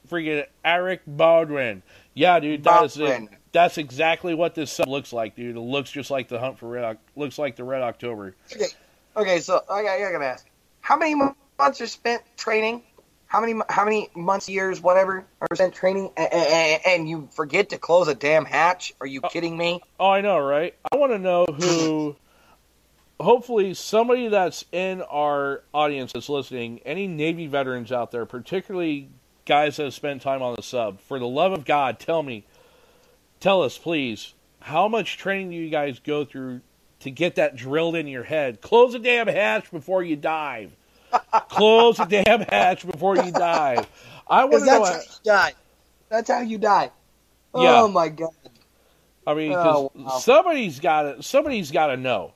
freaking 0.09 0.45
Alec 0.63 1.01
Baldwin? 1.05 1.83
Yeah, 2.13 2.39
dude, 2.39 2.63
that 2.63 2.83
is 2.85 2.97
it. 2.97 3.29
That's 3.51 3.77
exactly 3.77 4.33
what 4.35 4.55
this 4.55 4.71
sub 4.71 4.87
looks 4.87 5.11
like, 5.11 5.35
dude. 5.35 5.55
It 5.55 5.59
looks 5.59 5.91
just 5.91 6.11
like 6.11 6.27
the 6.27 6.39
Hunt 6.39 6.59
for 6.59 6.69
Red. 6.69 6.97
Looks 7.15 7.37
like 7.37 7.55
the 7.55 7.63
Red 7.63 7.81
October. 7.81 8.35
Okay. 8.55 8.65
Okay. 9.17 9.39
So 9.39 9.63
I 9.69 9.83
got, 9.83 9.99
I 9.99 10.11
got 10.11 10.19
to 10.19 10.25
ask, 10.25 10.45
how 10.81 10.95
many 10.97 11.15
months 11.15 11.81
are 11.81 11.87
spent 11.87 12.21
training? 12.37 12.83
How 13.29 13.39
many 13.39 13.61
how 13.69 13.85
many 13.85 14.09
months, 14.15 14.49
years, 14.49 14.81
whatever, 14.81 15.23
are 15.39 15.55
spent 15.55 15.75
training, 15.75 16.09
and, 16.17 16.33
and, 16.33 16.81
and 16.83 17.09
you 17.09 17.29
forget 17.31 17.69
to 17.69 17.77
close 17.77 18.07
a 18.07 18.15
damn 18.15 18.43
hatch? 18.43 18.91
Are 18.99 19.05
you 19.05 19.21
oh. 19.23 19.29
kidding 19.29 19.55
me? 19.55 19.81
Oh, 19.99 20.09
I 20.09 20.21
know, 20.21 20.39
right? 20.39 20.73
I 20.91 20.97
want 20.97 21.11
to 21.13 21.19
know 21.19 21.45
who. 21.45 22.15
Hopefully, 23.19 23.75
somebody 23.75 24.29
that's 24.29 24.65
in 24.71 25.03
our 25.03 25.61
audience 25.73 26.13
that's 26.13 26.29
listening, 26.29 26.79
any 26.85 27.05
Navy 27.05 27.45
veterans 27.45 27.91
out 27.91 28.11
there, 28.11 28.25
particularly 28.25 29.09
guys 29.45 29.77
that 29.77 29.83
have 29.83 29.93
spent 29.93 30.23
time 30.23 30.41
on 30.41 30.55
the 30.55 30.63
sub, 30.63 30.99
for 31.01 31.19
the 31.19 31.27
love 31.27 31.51
of 31.51 31.65
God, 31.65 31.99
tell 31.99 32.23
me, 32.23 32.45
tell 33.41 33.61
us, 33.61 33.77
please, 33.77 34.33
how 34.61 34.87
much 34.87 35.17
training 35.17 35.51
do 35.51 35.57
you 35.57 35.69
guys 35.69 35.99
go 35.99 36.25
through 36.25 36.61
to 37.01 37.11
get 37.11 37.35
that 37.35 37.57
drilled 37.57 37.95
in 37.95 38.07
your 38.07 38.23
head? 38.23 38.61
Close 38.61 38.93
the 38.93 38.99
damn 38.99 39.27
hatch 39.27 39.69
before 39.69 40.01
you 40.01 40.15
dive. 40.15 40.71
Close 41.49 41.97
the 41.97 42.05
damn 42.05 42.41
hatch 42.41 42.85
before 42.89 43.15
you 43.17 43.31
dive. 43.31 43.87
I 44.27 44.45
want 44.45 44.63
to 44.63 44.65
know. 44.65 44.83
that's 44.83 44.89
how 44.89 45.01
you 45.01 45.19
die. 45.23 45.53
That's 46.09 46.29
how 46.29 46.41
you 46.41 46.57
die. 46.57 46.91
Yeah. 47.55 47.81
Oh 47.81 47.87
my 47.87 48.09
god. 48.09 48.29
I 49.25 49.33
mean, 49.33 49.53
Oh, 49.55 49.91
wow. 49.93 50.17
somebody's 50.19 50.79
got 50.79 51.01
to 51.03 51.23
somebody's 51.23 51.71
got 51.71 51.87
to 51.87 51.97
know. 51.97 52.33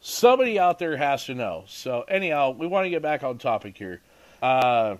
Somebody 0.00 0.58
out 0.58 0.78
there 0.78 0.96
has 0.96 1.24
to 1.26 1.34
know. 1.34 1.64
So 1.66 2.02
anyhow, 2.02 2.50
we 2.50 2.66
want 2.66 2.84
to 2.84 2.90
get 2.90 3.00
back 3.02 3.22
on 3.22 3.38
topic 3.38 3.76
here. 3.78 4.00
Uh, 4.42 4.96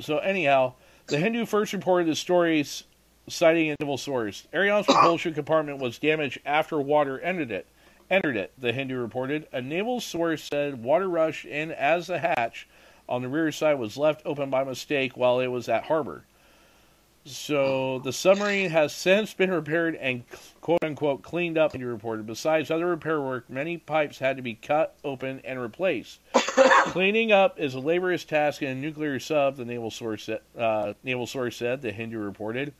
so 0.00 0.18
anyhow, 0.18 0.74
the 1.06 1.18
Hindu 1.18 1.44
first 1.46 1.72
reported 1.74 2.06
the 2.08 2.16
stories 2.16 2.84
citing 3.28 3.70
a 3.70 3.76
naval 3.80 3.98
source. 3.98 4.46
Arihant's 4.54 4.86
propulsion 4.86 5.34
compartment 5.34 5.78
was 5.78 5.98
damaged 5.98 6.38
after 6.46 6.80
water 6.80 7.18
entered 7.20 7.50
it. 7.50 7.66
Entered 8.10 8.36
it, 8.36 8.52
the 8.56 8.72
Hindu 8.72 8.96
reported. 8.96 9.48
A 9.52 9.60
naval 9.60 10.00
source 10.00 10.44
said 10.44 10.82
water 10.82 11.08
rushed 11.08 11.44
in 11.44 11.72
as 11.72 12.06
the 12.06 12.18
hatch 12.18 12.68
on 13.08 13.22
the 13.22 13.28
rear 13.28 13.50
side 13.50 13.78
was 13.78 13.96
left 13.96 14.22
open 14.24 14.50
by 14.50 14.64
mistake 14.64 15.16
while 15.16 15.40
it 15.40 15.48
was 15.48 15.68
at 15.68 15.84
harbor. 15.84 16.24
So 17.24 17.98
the 17.98 18.12
submarine 18.12 18.70
has 18.70 18.92
since 18.94 19.34
been 19.34 19.50
repaired 19.50 19.96
and 19.96 20.22
quote 20.60 20.84
unquote 20.84 21.22
cleaned 21.22 21.58
up, 21.58 21.74
he 21.74 21.82
reported. 21.82 22.24
Besides 22.24 22.70
other 22.70 22.86
repair 22.86 23.20
work, 23.20 23.50
many 23.50 23.78
pipes 23.78 24.20
had 24.20 24.36
to 24.36 24.42
be 24.42 24.54
cut 24.54 24.94
open 25.02 25.40
and 25.44 25.60
replaced. 25.60 26.20
Cleaning 26.34 27.32
up 27.32 27.58
is 27.58 27.74
a 27.74 27.80
laborious 27.80 28.24
task 28.24 28.62
in 28.62 28.68
a 28.68 28.74
nuclear 28.76 29.18
sub, 29.18 29.56
the 29.56 29.64
naval 29.64 29.90
source 29.90 30.24
said, 30.24 30.40
uh, 30.56 30.92
naval 31.02 31.26
source 31.26 31.56
said, 31.56 31.82
the 31.82 31.90
Hindu 31.90 32.18
reported. 32.18 32.72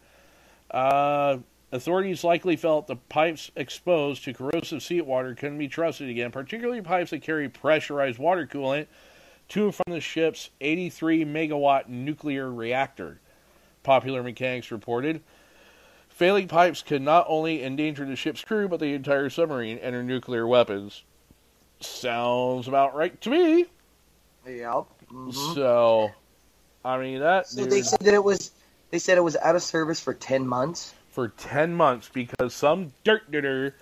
Uh, 0.70 1.38
authorities 1.72 2.24
likely 2.24 2.56
felt 2.56 2.86
the 2.86 2.96
pipes 2.96 3.50
exposed 3.56 4.24
to 4.24 4.32
corrosive 4.32 4.82
seawater 4.82 5.34
couldn't 5.34 5.58
be 5.58 5.68
trusted 5.68 6.08
again, 6.08 6.30
particularly 6.30 6.80
pipes 6.80 7.10
that 7.10 7.22
carry 7.22 7.48
pressurized 7.48 8.18
water 8.18 8.46
coolant 8.46 8.86
to 9.48 9.64
and 9.64 9.74
from 9.74 9.92
the 9.92 10.00
ship's 10.00 10.50
83 10.60 11.24
megawatt 11.24 11.88
nuclear 11.88 12.50
reactor. 12.52 13.20
Popular 13.82 14.22
Mechanics 14.22 14.70
reported. 14.70 15.22
Failing 16.08 16.48
pipes 16.48 16.82
could 16.82 17.02
not 17.02 17.26
only 17.28 17.62
endanger 17.62 18.04
the 18.06 18.16
ship's 18.16 18.42
crew, 18.42 18.68
but 18.68 18.80
the 18.80 18.94
entire 18.94 19.28
submarine 19.28 19.78
and 19.78 19.94
her 19.94 20.02
nuclear 20.02 20.46
weapons. 20.46 21.04
Sounds 21.80 22.68
about 22.68 22.94
right 22.94 23.20
to 23.20 23.30
me. 23.30 23.66
Yep. 24.46 24.86
Mhm. 25.12 25.54
So, 25.54 26.10
I 26.84 26.98
mean, 26.98 27.20
that 27.20 27.48
So 27.48 27.62
dude, 27.62 27.70
they 27.70 27.82
said 27.82 28.00
that 28.00 28.14
it 28.14 28.24
was. 28.24 28.52
They 28.90 28.98
said 28.98 29.18
it 29.18 29.22
was 29.22 29.36
out 29.36 29.56
of 29.56 29.62
service 29.62 30.00
for 30.00 30.14
ten 30.14 30.46
months. 30.46 30.94
For 31.16 31.28
10 31.28 31.72
months 31.72 32.10
because 32.12 32.52
some 32.52 32.92
dirt 33.02 33.32
ditter 33.32 33.72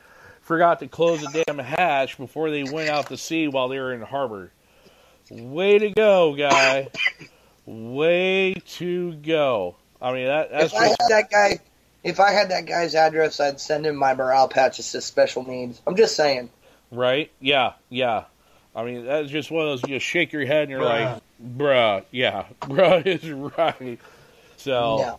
forgot 0.41 0.78
to 0.78 0.87
close 0.87 1.20
the 1.20 1.43
damn 1.45 1.59
hatch 1.59 2.16
before 2.16 2.49
they 2.49 2.62
went 2.62 2.89
out 2.89 3.09
to 3.09 3.16
sea 3.16 3.49
while 3.49 3.66
they 3.66 3.80
were 3.80 3.93
in 3.93 4.03
harbor. 4.03 4.53
Way 5.28 5.80
to 5.80 5.91
go, 5.91 6.37
guy. 6.37 6.91
Way 7.66 8.55
to 8.76 9.14
go. 9.14 9.74
I 10.01 10.12
mean, 10.12 10.26
that, 10.26 10.53
that's 10.53 10.72
if 10.72 10.78
I 10.78 10.87
had 10.87 10.97
that 11.09 11.28
guy, 11.28 11.59
if 12.05 12.20
I 12.20 12.30
had 12.30 12.51
that 12.51 12.66
guy's 12.66 12.95
address, 12.95 13.41
I'd 13.41 13.61
send 13.61 13.85
him 13.85 13.97
my 13.97 14.14
morale 14.14 14.47
patch. 14.47 14.78
It 14.78 14.85
says 14.85 15.05
special 15.05 15.45
needs. 15.45 15.82
I'm 15.89 15.97
just 15.97 16.14
saying. 16.14 16.51
Right? 16.93 17.32
Yeah, 17.41 17.72
yeah. 17.89 18.26
I 18.76 18.85
mean, 18.85 19.07
that's 19.07 19.28
just 19.28 19.51
one 19.51 19.66
of 19.66 19.70
those 19.70 19.91
you 19.91 19.97
just 19.97 20.07
shake 20.07 20.32
your 20.32 20.47
head 20.47 20.62
and 20.62 20.70
you're 20.70 20.85
like, 20.85 21.20
bruh, 21.45 22.05
yeah, 22.12 22.45
bruh 22.61 23.05
is 23.05 23.28
right. 23.28 23.99
So, 24.57 24.99
Yeah. 25.01 25.16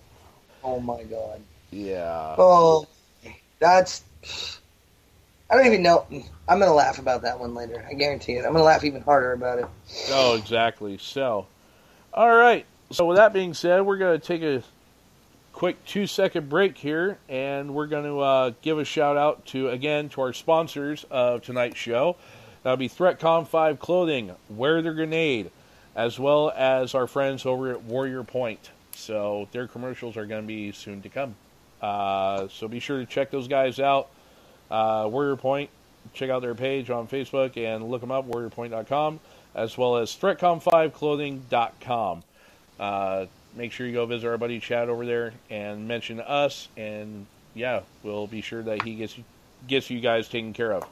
Oh 0.63 0.79
my 0.79 1.03
god. 1.03 1.41
Yeah. 1.75 2.35
Oh, 2.37 2.87
that's. 3.59 4.03
I 5.49 5.55
don't 5.55 5.67
even 5.67 5.83
know. 5.83 6.05
I'm 6.47 6.59
gonna 6.59 6.73
laugh 6.73 6.99
about 6.99 7.21
that 7.23 7.39
one 7.39 7.53
later. 7.53 7.85
I 7.87 7.93
guarantee 7.93 8.33
it. 8.33 8.45
I'm 8.45 8.53
gonna 8.53 8.63
laugh 8.63 8.83
even 8.83 9.01
harder 9.01 9.33
about 9.33 9.59
it. 9.59 9.65
Oh, 10.09 10.35
exactly. 10.35 10.97
So, 10.97 11.47
all 12.13 12.35
right. 12.35 12.65
So, 12.91 13.05
with 13.07 13.17
that 13.17 13.33
being 13.33 13.53
said, 13.53 13.81
we're 13.81 13.97
going 13.97 14.19
to 14.19 14.25
take 14.25 14.43
a 14.43 14.63
quick 15.53 15.83
two 15.85 16.05
second 16.05 16.49
break 16.49 16.77
here, 16.77 17.17
and 17.27 17.73
we're 17.73 17.87
going 17.87 18.03
to 18.03 18.19
uh, 18.19 18.51
give 18.61 18.77
a 18.77 18.85
shout 18.85 19.17
out 19.17 19.45
to, 19.47 19.69
again, 19.69 20.09
to 20.09 20.21
our 20.21 20.33
sponsors 20.33 21.03
of 21.09 21.41
tonight's 21.41 21.77
show. 21.77 22.15
That'll 22.61 22.77
be 22.77 22.89
ThreatCom 22.89 23.47
5 23.47 23.79
Clothing, 23.79 24.35
Wear 24.49 24.81
the 24.81 24.93
Grenade, 24.93 25.49
as 25.95 26.19
well 26.19 26.51
as 26.55 26.93
our 26.93 27.07
friends 27.07 27.45
over 27.45 27.71
at 27.71 27.83
Warrior 27.83 28.23
Point. 28.23 28.69
So, 28.93 29.47
their 29.51 29.67
commercials 29.67 30.15
are 30.15 30.27
going 30.27 30.43
to 30.43 30.47
be 30.47 30.71
soon 30.71 31.01
to 31.01 31.09
come. 31.09 31.35
Uh, 31.81 32.47
so, 32.47 32.67
be 32.67 32.79
sure 32.79 32.99
to 32.99 33.05
check 33.05 33.31
those 33.31 33.47
guys 33.47 33.79
out. 33.79 34.09
Uh, 34.71 35.07
Warrior 35.09 35.35
Point, 35.35 35.69
check 36.13 36.29
out 36.29 36.41
their 36.41 36.55
page 36.55 36.89
on 36.89 37.07
Facebook 37.07 37.57
and 37.57 37.89
look 37.89 38.01
them 38.01 38.11
up, 38.11 38.27
warriorpoint.com, 38.27 39.19
as 39.53 39.77
well 39.77 39.97
as 39.97 40.15
threatcom5clothing.com. 40.15 42.23
Uh, 42.79 43.25
make 43.55 43.71
sure 43.71 43.87
you 43.87 43.93
go 43.93 44.05
visit 44.05 44.27
our 44.27 44.37
buddy 44.37 44.59
Chad 44.59 44.89
over 44.89 45.05
there 45.05 45.33
and 45.49 45.87
mention 45.87 46.19
us, 46.19 46.67
and 46.75 47.25
yeah, 47.53 47.81
we'll 48.03 48.27
be 48.27 48.41
sure 48.41 48.61
that 48.63 48.81
he 48.81 48.95
gets 48.95 49.15
gets 49.67 49.89
you 49.89 49.99
guys 49.99 50.27
taken 50.27 50.53
care 50.53 50.73
of. 50.73 50.85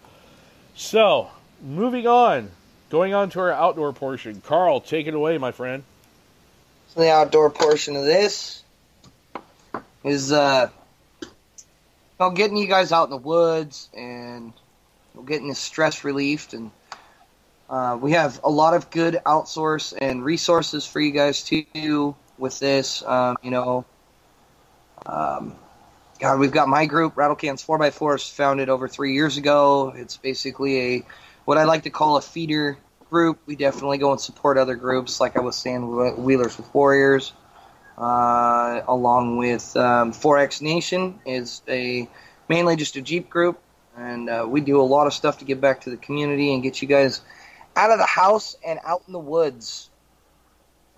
So, 0.76 1.30
moving 1.62 2.08
on, 2.08 2.50
going 2.90 3.14
on 3.14 3.30
to 3.32 3.40
our 3.40 3.52
outdoor 3.52 3.94
portion. 3.94 4.42
Carl, 4.42 4.82
take 4.82 5.08
it 5.08 5.14
away, 5.14 5.38
my 5.38 5.52
friend. 5.52 5.84
So 6.90 7.02
the 7.02 7.12
outdoor 7.12 7.50
portion 7.50 7.96
of 7.96 8.06
this 8.06 8.63
is 10.04 10.32
uh, 10.32 10.70
know, 12.20 12.32
getting 12.32 12.58
you 12.58 12.68
guys 12.68 12.92
out 12.92 13.06
in 13.06 13.10
the 13.12 13.18
woods 13.18 13.90
and 13.94 14.54
getting 15.26 15.50
the 15.50 15.56
stress 15.56 16.04
relieved, 16.04 16.54
and 16.54 16.72
uh, 17.70 17.98
we 18.02 18.12
have 18.12 18.40
a 18.44 18.50
lot 18.50 18.74
of 18.74 18.90
good 18.92 19.20
outsource 19.26 19.94
and 20.00 20.24
resources 20.24 20.86
for 20.86 21.00
you 21.00 21.12
guys 21.12 21.44
too. 21.44 22.16
with 22.38 22.60
this. 22.60 23.04
Um, 23.04 23.38
you 23.42 23.52
know, 23.52 23.86
um, 25.06 25.56
God, 26.20 26.40
we've 26.40 26.52
got 26.52 26.68
my 26.68 26.86
group, 26.86 27.18
Rattle 27.18 27.36
Cans 27.36 27.66
4x4, 27.66 28.32
founded 28.32 28.70
over 28.70 28.88
three 28.88 29.14
years 29.14 29.38
ago. 29.38 29.94
It's 29.96 30.18
basically 30.18 30.80
a 30.80 31.04
what 31.46 31.58
I 31.58 31.66
like 31.66 31.84
to 31.84 31.90
call 31.90 32.18
a 32.18 32.22
feeder 32.22 32.78
group. 33.10 33.40
We 33.46 33.56
definitely 33.56 33.98
go 33.98 34.12
and 34.12 34.22
support 34.22 34.58
other 34.58 34.76
groups, 34.76 35.20
like 35.20 35.38
I 35.38 35.42
was 35.42 35.58
saying, 35.58 36.24
Wheelers 36.24 36.58
with 36.58 36.74
Warriors, 36.74 37.34
uh, 37.98 38.82
along 38.88 39.38
with 39.38 39.76
um, 39.78 40.12
4X 40.12 40.62
Nation 40.62 41.20
is 41.26 41.62
a 41.68 42.08
mainly 42.50 42.76
just 42.76 42.96
a 42.96 43.02
Jeep 43.02 43.30
group, 43.30 43.60
and 43.98 44.30
uh, 44.30 44.46
we 44.48 44.62
do 44.62 44.80
a 44.82 44.84
lot 44.84 45.08
of 45.08 45.14
stuff 45.14 45.40
to 45.40 45.46
give 45.46 45.62
back 45.62 45.82
to 45.82 45.90
the 45.90 45.98
community 45.98 46.54
and 46.54 46.64
get 46.64 46.82
you 46.82 46.88
guys 46.88 47.22
out 47.76 47.92
of 47.92 47.98
the 47.98 48.06
house 48.06 48.56
and 48.66 48.80
out 48.86 49.04
in 49.08 49.14
the 49.14 49.20
woods. 49.20 49.90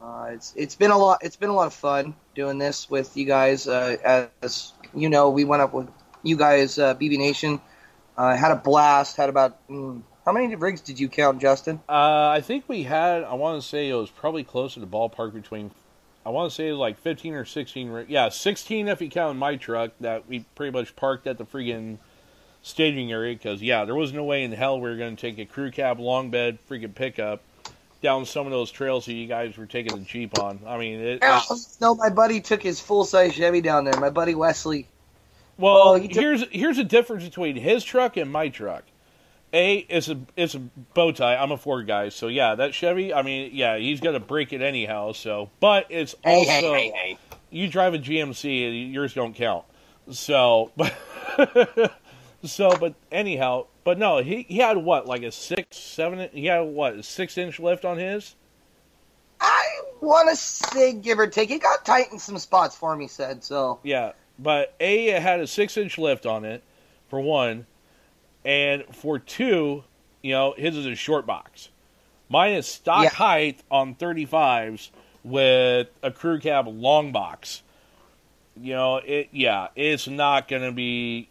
Uh, 0.02 0.30
it's 0.32 0.54
it's 0.56 0.76
been 0.76 0.91
a 0.91 0.98
lot. 0.98 1.20
It's 1.22 1.36
been 1.36 1.50
a 1.50 1.54
lot 1.54 1.68
of 1.68 1.74
fun 1.74 2.16
doing 2.36 2.58
this 2.58 2.89
with 2.89 3.16
you 3.18 3.26
guys. 3.26 3.68
Uh, 3.68 4.28
as 4.41 4.74
you 4.93 5.10
know, 5.10 5.30
we 5.30 5.43
went 5.43 5.62
up 5.62 5.74
with 5.74 5.89
you 6.24 6.38
guys, 6.38 6.78
uh, 6.78 6.96
BV 6.96 7.18
Nation. 7.18 7.62
Uh, 8.18 8.36
had 8.36 8.52
a 8.52 8.56
blast. 8.56 9.18
Had 9.18 9.30
about 9.30 9.68
mm, 9.68 10.02
how 10.26 10.32
many 10.32 10.54
rigs 10.56 10.82
did 10.82 11.00
you 11.00 11.10
count, 11.10 11.41
Justin? 11.41 11.82
Uh, 11.89 12.30
I 12.30 12.41
think 12.41 12.66
we 12.68 12.84
had. 12.84 13.24
I 13.24 13.34
want 13.34 13.62
to 13.62 13.68
say 13.68 13.89
it 13.89 13.96
was 13.96 14.10
probably 14.10 14.43
close 14.43 14.76
to 14.76 14.80
the 14.80 14.88
ballpark 14.88 15.34
between. 15.34 15.72
I 16.26 16.30
want 16.30 16.49
to 16.49 16.55
say 16.55 16.71
like 16.73 16.97
fifteen 16.97 17.34
or 17.34 17.45
sixteen. 17.45 18.05
Yeah, 18.09 18.30
sixteen 18.30 18.88
if 18.88 19.01
you 19.01 19.09
count 19.09 19.38
my 19.38 19.55
truck 19.57 19.91
that 19.99 20.28
we 20.28 20.39
pretty 20.55 20.71
much 20.71 20.95
parked 20.95 21.28
at 21.28 21.38
the 21.38 21.45
freaking 21.45 21.97
staging 22.63 23.11
area. 23.11 23.36
Because 23.36 23.61
yeah, 23.61 23.86
there 23.86 23.95
was 23.95 24.11
no 24.11 24.23
way 24.23 24.43
in 24.43 24.51
hell 24.51 24.80
we 24.80 24.89
were 24.89 24.97
going 24.97 25.15
to 25.15 25.21
take 25.21 25.38
a 25.38 25.45
crew 25.45 25.69
cab, 25.71 25.99
long 25.99 26.32
bed, 26.32 26.57
freaking 26.69 26.95
pickup 26.95 27.41
down 28.01 28.26
some 28.26 28.45
of 28.45 28.51
those 28.51 28.71
trails 28.71 29.05
that 29.05 29.13
you 29.13 29.28
guys 29.28 29.57
were 29.57 29.65
taking 29.65 29.95
the 29.97 30.03
jeep 30.03 30.38
on. 30.39 30.59
I 30.67 30.78
mean, 30.78 30.99
it, 30.99 31.19
it- 31.23 31.51
No, 31.82 31.95
my 31.95 32.09
buddy 32.09 32.39
took 32.41 32.61
his 32.61 32.80
full 32.80 33.03
size 33.03 33.34
Chevy 33.34 33.61
down 33.61 33.84
there. 33.86 33.99
My 33.99 34.09
buddy 34.09 34.36
Wesley. 34.36 34.88
Well, 35.57 35.78
Oh, 35.78 35.95
you 35.95 36.07
took- 36.07 36.17
here's 36.17 36.47
here's 36.49 36.78
a 36.80 36.84
difference 36.84 37.23
between 37.23 37.55
his 37.55 37.84
truck 37.84 38.17
and 38.17 38.32
my 38.32 38.49
truck. 38.49 38.84
A 39.56 39.78
it's 39.88 40.10
a 40.10 40.20
it's 40.36 40.53
a 40.53 40.60
bow 40.60 41.14
tie. 41.14 41.38
I'm 41.38 41.51
a 41.51 41.58
Ford 41.58 41.88
guy, 41.88 42.10
so 42.10 42.28
yeah, 42.28 42.56
that 42.56 42.74
Chevy. 42.74 43.14
I 43.14 43.22
mean, 43.22 43.51
yeah, 43.53 43.78
he's 43.78 44.01
gonna 44.01 44.20
break 44.20 44.51
it 44.51 44.62
anyhow. 44.62 45.14
So, 45.14 45.49
but 45.62 45.86
it's 45.89 46.14
also 46.26 46.51
hey, 46.51 46.62
hey, 46.62 46.91
hey. 46.93 47.18
you 47.49 47.70
drive 47.70 47.93
a 47.93 47.97
GMC, 47.97 48.68
and 48.68 48.93
yours 48.93 49.14
don't 49.14 49.34
count. 49.34 49.64
So, 50.12 50.74
but 50.76 50.93
so, 52.43 52.76
but 52.78 52.95
anyhow, 53.14 53.68
but 53.86 53.97
no, 53.97 54.22
he 54.22 54.41
he 54.43 54.58
had 54.58 54.76
what 54.76 55.08
like 55.08 55.24
a 55.24 55.32
six, 55.32 55.78
seven. 55.78 56.28
He 56.34 56.47
had 56.47 56.60
what 56.60 56.95
a 56.95 57.03
six 57.03 57.38
inch 57.38 57.58
lift 57.58 57.86
on 57.86 57.97
his. 57.97 58.36
I 59.39 59.66
want 60.01 60.30
to 60.30 60.36
say, 60.36 60.93
give 60.93 61.18
or 61.18 61.28
take, 61.28 61.49
He 61.49 61.60
got 61.60 61.86
tight 61.86 62.12
in 62.12 62.20
some 62.20 62.38
spots 62.39 62.76
for 62.76 62.93
me. 62.93 63.08
Said 63.08 63.41
so. 63.43 63.80
Yeah, 63.84 64.12
but 64.38 64.76
A 64.82 65.08
it 65.16 65.22
had 65.22 65.39
a 65.39 65.47
six 65.47 65.78
inch 65.78 65.97
lift 65.97 66.26
on 66.26 66.43
it, 66.43 66.62
for 67.08 67.22
one, 67.22 67.68
and 68.46 68.84
for 68.96 69.20
two, 69.20 69.84
you 70.22 70.32
know, 70.32 70.54
his 70.58 70.78
is 70.78 70.86
a 70.86 70.96
short 70.96 71.26
box. 71.26 71.70
Mine 72.30 72.54
is 72.54 72.68
stock 72.68 73.04
Yeah. 73.04 73.10
height 73.10 73.60
on 73.70 73.96
35s 73.96 74.89
with 75.24 75.88
a 76.02 76.12
crew 76.12 76.39
cab 76.39 76.68
long 76.68 77.12
box. 77.12 77.62
You 78.60 78.74
know, 78.74 78.98
it 78.98 79.30
yeah, 79.32 79.68
it's 79.76 80.08
not 80.08 80.48
going 80.48 80.62
to 80.62 80.72
be 80.72 81.28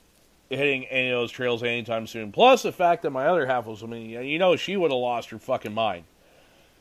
hitting 0.51 0.85
any 0.87 1.09
of 1.11 1.21
those 1.21 1.31
trails 1.33 1.63
anytime 1.63 2.07
soon. 2.07 2.33
Plus 2.33 2.63
the 2.63 2.73
fact 2.73 3.03
that 3.03 3.11
my 3.11 3.27
other 3.27 3.47
half 3.47 3.67
was, 3.67 3.83
I 3.83 3.87
mean, 3.87 4.11
you 4.11 4.39
know, 4.39 4.57
she 4.57 4.77
would 4.77 4.91
have 4.91 5.01
lost 5.01 5.31
her 5.31 5.39
fucking 5.39 5.73
mind. 5.73 6.05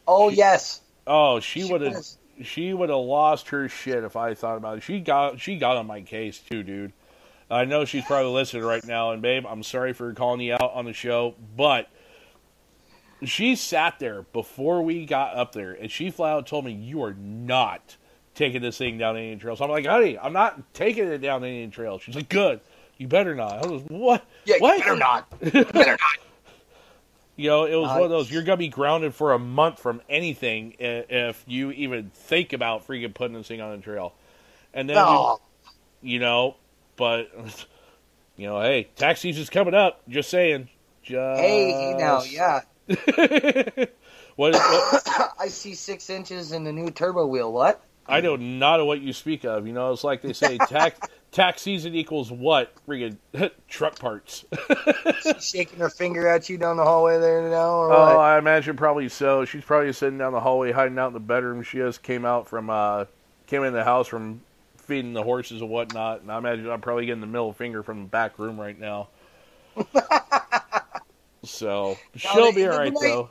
Oh 0.08 0.30
yes, 0.30 0.82
Oh, 1.08 1.40
she, 1.40 1.62
She 1.62 1.72
would 1.72 1.82
have 1.82 2.06
she 2.44 2.74
would 2.74 2.90
have 2.90 3.00
lost 3.00 3.50
her 3.50 3.70
shit 3.70 4.04
if 4.04 4.16
I 4.16 4.34
thought 4.34 4.58
about 4.58 4.78
it. 4.78 4.84
She 4.84 5.00
got 5.00 5.40
she 5.40 5.58
got 5.58 5.78
on 5.78 5.88
my 5.88 6.02
case 6.02 6.40
too, 6.40 6.64
dude. 6.64 6.92
I 7.50 7.66
know 7.66 7.86
she's 7.86 8.06
probably 8.06 8.32
listening 8.32 8.64
right 8.64 8.84
now, 8.84 9.12
and 9.12 9.22
babe, 9.22 9.46
I'm 9.48 9.64
sorry 9.64 9.94
for 9.94 10.14
calling 10.14 10.42
you 10.42 10.54
out 10.54 10.72
on 10.74 10.86
the 10.86 10.94
show, 10.94 11.36
but 11.56 11.88
she 13.24 13.56
sat 13.56 14.00
there 14.00 14.24
before 14.34 14.82
we 14.82 15.06
got 15.06 15.36
up 15.36 15.54
there, 15.54 15.72
and 15.74 15.90
she 15.92 16.10
flat 16.12 16.34
out 16.34 16.48
told 16.48 16.66
me, 16.66 16.72
"You 16.74 17.04
are 17.04 17.14
not 17.14 17.96
taking 18.36 18.62
this 18.62 18.78
thing 18.78 18.98
down 18.98 19.18
any 19.18 19.36
trails." 19.36 19.62
I'm 19.62 19.70
like, 19.70 19.86
"Honey, 19.86 20.18
I'm 20.18 20.34
not 20.34 20.74
taking 20.74 21.08
it 21.08 21.20
down 21.20 21.44
any 21.44 21.68
trails." 21.68 22.02
She's 22.02 22.16
like, 22.16 22.30
"Good, 22.30 22.60
you 22.98 23.08
better 23.08 23.36
not." 23.36 23.66
I 23.66 23.68
was, 23.68 23.82
"What? 23.84 24.26
yeah, 24.46 24.56
what? 24.60 24.78
you 24.78 24.84
better 24.84 24.96
not. 24.98 25.28
You 25.42 25.66
better 25.66 25.92
not. 25.92 26.00
You 27.36 27.50
know, 27.50 27.64
it 27.66 27.74
was 27.76 27.90
one 27.90 28.04
of 28.04 28.12
those. 28.12 28.30
Uh, 28.30 28.36
you're 28.36 28.44
gonna 28.44 28.58
be 28.58 28.68
grounded 28.68 29.16
for 29.16 29.34
a 29.34 29.40
month 29.40 29.80
from 29.80 30.04
anything 30.08 30.76
if 30.78 31.44
you 31.48 31.72
even 31.72 32.12
think 32.14 32.54
about 32.54 32.86
freaking 32.88 33.12
putting 33.12 33.34
this 33.36 33.48
thing 33.48 33.60
on 33.60 33.76
the 33.76 33.82
trail. 33.82 34.14
And 34.72 34.88
then, 34.88 34.98
No. 34.98 35.40
you 36.04 36.20
know, 36.20 36.58
but 36.96 37.30
you 38.38 38.48
know, 38.48 38.62
hey, 38.62 38.90
tax 38.96 39.20
season's 39.22 39.50
coming 39.50 39.74
up. 39.74 40.02
Just 40.10 40.30
saying. 40.30 40.70
Just 41.04 41.42
Hey, 41.42 41.96
now, 41.98 42.24
yeah. 42.24 42.62
what, 44.36 44.54
what? 44.54 45.34
I 45.40 45.48
see 45.48 45.74
six 45.74 46.10
inches 46.10 46.52
in 46.52 46.64
the 46.64 46.72
new 46.72 46.90
turbo 46.90 47.28
wheel. 47.28 47.52
What? 47.52 47.82
I 48.08 48.20
know 48.20 48.36
not 48.36 48.80
of 48.82 48.88
what 48.88 49.00
you 49.02 49.14
speak 49.14 49.46
of. 49.46 49.66
You 49.66 49.74
know, 49.74 49.92
it's 49.92 50.04
like 50.04 50.22
they 50.22 50.34
say, 50.34 50.58
tax 50.58 51.00
tax 51.32 51.62
season 51.62 51.96
equals 51.96 52.32
what? 52.32 52.74
Freaking 52.86 53.18
truck 53.70 53.98
parts. 53.98 54.44
She's 55.22 55.48
shaking 55.48 55.80
her 55.80 55.90
finger 55.90 56.28
at 56.28 56.50
you 56.50 56.58
down 56.58 56.78
the 56.78 56.84
hallway 56.84 57.20
there 57.20 57.50
now, 57.50 57.76
or 57.76 57.94
Oh, 57.94 58.00
what? 58.00 58.18
I 58.18 58.38
imagine 58.38 58.76
probably 58.76 59.08
so. 59.08 59.46
She's 59.46 59.64
probably 59.64 59.94
sitting 59.94 60.18
down 60.18 60.34
the 60.34 60.42
hallway, 60.42 60.72
hiding 60.74 61.00
out 61.00 61.08
in 61.08 61.14
the 61.14 61.20
bedroom. 61.22 61.64
She 61.64 61.78
just 61.78 62.04
came 62.04 62.26
out 62.26 62.50
from, 62.50 62.70
uh, 62.70 63.06
came 63.48 63.64
in 63.64 63.74
the 63.74 63.86
house 63.86 64.08
from 64.08 64.42
feeding 64.84 65.14
the 65.14 65.24
horses 65.24 65.62
and 65.62 65.70
whatnot. 65.70 66.22
And 66.22 66.32
I 66.32 66.38
imagine 66.38 66.70
I'm 66.70 66.82
probably 66.82 67.06
getting 67.06 67.22
the 67.22 67.28
middle 67.28 67.54
finger 67.54 67.84
from 67.84 68.04
the 68.04 68.10
back 68.10 68.40
room 68.40 68.60
right 68.60 68.80
now. 68.80 69.10
so 71.44 71.98
she'll 72.16 72.52
be 72.52 72.66
all 72.68 72.78
right 72.78 72.94
the- 72.94 73.00
though. 73.00 73.30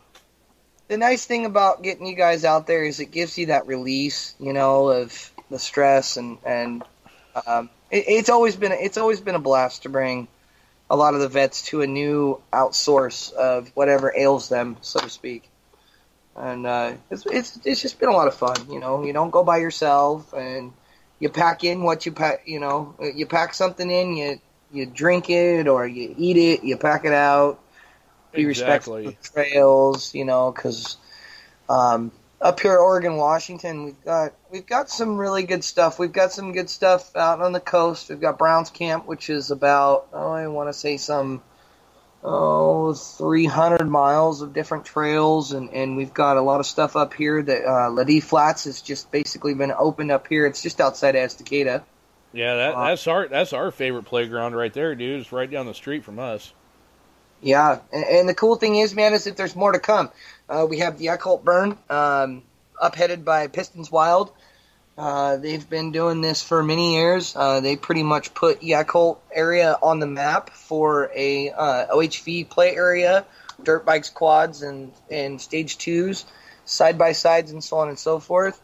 the 0.89 0.97
nice 0.97 1.25
thing 1.25 1.47
about 1.47 1.83
getting 1.83 2.07
you 2.07 2.15
guys 2.17 2.45
out 2.45 2.67
there 2.67 2.85
is 2.85 3.01
it 3.01 3.11
gives 3.11 3.39
you 3.39 3.47
that 3.47 3.67
release, 3.67 4.35
you 4.39 4.53
know, 4.53 4.89
of 4.89 5.31
the 5.51 5.59
stress 5.59 6.17
and 6.17 6.39
and 6.45 6.83
um, 7.47 7.71
it, 7.91 8.05
it's 8.09 8.29
always 8.31 8.57
been 8.57 8.73
it's 8.73 8.99
always 8.99 9.21
been 9.21 9.35
a 9.35 9.41
blast 9.41 9.83
to 9.85 9.89
bring 9.89 10.29
a 10.91 10.97
lot 10.97 11.15
of 11.15 11.21
the 11.21 11.29
vets 11.29 11.63
to 11.67 11.81
a 11.83 11.87
new 11.87 12.41
outsource 12.53 13.33
of 13.33 13.71
whatever 13.75 14.13
ails 14.17 14.49
them, 14.49 14.77
so 14.83 15.01
to 15.01 15.09
speak. 15.09 15.49
And 16.37 16.67
uh, 16.67 16.95
it's, 17.11 17.27
it's 17.27 17.59
it's 17.65 17.83
just 17.83 17.99
been 18.01 18.09
a 18.09 18.13
lot 18.13 18.29
of 18.29 18.35
fun, 18.35 18.57
you 18.71 18.81
know. 18.81 19.05
You 19.05 19.13
don't 19.13 19.31
go 19.31 19.45
by 19.45 19.59
yourself, 19.59 20.33
and 20.33 20.73
you 21.23 21.31
pack 21.31 21.65
in 21.65 21.83
what 21.83 22.05
you 22.05 22.13
pack. 22.13 22.43
You 22.47 22.61
know, 22.61 22.95
you 23.15 23.27
pack 23.27 23.55
something 23.55 23.91
in, 23.91 24.17
you 24.17 24.41
you 24.73 24.87
drink 24.87 25.31
it 25.31 25.69
or 25.69 25.87
you 25.87 26.15
eat 26.19 26.37
it, 26.37 26.65
you 26.65 26.77
pack 26.77 27.05
it 27.05 27.13
out 27.13 27.63
be 28.33 28.47
respectful 28.47 29.09
of 29.09 29.23
trails, 29.23 30.15
you 30.15 30.25
know, 30.25 30.53
because 30.53 30.97
um, 31.69 32.11
up 32.41 32.59
here, 32.61 32.73
in 32.73 32.79
Oregon, 32.79 33.17
Washington, 33.17 33.85
we've 33.85 34.05
got 34.05 34.33
we've 34.51 34.67
got 34.67 34.91
some 34.91 35.17
really 35.17 35.45
good 35.45 35.63
stuff. 35.63 35.99
We've 35.99 36.13
got 36.13 36.33
some 36.33 36.53
good 36.53 36.69
stuff 36.69 37.15
out 37.15 37.41
on 37.41 37.53
the 37.53 37.61
coast. 37.61 38.09
We've 38.09 38.21
got 38.21 38.39
Browns 38.39 38.71
Camp, 38.71 39.07
which 39.07 39.31
is 39.31 39.51
about 39.51 40.09
oh, 40.13 40.33
I 40.33 40.47
want 40.49 40.69
to 40.69 40.73
say 40.73 40.97
some 40.97 41.43
oh 42.23 42.95
300 42.95 43.89
miles 43.89 44.43
of 44.43 44.53
different 44.53 44.85
trails, 44.85 45.53
and 45.53 45.71
and 45.71 45.97
we've 45.97 46.15
got 46.15 46.37
a 46.37 46.43
lot 46.43 46.61
of 46.61 46.67
stuff 46.67 46.97
up 46.97 47.15
here. 47.15 47.43
That 47.43 47.65
uh, 47.65 47.91
LaDee 47.91 48.21
Flats 48.21 48.65
has 48.65 48.83
just 48.83 49.11
basically 49.11 49.55
been 49.55 49.73
opened 49.73 50.11
up 50.11 50.27
here. 50.29 50.47
It's 50.47 50.63
just 50.63 50.81
outside 50.81 51.17
of 51.17 51.29
Estacada. 51.29 51.83
Yeah, 52.33 52.55
that, 52.55 52.75
Uh, 52.75 52.89
that's 52.89 53.07
our 53.07 53.29
that's 53.29 53.53
our 53.53 53.71
favorite 53.71 54.05
playground 54.05 54.55
right 54.55 54.73
there, 54.73 54.95
dude. 54.95 55.21
It's 55.21 55.33
right 55.33 55.51
down 55.51 55.67
the 55.67 55.75
street 55.75 56.05
from 56.05 56.19
us. 56.19 56.53
Yeah, 57.41 57.81
and, 57.93 58.05
and 58.05 58.29
the 58.29 58.35
cool 58.35 58.55
thing 58.57 58.77
is, 58.77 58.95
man, 58.95 59.15
is 59.15 59.25
that 59.25 59.37
there's 59.37 59.57
more 59.57 59.73
to 59.73 59.81
come. 59.81 60.11
Uh, 60.49 60.67
we 60.69 60.79
have 60.79 60.99
the 60.99 61.09
Occult 61.09 61.45
Burn, 61.45 61.77
um, 61.91 62.43
upheaded 62.81 63.25
by 63.25 63.49
Pistons 63.49 63.91
Wild. 63.91 64.33
Uh, 64.97 65.39
they've 65.39 65.69
been 65.69 65.91
doing 65.91 66.21
this 66.21 66.43
for 66.43 66.63
many 66.63 66.97
years. 66.97 67.35
Uh, 67.35 67.61
they 67.61 67.77
pretty 67.77 68.03
much 68.03 68.35
put 68.35 68.61
Yakult 68.61 69.19
area 69.33 69.79
on 69.83 70.01
the 70.01 70.07
map 70.07 70.51
for 70.51 71.11
a 71.15 71.51
uh, 71.51 71.87
OHV 71.95 72.49
play 72.51 72.77
area, 72.77 73.25
dirt 73.63 73.87
bikes, 73.87 74.11
quads, 74.11 74.63
and 74.63 74.93
and 75.11 75.41
stage 75.41 75.79
twos, 75.79 76.27
side 76.67 76.99
by 76.99 77.13
sides, 77.13 77.53
and 77.53 77.65
so 77.65 77.79
on 77.79 77.89
and 77.89 77.99
so 77.99 78.19
forth. 78.19 78.61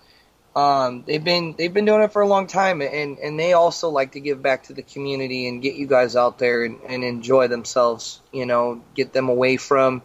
Um, 0.55 1.05
they've 1.07 1.23
been 1.23 1.55
they've 1.57 1.73
been 1.73 1.87
doing 1.87 2.03
it 2.03 2.13
for 2.13 2.21
a 2.21 2.27
long 2.27 2.47
time, 2.47 2.83
and, 2.83 3.19
and 3.19 3.39
they 3.39 3.55
also 3.55 3.89
like 3.89 4.13
to 4.13 4.21
give 4.21 4.43
back 4.43 4.65
to 4.65 4.75
the 4.75 4.83
community 4.83 5.49
and 5.49 5.63
get 5.63 5.77
you 5.77 5.87
guys 5.87 6.15
out 6.15 6.39
there 6.39 6.65
and, 6.65 6.81
and 6.87 7.05
enjoy 7.05 7.49
themselves. 7.49 8.21
You 8.33 8.45
know, 8.45 8.83
get 8.95 9.15
them 9.15 9.31
away 9.31 9.57
from 9.57 10.03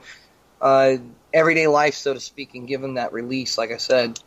uh, 0.61 0.97
everyday 1.33 1.67
life, 1.67 1.95
so 1.95 2.13
to 2.13 2.19
speak, 2.19 2.55
and 2.55 2.65
give 2.67 2.81
them 2.81 2.93
that 2.93 3.11
release. 3.11 3.57
Like 3.57 3.71
I 3.71 3.77
said, 3.77 4.19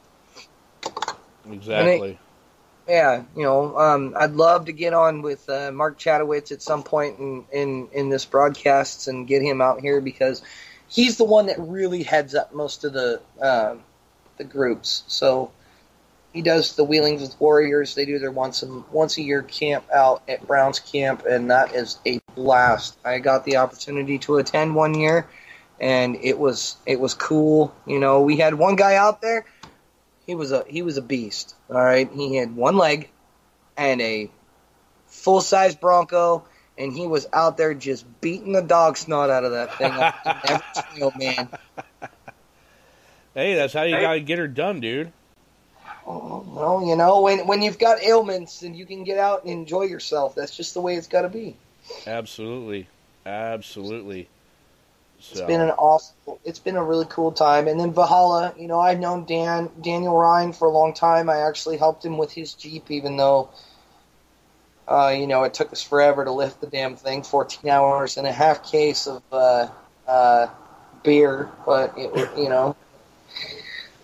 Exactly. 1.51 2.19
yeah, 2.89 3.25
you 3.35 3.43
know, 3.43 3.77
um, 3.79 4.15
I'd 4.17 4.33
love 4.33 4.67
to 4.67 4.73
get 4.73 4.95
on 4.95 5.23
with 5.23 5.49
uh, 5.49 5.73
Mark 5.73 5.99
Chatowitz 5.99 6.53
at 6.53 6.63
some 6.63 6.83
point 6.83 7.19
in, 7.19 7.45
in 7.53 7.89
in 7.93 8.09
this 8.09 8.25
broadcasts 8.25 9.09
and 9.09 9.27
get 9.27 9.43
him 9.43 9.61
out 9.61 9.81
here 9.81 10.01
because 10.01 10.43
he's 10.89 11.17
the 11.17 11.25
one 11.25 11.47
that 11.47 11.59
really 11.59 12.03
heads 12.03 12.35
up 12.35 12.55
most 12.55 12.85
of 12.85 12.93
the 12.93 13.21
uh, 13.41 13.77
the 14.39 14.45
groups. 14.45 15.05
So 15.09 15.51
he 16.33 16.43
does 16.43 16.77
the 16.77 16.85
Wheelers 16.85 17.23
with 17.23 17.41
Warriors. 17.41 17.95
They 17.95 18.05
do 18.05 18.19
their 18.19 18.31
once 18.31 18.63
a 18.63 18.67
once 18.93 19.19
a 19.19 19.23
year 19.23 19.43
camp 19.43 19.85
out 19.93 20.23
at 20.29 20.47
Browns 20.47 20.79
Camp, 20.79 21.25
and 21.27 21.51
that 21.51 21.75
is 21.75 21.99
a 22.07 22.21
blast. 22.35 22.99
I 23.05 23.19
got 23.19 23.45
the 23.45 23.57
opportunity 23.57 24.19
to 24.19 24.37
attend 24.37 24.75
one 24.75 24.95
year, 24.95 25.27
and 25.81 26.17
it 26.17 26.39
was 26.39 26.77
it 26.87 27.01
was 27.01 27.15
cool. 27.15 27.75
You 27.87 27.99
know, 27.99 28.21
we 28.21 28.37
had 28.37 28.55
one 28.55 28.77
guy 28.77 28.97
out 28.97 29.23
there. 29.23 29.47
He 30.27 30.35
was 30.35 30.53
a 30.53 30.65
he 30.67 30.83
was 30.83 30.97
a 30.97 31.03
beast. 31.03 31.55
All 31.71 31.77
right, 31.77 32.11
he 32.13 32.37
had 32.37 32.55
one 32.55 32.77
leg 32.77 33.09
and 33.77 34.01
a 34.01 34.31
full 35.07 35.41
size 35.41 35.77
Bronco, 35.77 36.45
and 36.77 36.93
he 36.93 37.07
was 37.07 37.29
out 37.33 37.57
there 37.57 37.75
just 37.75 38.05
beating 38.21 38.53
the 38.53 38.63
dog 38.63 38.97
snot 38.97 39.31
out 39.31 39.45
of 39.45 39.53
that 39.53 39.75
thing. 39.75 39.93
Every 40.45 40.65
trail, 40.75 41.13
man. 41.17 41.49
Hey, 43.35 43.55
that's 43.55 43.73
how 43.73 43.83
you 43.83 44.01
gotta 44.01 44.21
get 44.21 44.39
her 44.39 44.49
done, 44.49 44.81
dude. 44.81 45.13
Oh, 46.07 46.45
well, 46.49 46.87
you 46.87 46.97
know, 46.97 47.21
when 47.23 47.47
when 47.47 47.63
you've 47.63 47.79
got 47.79 48.03
ailments 48.03 48.63
and 48.63 48.77
you 48.77 48.87
can 48.87 49.05
get 49.05 49.19
out 49.19 49.43
and 49.43 49.53
enjoy 49.53 49.83
yourself, 49.83 50.35
that's 50.35 50.57
just 50.57 50.75
the 50.75 50.81
way 50.81 50.95
it's 50.95 51.09
got 51.09 51.23
to 51.23 51.29
be. 51.29 51.57
Absolutely, 52.07 52.87
absolutely. 53.25 54.29
It's 55.31 55.41
So, 55.41 55.47
been 55.47 55.61
an 55.61 55.71
awesome. 55.71 56.17
It's 56.45 56.59
been 56.59 56.77
a 56.77 56.85
really 56.85 57.07
cool 57.09 57.33
time. 57.33 57.69
And 57.69 57.79
then 57.81 57.93
Valhalla, 57.93 58.55
you 58.59 58.69
know, 58.69 58.81
I've 58.81 59.01
known 59.01 59.25
Dan 59.25 59.71
Daniel 59.81 60.17
Ryan 60.17 60.53
for 60.53 60.69
a 60.69 60.71
long 60.71 60.95
time. 60.95 61.29
I 61.29 61.41
actually 61.41 61.79
helped 61.79 62.05
him 62.05 62.17
with 62.17 62.33
his 62.33 62.55
Jeep, 62.55 62.91
even 62.91 63.17
though, 63.17 63.51
uh, 64.87 65.15
you 65.17 65.27
know, 65.27 65.43
it 65.45 65.55
took 65.55 65.73
us 65.73 65.83
forever 65.83 66.25
to 66.25 66.31
lift 66.33 66.61
the 66.61 66.69
damn 66.69 66.97
thing, 66.97 67.23
14 67.25 67.69
hours 67.71 68.17
and 68.17 68.27
a 68.27 68.33
half 68.33 68.71
case 68.71 69.07
of 69.09 69.23
uh, 69.33 69.69
uh, 70.07 70.47
beer. 71.03 71.51
But 71.67 71.95
it, 71.97 72.39
you 72.39 72.49
know, 72.49 72.77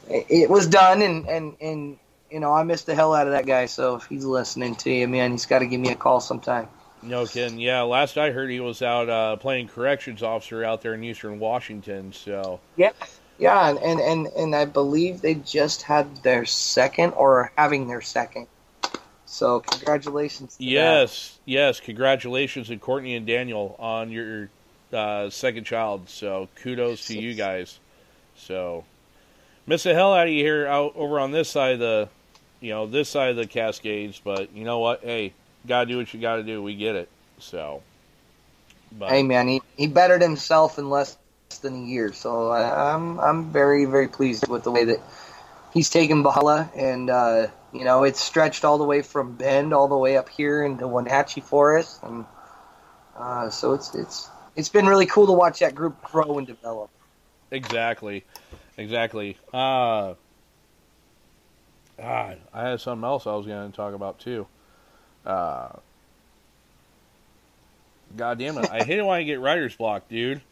it, 0.08 0.26
it 0.28 0.50
was 0.50 0.66
done, 0.66 1.02
and 1.02 1.26
and 1.28 1.56
and 1.60 1.98
you 2.30 2.40
know, 2.40 2.52
I 2.52 2.64
missed 2.64 2.86
the 2.86 2.94
hell 2.94 3.14
out 3.14 3.26
of 3.28 3.32
that 3.34 3.46
guy. 3.46 3.66
So 3.66 3.96
if 3.96 4.06
he's 4.06 4.24
listening 4.24 4.74
to 4.76 4.90
you, 4.90 5.06
man, 5.06 5.32
he's 5.32 5.46
got 5.46 5.60
to 5.60 5.66
give 5.66 5.80
me 5.80 5.90
a 5.90 5.96
call 5.96 6.20
sometime. 6.20 6.68
No 7.02 7.26
kidding. 7.26 7.58
Yeah, 7.58 7.82
last 7.82 8.16
I 8.16 8.30
heard, 8.30 8.50
he 8.50 8.60
was 8.60 8.82
out 8.82 9.08
uh, 9.08 9.36
playing 9.36 9.68
corrections 9.68 10.22
officer 10.22 10.64
out 10.64 10.82
there 10.82 10.94
in 10.94 11.04
Eastern 11.04 11.38
Washington. 11.38 12.12
So, 12.12 12.60
Yeah, 12.76 12.92
yeah, 13.38 13.68
and, 13.68 13.78
and, 13.78 14.00
and, 14.00 14.26
and 14.28 14.54
I 14.54 14.64
believe 14.64 15.20
they 15.20 15.34
just 15.34 15.82
had 15.82 16.22
their 16.22 16.44
second 16.44 17.12
or 17.12 17.40
are 17.40 17.52
having 17.56 17.88
their 17.88 18.00
second. 18.00 18.46
So 19.32 19.60
congratulations. 19.60 20.56
To 20.58 20.64
yes, 20.64 21.38
yes, 21.46 21.80
congratulations 21.80 22.68
to 22.68 22.76
Courtney 22.76 23.16
and 23.16 23.26
Daniel 23.26 23.76
on 23.78 24.10
your 24.10 24.50
uh, 24.92 25.30
second 25.30 25.64
child. 25.64 26.10
So, 26.10 26.50
kudos 26.56 27.06
to 27.06 27.18
you 27.18 27.32
guys. 27.32 27.80
So, 28.36 28.84
miss 29.66 29.84
the 29.84 29.94
hell 29.94 30.12
out 30.12 30.26
of 30.26 30.32
you 30.34 30.44
here 30.44 30.66
out 30.66 30.92
over 30.96 31.18
on 31.18 31.30
this 31.30 31.48
side 31.48 31.72
of 31.72 31.78
the, 31.78 32.08
you 32.60 32.70
know, 32.70 32.86
this 32.86 33.08
side 33.08 33.30
of 33.30 33.36
the 33.36 33.46
Cascades. 33.46 34.20
But 34.22 34.54
you 34.54 34.64
know 34.64 34.80
what? 34.80 35.00
Hey, 35.02 35.32
gotta 35.66 35.86
do 35.86 35.98
what 35.98 36.12
you 36.12 36.20
gotta 36.20 36.42
do. 36.42 36.62
We 36.62 36.74
get 36.74 36.96
it. 36.96 37.08
So, 37.38 37.82
but. 38.96 39.10
Hey 39.10 39.22
man, 39.22 39.48
he, 39.48 39.62
he 39.76 39.86
bettered 39.86 40.22
himself 40.22 40.78
in 40.78 40.90
less 40.90 41.16
than 41.62 41.74
a 41.74 41.86
year. 41.86 42.12
So 42.12 42.48
I, 42.48 42.94
I'm 42.94 43.18
I'm 43.20 43.52
very 43.52 43.84
very 43.84 44.08
pleased 44.08 44.48
with 44.48 44.64
the 44.64 44.70
way 44.70 44.84
that 44.84 45.00
he's 45.74 45.90
taken 45.90 46.22
Valhalla, 46.22 46.70
and 46.74 47.10
uh, 47.10 47.48
you 47.72 47.84
know 47.84 48.04
it's 48.04 48.20
stretched 48.20 48.64
all 48.64 48.78
the 48.78 48.84
way 48.84 49.02
from 49.02 49.36
Bend 49.36 49.74
all 49.74 49.88
the 49.88 49.96
way 49.96 50.16
up 50.16 50.28
here 50.28 50.64
into 50.64 50.86
Wenatchee 50.86 51.40
Forest, 51.40 52.02
and 52.02 52.24
uh, 53.16 53.50
so 53.50 53.74
it's 53.74 53.94
it's 53.94 54.28
it's 54.56 54.68
been 54.68 54.86
really 54.86 55.06
cool 55.06 55.26
to 55.26 55.32
watch 55.32 55.60
that 55.60 55.74
group 55.74 56.00
grow 56.02 56.38
and 56.38 56.46
develop. 56.46 56.90
Exactly, 57.50 58.24
exactly. 58.76 59.36
Uh, 59.52 60.14
ah, 62.02 62.34
I 62.54 62.68
had 62.68 62.80
something 62.80 63.04
else 63.04 63.26
I 63.26 63.34
was 63.34 63.46
going 63.46 63.70
to 63.70 63.76
talk 63.76 63.94
about 63.94 64.18
too. 64.18 64.46
Uh, 65.24 65.68
God 68.16 68.38
damn 68.38 68.58
it! 68.58 68.70
I 68.70 68.82
hate 68.84 68.98
it 68.98 69.04
when 69.04 69.16
I 69.16 69.22
get 69.22 69.40
writer's 69.40 69.74
block, 69.74 70.08
dude. 70.08 70.42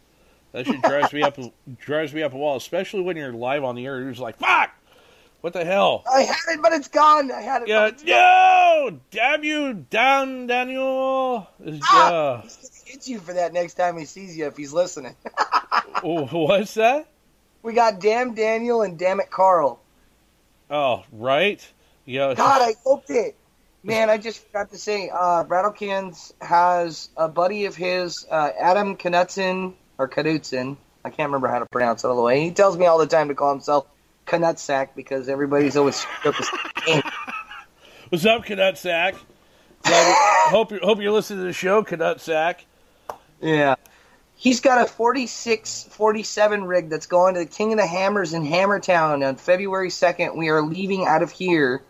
That 0.53 0.67
shit 0.67 0.83
drives 0.83 1.13
me 1.13 1.23
up 1.23 1.39
drives 1.79 2.13
me 2.13 2.23
up 2.23 2.33
a 2.33 2.37
wall, 2.37 2.57
especially 2.57 3.03
when 3.03 3.17
you're 3.17 3.33
live 3.33 3.65
on 3.65 3.75
the 3.75 3.87
air. 3.87 4.01
You're 4.01 4.11
just 4.11 4.23
like, 4.23 4.39
"Fuck! 4.39 4.71
What 5.43 5.53
the 5.53 5.65
hell?" 5.65 6.05
I 6.13 6.23
had 6.23 6.37
it, 6.55 6.63
but 6.63 6.73
it's 6.73 6.89
gone. 6.89 7.31
I 7.31 7.41
had 7.41 7.63
it. 7.63 7.69
Yeah, 7.69 7.87
it's 7.87 8.03
gone. 8.03 8.11
no! 8.93 9.01
Damn 9.11 9.45
you, 9.45 9.75
down, 9.75 10.47
Daniel. 10.47 11.49
Ah! 11.83 12.09
uh, 12.09 12.43
He's 12.43 12.57
gonna 12.57 12.69
hit 12.85 13.09
you 13.09 13.19
for 13.21 13.35
that 13.35 13.53
next 13.53 13.75
time 13.75 13.97
he 13.99 14.05
sees 14.05 14.37
you 14.37 14.47
if 14.47 14.57
he's 14.57 14.73
listening. 14.73 15.15
what's 16.03 16.75
that? 16.75 17.07
we 17.63 17.73
got 17.75 18.01
damn 18.01 18.35
Daniel 18.35 18.83
and 18.83 18.99
damn 18.99 19.21
it 19.21 19.31
Carl. 19.31 19.81
Oh, 20.71 21.05
right. 21.13 21.67
Yeah. 22.07 22.35
God, 22.35 22.63
I 22.69 22.75
hoped 22.85 23.11
it. 23.11 23.37
Man, 23.83 24.11
I 24.11 24.19
just 24.19 24.47
forgot 24.47 24.71
to 24.71 24.79
say, 24.79 25.09
uh, 25.09 25.45
Rattle 25.45 25.71
Cans 25.71 26.35
has 26.41 27.09
a 27.17 27.29
buddy 27.29 27.65
of 27.65 27.75
his, 27.75 28.27
uh, 28.31 28.51
Adam 28.59 28.97
Knutson, 28.97 29.75
or 29.97 30.07
Knutson. 30.07 30.77
I 31.03 31.09
can't 31.09 31.29
remember 31.29 31.49
how 31.49 31.61
to 31.61 31.67
pronounce 31.67 32.05
it 32.05 32.09
all 32.09 32.17
the 32.17 32.23
way. 32.23 32.43
He 32.43 32.51
tells 32.51 32.77
me 32.77 32.85
all 32.85 32.99
the 32.99 33.07
time 33.07 33.29
to 33.29 33.35
call 33.35 33.53
himself 33.53 33.87
Knutsack 34.27 34.91
because 34.95 35.31
everybody's 35.31 35.79
always 35.79 35.97
screwed 35.97 36.35
up 36.35 36.39
his 36.39 36.51
name. 36.87 37.03
What's 38.11 38.27
up, 38.27 38.45
Cadet 38.45 38.77
Sack? 38.77 39.15
Hope 39.85 40.73
you 40.73 40.81
hope 40.83 41.01
you're 41.01 41.13
listening 41.13 41.39
to 41.39 41.45
the 41.47 41.53
show, 41.55 41.83
Cadet 41.83 42.21
Sack. 42.21 42.67
Yeah. 43.41 43.77
He's 44.35 44.61
got 44.61 44.83
a 44.83 44.87
46 44.87 45.85
47 45.91 46.65
rig 46.65 46.91
that's 46.91 47.07
going 47.07 47.35
to 47.35 47.41
the 47.41 47.47
King 47.47 47.73
of 47.73 47.79
the 47.79 47.87
Hammers 47.87 48.35
in 48.35 48.45
Hammertown 48.45 49.27
on 49.27 49.37
February 49.37 49.89
2nd. 49.89 50.37
We 50.37 50.49
are 50.51 50.61
leaving 50.61 51.07
out 51.07 51.23
of 51.23 51.31
here 51.31 51.83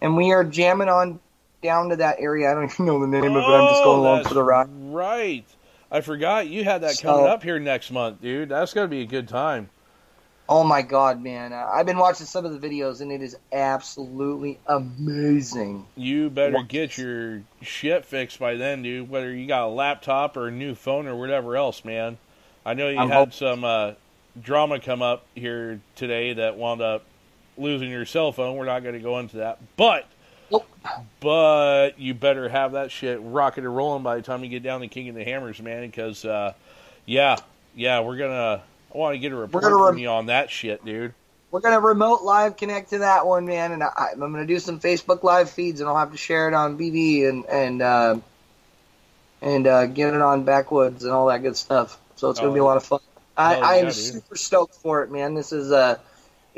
and 0.00 0.16
we 0.16 0.32
are 0.32 0.44
jamming 0.44 0.88
on 0.88 1.20
down 1.62 1.88
to 1.90 1.96
that 1.96 2.16
area. 2.18 2.50
I 2.50 2.54
don't 2.54 2.64
even 2.72 2.86
know 2.86 3.00
the 3.00 3.06
name 3.06 3.24
of 3.24 3.36
it. 3.36 3.46
I'm 3.46 3.68
just 3.68 3.84
going 3.84 3.98
Oh, 3.98 4.02
along 4.02 4.24
for 4.24 4.34
the 4.34 4.42
ride. 4.42 4.68
Right. 4.70 5.44
I 5.90 6.00
forgot 6.02 6.46
you 6.48 6.64
had 6.64 6.82
that 6.82 6.92
So- 6.94 7.08
coming 7.12 7.26
up 7.30 7.42
here 7.42 7.58
next 7.58 7.90
month, 7.90 8.20
dude. 8.22 8.48
That's 8.48 8.72
gonna 8.74 8.88
be 8.88 9.02
a 9.02 9.06
good 9.06 9.28
time. 9.28 9.70
Oh 10.48 10.64
my 10.64 10.82
god, 10.82 11.22
man. 11.22 11.52
Uh, 11.52 11.68
I've 11.72 11.86
been 11.86 11.98
watching 11.98 12.26
some 12.26 12.44
of 12.44 12.60
the 12.60 12.68
videos 12.68 13.00
and 13.00 13.12
it 13.12 13.22
is 13.22 13.36
absolutely 13.52 14.58
amazing. 14.66 15.86
You 15.96 16.28
better 16.30 16.54
What? 16.56 16.68
get 16.68 16.98
your 16.98 17.42
shit 17.62 18.04
fixed 18.04 18.38
by 18.40 18.54
then, 18.56 18.82
dude. 18.82 19.08
Whether 19.08 19.32
you 19.32 19.46
got 19.46 19.62
a 19.64 19.68
laptop 19.68 20.36
or 20.36 20.48
a 20.48 20.50
new 20.50 20.74
phone 20.74 21.06
or 21.06 21.14
whatever 21.16 21.56
else, 21.56 21.84
man. 21.84 22.18
I 22.66 22.74
know 22.74 22.88
you 22.88 22.98
I'm 22.98 23.08
had 23.08 23.14
hope- 23.16 23.32
some 23.32 23.64
uh, 23.64 23.92
drama 24.40 24.80
come 24.80 25.02
up 25.02 25.24
here 25.34 25.80
today 25.96 26.32
that 26.34 26.56
wound 26.56 26.80
up 26.82 27.04
losing 27.56 27.88
your 27.90 28.04
cell 28.04 28.32
phone. 28.32 28.56
We're 28.56 28.64
not 28.66 28.82
going 28.82 28.94
to 28.94 29.00
go 29.00 29.18
into 29.18 29.36
that, 29.38 29.58
but 29.76 30.06
Nope. 30.50 30.66
but 31.20 31.98
you 31.98 32.14
better 32.14 32.48
have 32.48 32.72
that 32.72 32.90
shit 32.90 33.20
rocking 33.22 33.64
and 33.64 33.76
rolling 33.76 34.02
by 34.02 34.16
the 34.16 34.22
time 34.22 34.42
you 34.42 34.50
get 34.50 34.62
down 34.62 34.80
to 34.80 34.88
King 34.88 35.08
of 35.08 35.14
the 35.14 35.24
Hammers, 35.24 35.60
man. 35.60 35.82
Because 35.82 36.24
uh, 36.24 36.52
yeah, 37.06 37.36
yeah, 37.74 38.00
we're 38.00 38.16
gonna. 38.16 38.62
I 38.92 38.98
want 38.98 39.14
to 39.14 39.18
get 39.18 39.30
a 39.32 39.36
report 39.36 39.62
gonna 39.62 39.76
from 39.76 39.98
you 39.98 40.08
on 40.08 40.26
that 40.26 40.50
shit, 40.50 40.84
dude. 40.84 41.14
We're 41.52 41.60
going 41.60 41.74
to 41.74 41.80
remote 41.80 42.22
live 42.22 42.56
connect 42.56 42.90
to 42.90 42.98
that 42.98 43.26
one, 43.26 43.44
man. 43.46 43.72
And 43.72 43.82
I, 43.82 44.10
I'm 44.12 44.18
going 44.18 44.34
to 44.34 44.46
do 44.46 44.58
some 44.60 44.78
Facebook 44.78 45.22
live 45.24 45.50
feeds 45.50 45.80
and 45.80 45.88
I'll 45.88 45.96
have 45.96 46.12
to 46.12 46.16
share 46.16 46.46
it 46.46 46.54
on 46.54 46.78
BV 46.78 47.28
and, 47.28 47.44
and, 47.46 47.82
uh, 47.82 48.18
and 49.42 49.66
uh, 49.66 49.86
get 49.86 50.14
it 50.14 50.20
on 50.20 50.44
Backwoods 50.44 51.02
and 51.04 51.12
all 51.12 51.26
that 51.26 51.42
good 51.42 51.56
stuff. 51.56 51.98
So 52.16 52.30
it's 52.30 52.38
going 52.38 52.50
Oh, 52.50 52.52
to 52.52 52.54
be 52.54 52.60
a 52.60 52.64
lot 52.64 52.76
of 52.76 52.84
fun. 52.84 53.00
I, 53.36 53.54
hell 53.54 53.64
I 53.64 53.74
am 53.76 53.84
dude. 53.86 53.94
super 53.94 54.36
stoked 54.36 54.74
for 54.76 55.02
it, 55.02 55.10
man. 55.10 55.34
This 55.34 55.52
is 55.52 55.70
a. 55.72 55.98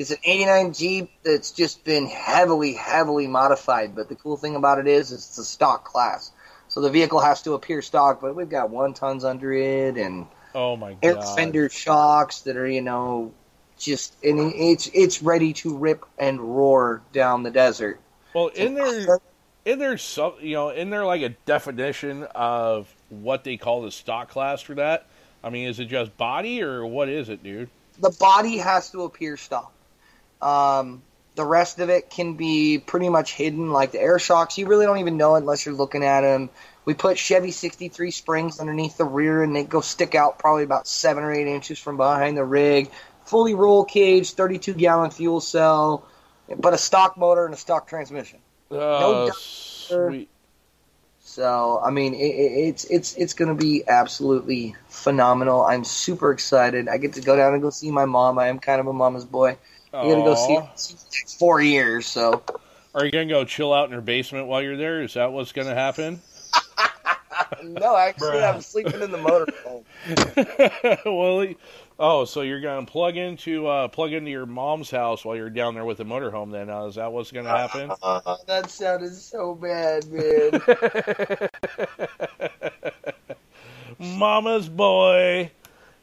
It's 0.03 0.11
an 0.11 0.19
89 0.25 0.73
Jeep 0.73 1.11
that's 1.23 1.53
just 1.53 1.85
been 1.85 2.07
heavily, 2.07 2.75
heavily 2.75 3.27
modified. 3.29 3.95
But 3.95 4.09
the 4.09 4.15
cool 4.17 4.37
thing 4.37 4.57
about 4.57 4.79
it 4.79 4.87
is, 4.87 5.13
it's 5.13 5.39
a 5.39 5.45
stock 5.45 5.85
class. 5.85 6.33
So 6.69 6.81
the 6.81 6.91
vehicle 6.91 7.21
has 7.21 7.43
to 7.43 7.55
appear 7.55 7.83
stock, 7.83 8.21
but 8.21 8.35
we've 8.35 8.49
got 8.49 8.71
one 8.71 8.95
tons 8.95 9.25
under 9.25 9.53
it 9.53 9.97
and 9.97 10.27
Oh 10.55 10.77
my 10.77 10.97
air 11.03 11.15
god. 11.15 11.37
fender 11.37 11.69
shocks 11.69 12.41
that 12.41 12.57
are, 12.57 12.69
you 12.69 12.83
know, 12.83 13.33
just 13.79 14.15
and 14.23 14.53
it's 14.55 14.91
it's 14.93 15.23
ready 15.23 15.53
to 15.55 15.77
rip 15.77 16.05
and 16.19 16.41
roar 16.41 17.03
down 17.13 17.43
the 17.43 17.51
desert. 17.51 18.01
Well, 18.35 18.49
in 18.49 18.75
there, 18.75 19.19
in 19.65 19.79
there, 19.79 19.97
some 19.99 20.35
you 20.41 20.55
know, 20.55 20.71
in 20.71 20.91
there 20.91 21.05
like 21.05 21.23
a 21.23 21.31
definition 21.31 22.25
of 22.35 22.93
what 23.09 23.45
they 23.45 23.57
call 23.57 23.83
the 23.83 23.91
stock 23.91 24.31
class 24.31 24.61
for 24.61 24.75
that. 24.75 25.07
I 25.45 25.51
mean, 25.51 25.69
is 25.69 25.79
it 25.81 25.87
just 25.87 26.17
body 26.17 26.63
or 26.63 26.85
what 26.85 27.09
is 27.09 27.29
it, 27.29 27.43
dude? 27.43 27.71
the 27.99 28.11
body 28.11 28.59
has 28.59 28.91
to 28.91 29.03
appear 29.03 29.37
stock. 29.37 29.73
Um, 30.43 31.03
the 31.35 31.45
rest 31.45 31.79
of 31.79 31.89
it 31.89 32.11
can 32.11 32.35
be 32.35 32.79
pretty 32.79 33.09
much 33.09 33.33
hidden, 33.33 33.71
like 33.71 33.93
the 33.93 34.01
air 34.01 34.19
shocks. 34.19 34.59
You 34.59 34.67
really 34.67 34.85
don't 34.85 34.99
even 34.99 35.17
know 35.17 35.37
it 35.37 35.39
unless 35.39 35.65
you're 35.65 35.75
looking 35.75 36.05
at 36.05 36.21
them. 36.21 36.51
We 36.85 36.95
put 36.95 37.17
Chevy 37.17 37.53
63 37.53 38.11
springs 38.11 38.61
underneath 38.61 38.99
the 38.99 39.05
rear, 39.05 39.43
and 39.43 39.55
they 39.55 39.65
go 39.65 39.81
stick 39.81 40.15
out 40.15 40.39
probably 40.39 40.65
about 40.65 40.87
seven 40.87 41.25
or 41.25 41.33
eight 41.33 41.47
inches 41.47 41.79
from 41.79 41.97
behind 41.97 42.37
the 42.37 42.45
rig. 42.45 42.91
Fully 43.25 43.55
roll 43.55 43.85
cage, 43.85 44.33
32 44.33 44.75
gallon 44.75 45.11
fuel 45.11 45.41
cell, 45.41 46.07
but 46.59 46.75
a 46.75 46.79
stock 46.79 47.17
motor 47.17 47.45
and 47.45 47.55
a 47.55 47.57
stock 47.57 47.89
transmission. 47.89 48.41
Oh, 48.71 49.29
doubt. 49.29 49.37
sweet. 49.37 50.29
So 51.21 51.81
I 51.83 51.91
mean, 51.91 52.15
it, 52.15 52.19
it, 52.19 52.53
it's 52.69 52.85
it's 52.85 53.15
it's 53.15 53.33
going 53.33 53.49
to 53.49 53.55
be 53.55 53.85
absolutely 53.89 54.75
phenomenal. 54.89 55.63
I'm 55.63 55.85
super 55.85 56.33
excited. 56.33 56.89
I 56.89 56.99
get 56.99 57.15
to 57.15 57.23
go 57.23 57.37
down 57.37 57.55
and 57.55 57.63
go 57.63 57.71
see 57.71 57.91
my 57.91 58.05
mom. 58.05 58.39
I 58.39 58.49
am 58.49 58.59
kind 58.59 58.81
of 58.81 58.87
a 58.87 58.93
mama's 58.93 59.25
boy. 59.25 59.57
I 59.93 60.09
got 60.09 60.15
to 60.15 60.23
go 60.23 60.35
see 60.35 60.97
see 60.97 61.37
four 61.39 61.61
years. 61.61 62.07
So 62.07 62.43
Are 62.95 63.05
you 63.05 63.11
gonna 63.11 63.27
go 63.27 63.45
chill 63.45 63.73
out 63.73 63.89
in 63.89 63.93
her 63.93 64.01
basement 64.01 64.47
while 64.47 64.63
you're 64.63 64.77
there? 64.77 65.03
Is 65.03 65.15
that 65.15 65.33
what's 65.33 65.53
gonna 65.53 65.75
happen? 65.75 66.21
no, 67.63 67.97
actually, 67.97 68.39
Bruh. 68.39 68.55
I'm 68.55 68.61
sleeping 68.61 69.03
in 69.03 69.11
the 69.11 69.19
motorhome. 69.19 69.85
well, 71.05 71.55
oh, 71.99 72.25
so 72.25 72.41
you're 72.41 72.61
gonna 72.61 72.87
plug 72.87 73.17
into 73.17 73.67
uh, 73.67 73.89
plug 73.89 74.13
into 74.13 74.31
your 74.31 74.47
mom's 74.47 74.91
house 74.91 75.25
while 75.25 75.37
you're 75.37 75.51
down 75.51 75.75
there 75.75 75.85
with 75.85 75.99
the 75.99 76.05
motorhome? 76.05 76.53
Then 76.53 76.71
uh, 76.71 76.87
is 76.87 76.95
that 76.95 77.13
what's 77.13 77.31
gonna 77.31 77.51
happen? 77.51 77.93
Uh, 78.03 78.37
that 78.47 78.71
sounded 78.71 79.15
so 79.15 79.55
bad, 79.55 80.07
man. 80.11 80.61
Mama's 83.99 84.69
boy. 84.69 85.51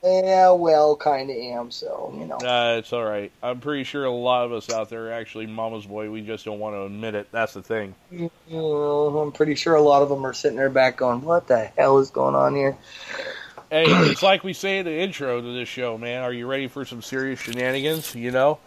Yeah, 0.04 0.52
well, 0.52 0.96
kind 0.96 1.30
of 1.30 1.36
am. 1.36 1.72
So 1.72 2.14
you 2.18 2.26
know. 2.26 2.38
Uh, 2.38 2.78
it's 2.78 2.94
all 2.94 3.04
right. 3.04 3.32
I'm 3.44 3.60
pretty 3.60 3.84
sure 3.84 4.06
a 4.06 4.12
lot 4.12 4.46
of 4.46 4.54
us 4.54 4.70
out 4.70 4.90
there 4.90 5.08
are 5.08 5.14
actually 5.14 5.48
mama's 5.48 5.86
boy. 5.86 6.10
We 6.10 6.22
just 6.22 6.46
don't 6.46 6.60
want 6.60 6.76
to 6.76 6.84
admit 6.84 7.16
it. 7.16 7.28
That's 7.32 7.54
the 7.54 7.62
thing. 7.62 7.96
Well, 8.50 9.20
I'm 9.20 9.32
pretty 9.32 9.56
sure 9.56 9.76
a 9.76 9.82
lot 9.82 10.02
of 10.02 10.10
them 10.10 10.26
are 10.26 10.34
sitting 10.34 10.58
there 10.58 10.70
back 10.70 10.98
going, 10.98 11.22
"What 11.22 11.48
the 11.48 11.66
hell 11.66 12.00
is 12.00 12.12
going 12.12 12.36
on 12.36 12.56
here?" 12.56 12.78
Hey, 13.70 13.84
it's 13.88 14.24
like 14.24 14.44
we 14.44 14.54
say 14.54 14.80
in 14.80 14.86
the 14.86 15.00
intro 15.00 15.42
to 15.42 15.54
this 15.54 15.70
show, 15.70 15.98
man. 15.98 16.24
Are 16.24 16.34
you 16.34 16.48
ready 16.48 16.68
for 16.68 16.86
some 16.86 17.02
serious 17.02 17.40
shenanigans? 17.40 18.16
You 18.16 18.32
know. 18.32 18.60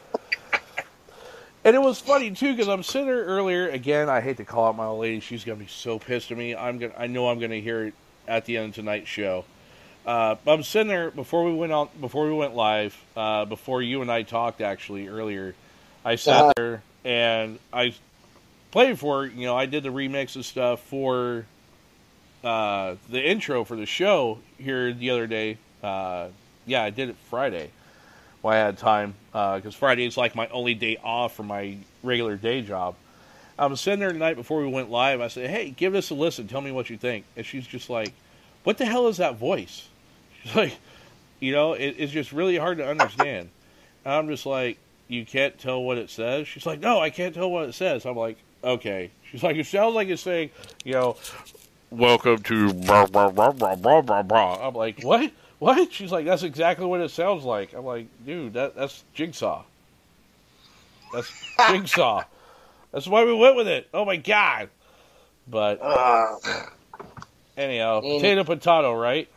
And 1.64 1.76
it 1.76 1.80
was 1.80 2.00
funny 2.00 2.32
too 2.32 2.52
because 2.52 2.68
I'm 2.68 2.82
sitting 2.82 3.06
there 3.06 3.24
earlier. 3.24 3.68
Again, 3.68 4.08
I 4.08 4.20
hate 4.20 4.36
to 4.38 4.44
call 4.44 4.68
out 4.68 4.76
my 4.76 4.86
old 4.86 5.00
lady. 5.00 5.20
She's 5.20 5.44
gonna 5.44 5.58
be 5.58 5.66
so 5.66 5.98
pissed 5.98 6.30
at 6.30 6.36
me. 6.36 6.54
I'm 6.54 6.78
gonna. 6.78 6.94
I 6.96 7.06
know 7.06 7.28
I'm 7.28 7.38
gonna 7.38 7.60
hear 7.60 7.86
it 7.86 7.94
at 8.26 8.44
the 8.44 8.56
end 8.56 8.70
of 8.70 8.74
tonight's 8.74 9.08
show. 9.08 9.44
Uh, 10.06 10.34
I'm 10.46 10.62
sitting 10.62 10.88
there 10.88 11.10
before 11.10 11.44
we 11.44 11.54
went 11.54 11.72
on. 11.72 11.88
Before 12.00 12.26
we 12.26 12.32
went 12.32 12.54
live. 12.54 12.96
Uh, 13.16 13.44
before 13.44 13.82
you 13.82 14.02
and 14.02 14.10
I 14.10 14.22
talked 14.22 14.60
actually 14.60 15.08
earlier. 15.08 15.54
I 16.04 16.16
sat 16.16 16.40
Uh-huh. 16.42 16.52
there 16.56 16.82
and 17.04 17.58
I 17.72 17.94
played 18.72 18.98
for 18.98 19.24
you 19.26 19.46
know 19.46 19.56
I 19.56 19.66
did 19.66 19.82
the 19.84 19.90
remix 19.90 20.34
of 20.34 20.44
stuff 20.44 20.80
for 20.80 21.46
uh, 22.42 22.96
the 23.10 23.22
intro 23.24 23.62
for 23.64 23.76
the 23.76 23.86
show 23.86 24.38
here 24.58 24.92
the 24.92 25.10
other 25.10 25.26
day. 25.28 25.58
Uh, 25.82 26.28
yeah, 26.66 26.82
I 26.82 26.90
did 26.90 27.08
it 27.10 27.16
Friday. 27.30 27.70
While 28.40 28.54
I 28.54 28.58
had 28.58 28.78
time 28.78 29.14
because 29.32 29.76
Friday 29.76 30.04
is 30.04 30.16
like 30.16 30.34
my 30.34 30.48
only 30.48 30.74
day 30.74 30.96
off 31.02 31.36
from 31.36 31.46
my 31.46 31.76
regular 32.02 32.36
day 32.36 32.60
job. 32.62 32.96
I 33.56 33.66
was 33.66 33.80
sitting 33.80 34.00
there 34.00 34.12
the 34.12 34.18
night 34.18 34.34
before 34.34 34.60
we 34.60 34.66
went 34.68 34.90
live. 34.90 35.20
I 35.20 35.28
said, 35.28 35.48
"Hey, 35.48 35.70
give 35.70 35.92
this 35.92 36.10
a 36.10 36.14
listen. 36.14 36.48
Tell 36.48 36.60
me 36.60 36.72
what 36.72 36.90
you 36.90 36.96
think." 36.96 37.24
And 37.36 37.46
she's 37.46 37.64
just 37.68 37.88
like, 37.88 38.12
"What 38.64 38.78
the 38.78 38.86
hell 38.86 39.06
is 39.06 39.18
that 39.18 39.36
voice?" 39.36 39.86
She's 40.42 40.54
like, 40.56 40.76
"You 41.40 41.52
know, 41.52 41.72
it, 41.74 41.96
it's 41.98 42.12
just 42.12 42.32
really 42.32 42.56
hard 42.56 42.78
to 42.78 42.86
understand." 42.88 43.50
And 44.04 44.14
I'm 44.14 44.28
just 44.28 44.46
like, 44.46 44.78
"You 45.08 45.24
can't 45.24 45.58
tell 45.58 45.82
what 45.82 45.98
it 45.98 46.10
says." 46.10 46.48
She's 46.48 46.66
like, 46.66 46.80
"No, 46.80 47.00
I 47.00 47.10
can't 47.10 47.34
tell 47.34 47.50
what 47.50 47.68
it 47.68 47.74
says." 47.74 48.04
I'm 48.06 48.16
like, 48.16 48.36
"Okay." 48.64 49.10
She's 49.30 49.42
like, 49.42 49.56
"It 49.56 49.66
sounds 49.66 49.94
like 49.94 50.08
it's 50.08 50.22
saying, 50.22 50.50
you 50.84 50.92
know, 50.92 51.16
welcome 51.90 52.38
to 52.42 52.72
blah 52.74 53.06
blah 53.06 53.30
blah 53.30 53.52
blah 53.52 53.74
blah 53.76 54.00
blah 54.02 54.22
blah." 54.22 54.66
I'm 54.68 54.74
like, 54.74 55.02
"What?" 55.02 55.30
What? 55.58 55.92
She's 55.92 56.10
like, 56.10 56.26
that's 56.26 56.42
exactly 56.42 56.86
what 56.86 57.00
it 57.00 57.12
sounds 57.12 57.44
like. 57.44 57.72
I'm 57.72 57.84
like, 57.84 58.08
dude, 58.26 58.54
that 58.54 58.74
that's 58.74 59.04
Jigsaw. 59.14 59.62
That's 61.12 61.30
Jigsaw. 61.70 62.24
That's 62.90 63.06
why 63.06 63.24
we 63.24 63.32
went 63.32 63.54
with 63.54 63.68
it. 63.68 63.86
Oh 63.94 64.04
my 64.04 64.16
god. 64.16 64.70
But 65.46 65.78
Uh, 65.80 66.34
anyhow, 67.56 68.00
potato 68.00 68.42
potato, 68.42 68.92
right? 68.92 69.28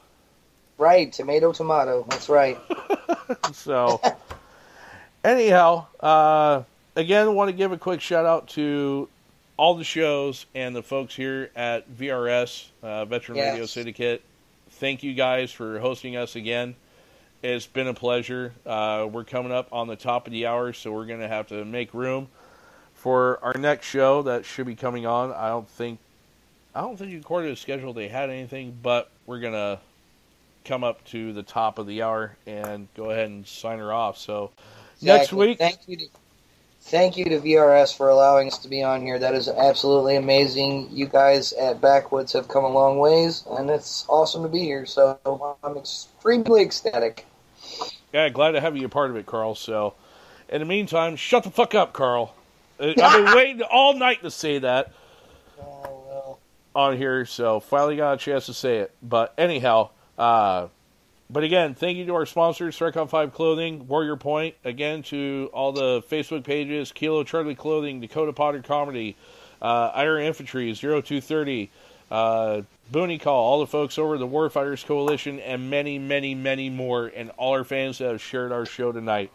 Right, 0.78 1.12
tomato, 1.12 1.52
tomato. 1.54 2.06
That's 2.10 2.30
right. 2.30 2.58
So 3.54 4.00
anyhow, 5.24 5.88
uh 6.00 6.64
again 6.96 7.34
want 7.34 7.50
to 7.50 7.54
give 7.54 7.72
a 7.72 7.78
quick 7.78 8.02
shout 8.02 8.26
out 8.26 8.50
to 8.50 9.10
all 9.58 9.76
the 9.76 9.84
shows 9.84 10.46
and 10.54 10.76
the 10.76 10.84
folks 10.84 11.16
here 11.16 11.50
at 11.56 11.90
VRS, 11.92 12.68
uh, 12.84 13.06
Veteran 13.06 13.38
Yes. 13.38 13.52
Radio 13.52 13.66
Syndicate. 13.66 14.22
Thank 14.72 15.02
you 15.02 15.14
guys 15.14 15.52
for 15.52 15.80
hosting 15.80 16.18
us 16.18 16.36
again. 16.36 16.76
It's 17.42 17.66
been 17.66 17.88
a 17.88 17.94
pleasure. 17.94 18.54
Uh, 18.66 19.08
we're 19.12 19.24
coming 19.24 19.52
up 19.52 19.70
on 19.72 19.88
the 19.88 19.96
top 19.96 20.28
of 20.28 20.34
the 20.34 20.46
hour, 20.48 20.74
so 20.74 20.92
we're 20.92 21.06
going 21.06 21.22
to 21.22 21.28
have 21.28 21.48
to 21.48 21.64
make 21.64 21.94
room 21.94 22.28
for 22.94 23.40
our 23.44 23.54
next 23.58 23.88
show 23.88 24.24
that 24.24 24.46
should 24.46 24.66
be 24.68 24.76
coming 24.76 25.06
on. 25.06 25.32
I 25.32 25.50
don't 25.50 25.68
think, 25.70 26.00
I 26.76 26.82
don't 26.82 26.98
think 26.98 27.20
according 27.20 27.50
to 27.50 27.54
the 27.54 27.62
schedule 27.62 27.94
they 27.94 28.08
had 28.08 28.30
anything, 28.30 28.78
but 28.84 29.10
we're 29.26 29.40
going 29.40 29.54
to 29.54 29.80
come 30.66 30.84
up 30.84 31.04
to 31.06 31.34
the 31.34 31.44
top 31.44 31.80
of 31.80 31.88
the 31.88 32.04
hour 32.04 32.38
and 32.48 32.88
go 32.96 33.12
ahead 33.12 33.28
and 33.30 33.48
sign 33.48 33.80
her 33.80 33.94
off. 33.94 34.18
So 34.18 34.52
next 35.02 35.34
week, 35.34 35.60
Thank 35.60 35.80
you 35.88 35.98
to 35.98 36.06
Thank 36.82 37.18
you 37.18 37.26
to 37.26 37.40
VRS 37.40 37.98
for 37.98 38.10
allowing 38.10 38.48
us 38.48 38.60
to 38.60 38.70
be 38.70 38.84
on 38.84 39.02
here. 39.02 39.18
That 39.20 39.34
is 39.36 39.50
absolutely 39.50 40.18
amazing. 40.18 40.90
You 40.92 41.08
guys 41.08 41.54
at 41.54 41.82
Backwoods 41.82 42.34
have 42.34 42.48
come 42.48 42.64
a 42.64 42.70
long 42.70 43.00
ways, 43.00 43.44
and 43.50 43.70
it's 43.72 44.06
awesome 44.08 44.44
to 44.44 44.50
be 44.50 44.60
here. 44.60 44.86
So 44.86 45.20
I'm 45.64 45.78
extremely 45.78 46.62
ecstatic. 46.62 47.26
Yeah, 48.14 48.30
glad 48.30 48.52
to 48.52 48.62
have 48.62 48.78
you 48.78 48.86
a 48.86 48.90
part 48.90 49.10
of 49.12 49.18
it, 49.18 49.26
Carl. 49.26 49.56
So, 49.56 49.96
in 50.50 50.60
the 50.60 50.66
meantime, 50.66 51.16
shut 51.16 51.44
the 51.44 51.52
fuck 51.52 51.76
up, 51.76 51.94
Carl. 51.94 52.36
Uh, 52.80 52.94
I've 53.02 53.26
been 53.26 53.26
waiting 53.36 53.62
all 53.64 53.96
night 53.96 54.22
to 54.24 54.32
say 54.32 54.60
that 54.60 54.94
Oh, 55.60 56.04
well. 56.08 56.40
on 56.76 56.98
here, 56.98 57.26
so 57.26 57.60
finally 57.60 57.98
got 57.98 58.14
a 58.14 58.18
chance 58.18 58.46
to 58.48 58.54
say 58.54 58.78
it. 58.80 58.94
But 59.04 59.34
anyhow, 59.38 59.90
uh, 60.18 60.68
but 61.30 61.44
again, 61.44 61.74
thank 61.74 61.98
you 61.98 62.06
to 62.06 62.16
our 62.16 62.26
sponsors, 62.26 62.78
Strikeout 62.78 63.10
5 63.10 63.34
Clothing, 63.34 63.88
Warrior 63.88 64.16
Point, 64.16 64.56
again 64.64 65.02
to 65.04 65.50
all 65.54 65.72
the 65.72 66.04
Facebook 66.04 66.44
pages, 66.44 66.92
Kilo 66.92 67.24
Charlie 67.24 67.56
Clothing, 67.56 68.00
Dakota 68.00 68.32
Potter 68.32 68.62
Comedy, 68.62 69.16
uh, 69.62 69.92
Iron 69.96 70.24
Infantry, 70.24 70.74
0230, 70.74 71.72
uh, 72.12 72.62
Booney 72.92 73.20
Call, 73.20 73.44
all 73.44 73.60
the 73.60 73.68
folks 73.68 73.98
over 73.98 74.18
the 74.20 74.28
Warfighters 74.28 74.86
Coalition, 74.86 75.40
and 75.40 75.70
many, 75.72 75.98
many, 75.98 76.36
many 76.36 76.70
more, 76.70 77.08
and 77.08 77.32
all 77.32 77.54
our 77.54 77.64
fans 77.64 77.98
that 77.98 78.12
have 78.12 78.22
shared 78.22 78.52
our 78.52 78.66
show 78.66 78.92
tonight. 78.92 79.32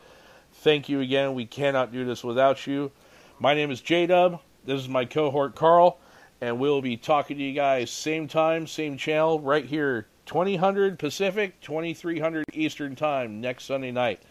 Thank 0.55 0.89
you 0.89 1.01
again. 1.01 1.35
We 1.35 1.47
cannot 1.47 1.93
do 1.93 2.05
this 2.05 2.23
without 2.23 2.67
you. 2.67 2.93
My 3.41 3.55
name 3.55 3.71
is 3.71 3.81
J 3.81 4.07
Dub. 4.07 4.41
This 4.65 4.81
is 4.81 4.89
my 4.89 5.07
cohort 5.07 5.57
Carl, 5.57 5.99
and 6.41 6.61
we'll 6.61 6.83
be 6.83 6.97
talking 6.97 7.39
to 7.39 7.43
you 7.43 7.55
guys 7.55 7.91
same 7.91 8.29
time, 8.29 8.67
same 8.69 8.97
channel, 8.97 9.41
right 9.41 9.65
here, 9.65 10.07
2000 10.31 10.97
Pacific, 10.97 11.61
2300 11.61 12.45
Eastern 12.53 12.95
Time 12.95 13.41
next 13.41 13.65
Sunday 13.65 13.91
night. 13.91 14.23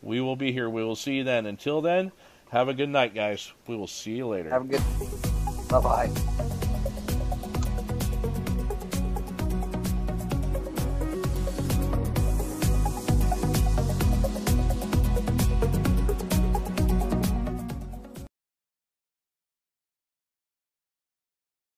We 0.00 0.20
will 0.20 0.36
be 0.36 0.52
here. 0.52 0.70
We 0.70 0.84
will 0.84 0.94
see 0.94 1.14
you 1.14 1.24
then. 1.24 1.46
Until 1.46 1.80
then, 1.80 2.12
have 2.50 2.68
a 2.68 2.74
good 2.74 2.88
night, 2.88 3.12
guys. 3.12 3.52
We 3.66 3.76
will 3.76 3.88
see 3.88 4.12
you 4.12 4.28
later. 4.28 4.50
Have 4.50 4.62
a 4.62 4.68
good. 4.68 4.82
Bye 5.68 5.80
bye. 5.80 6.54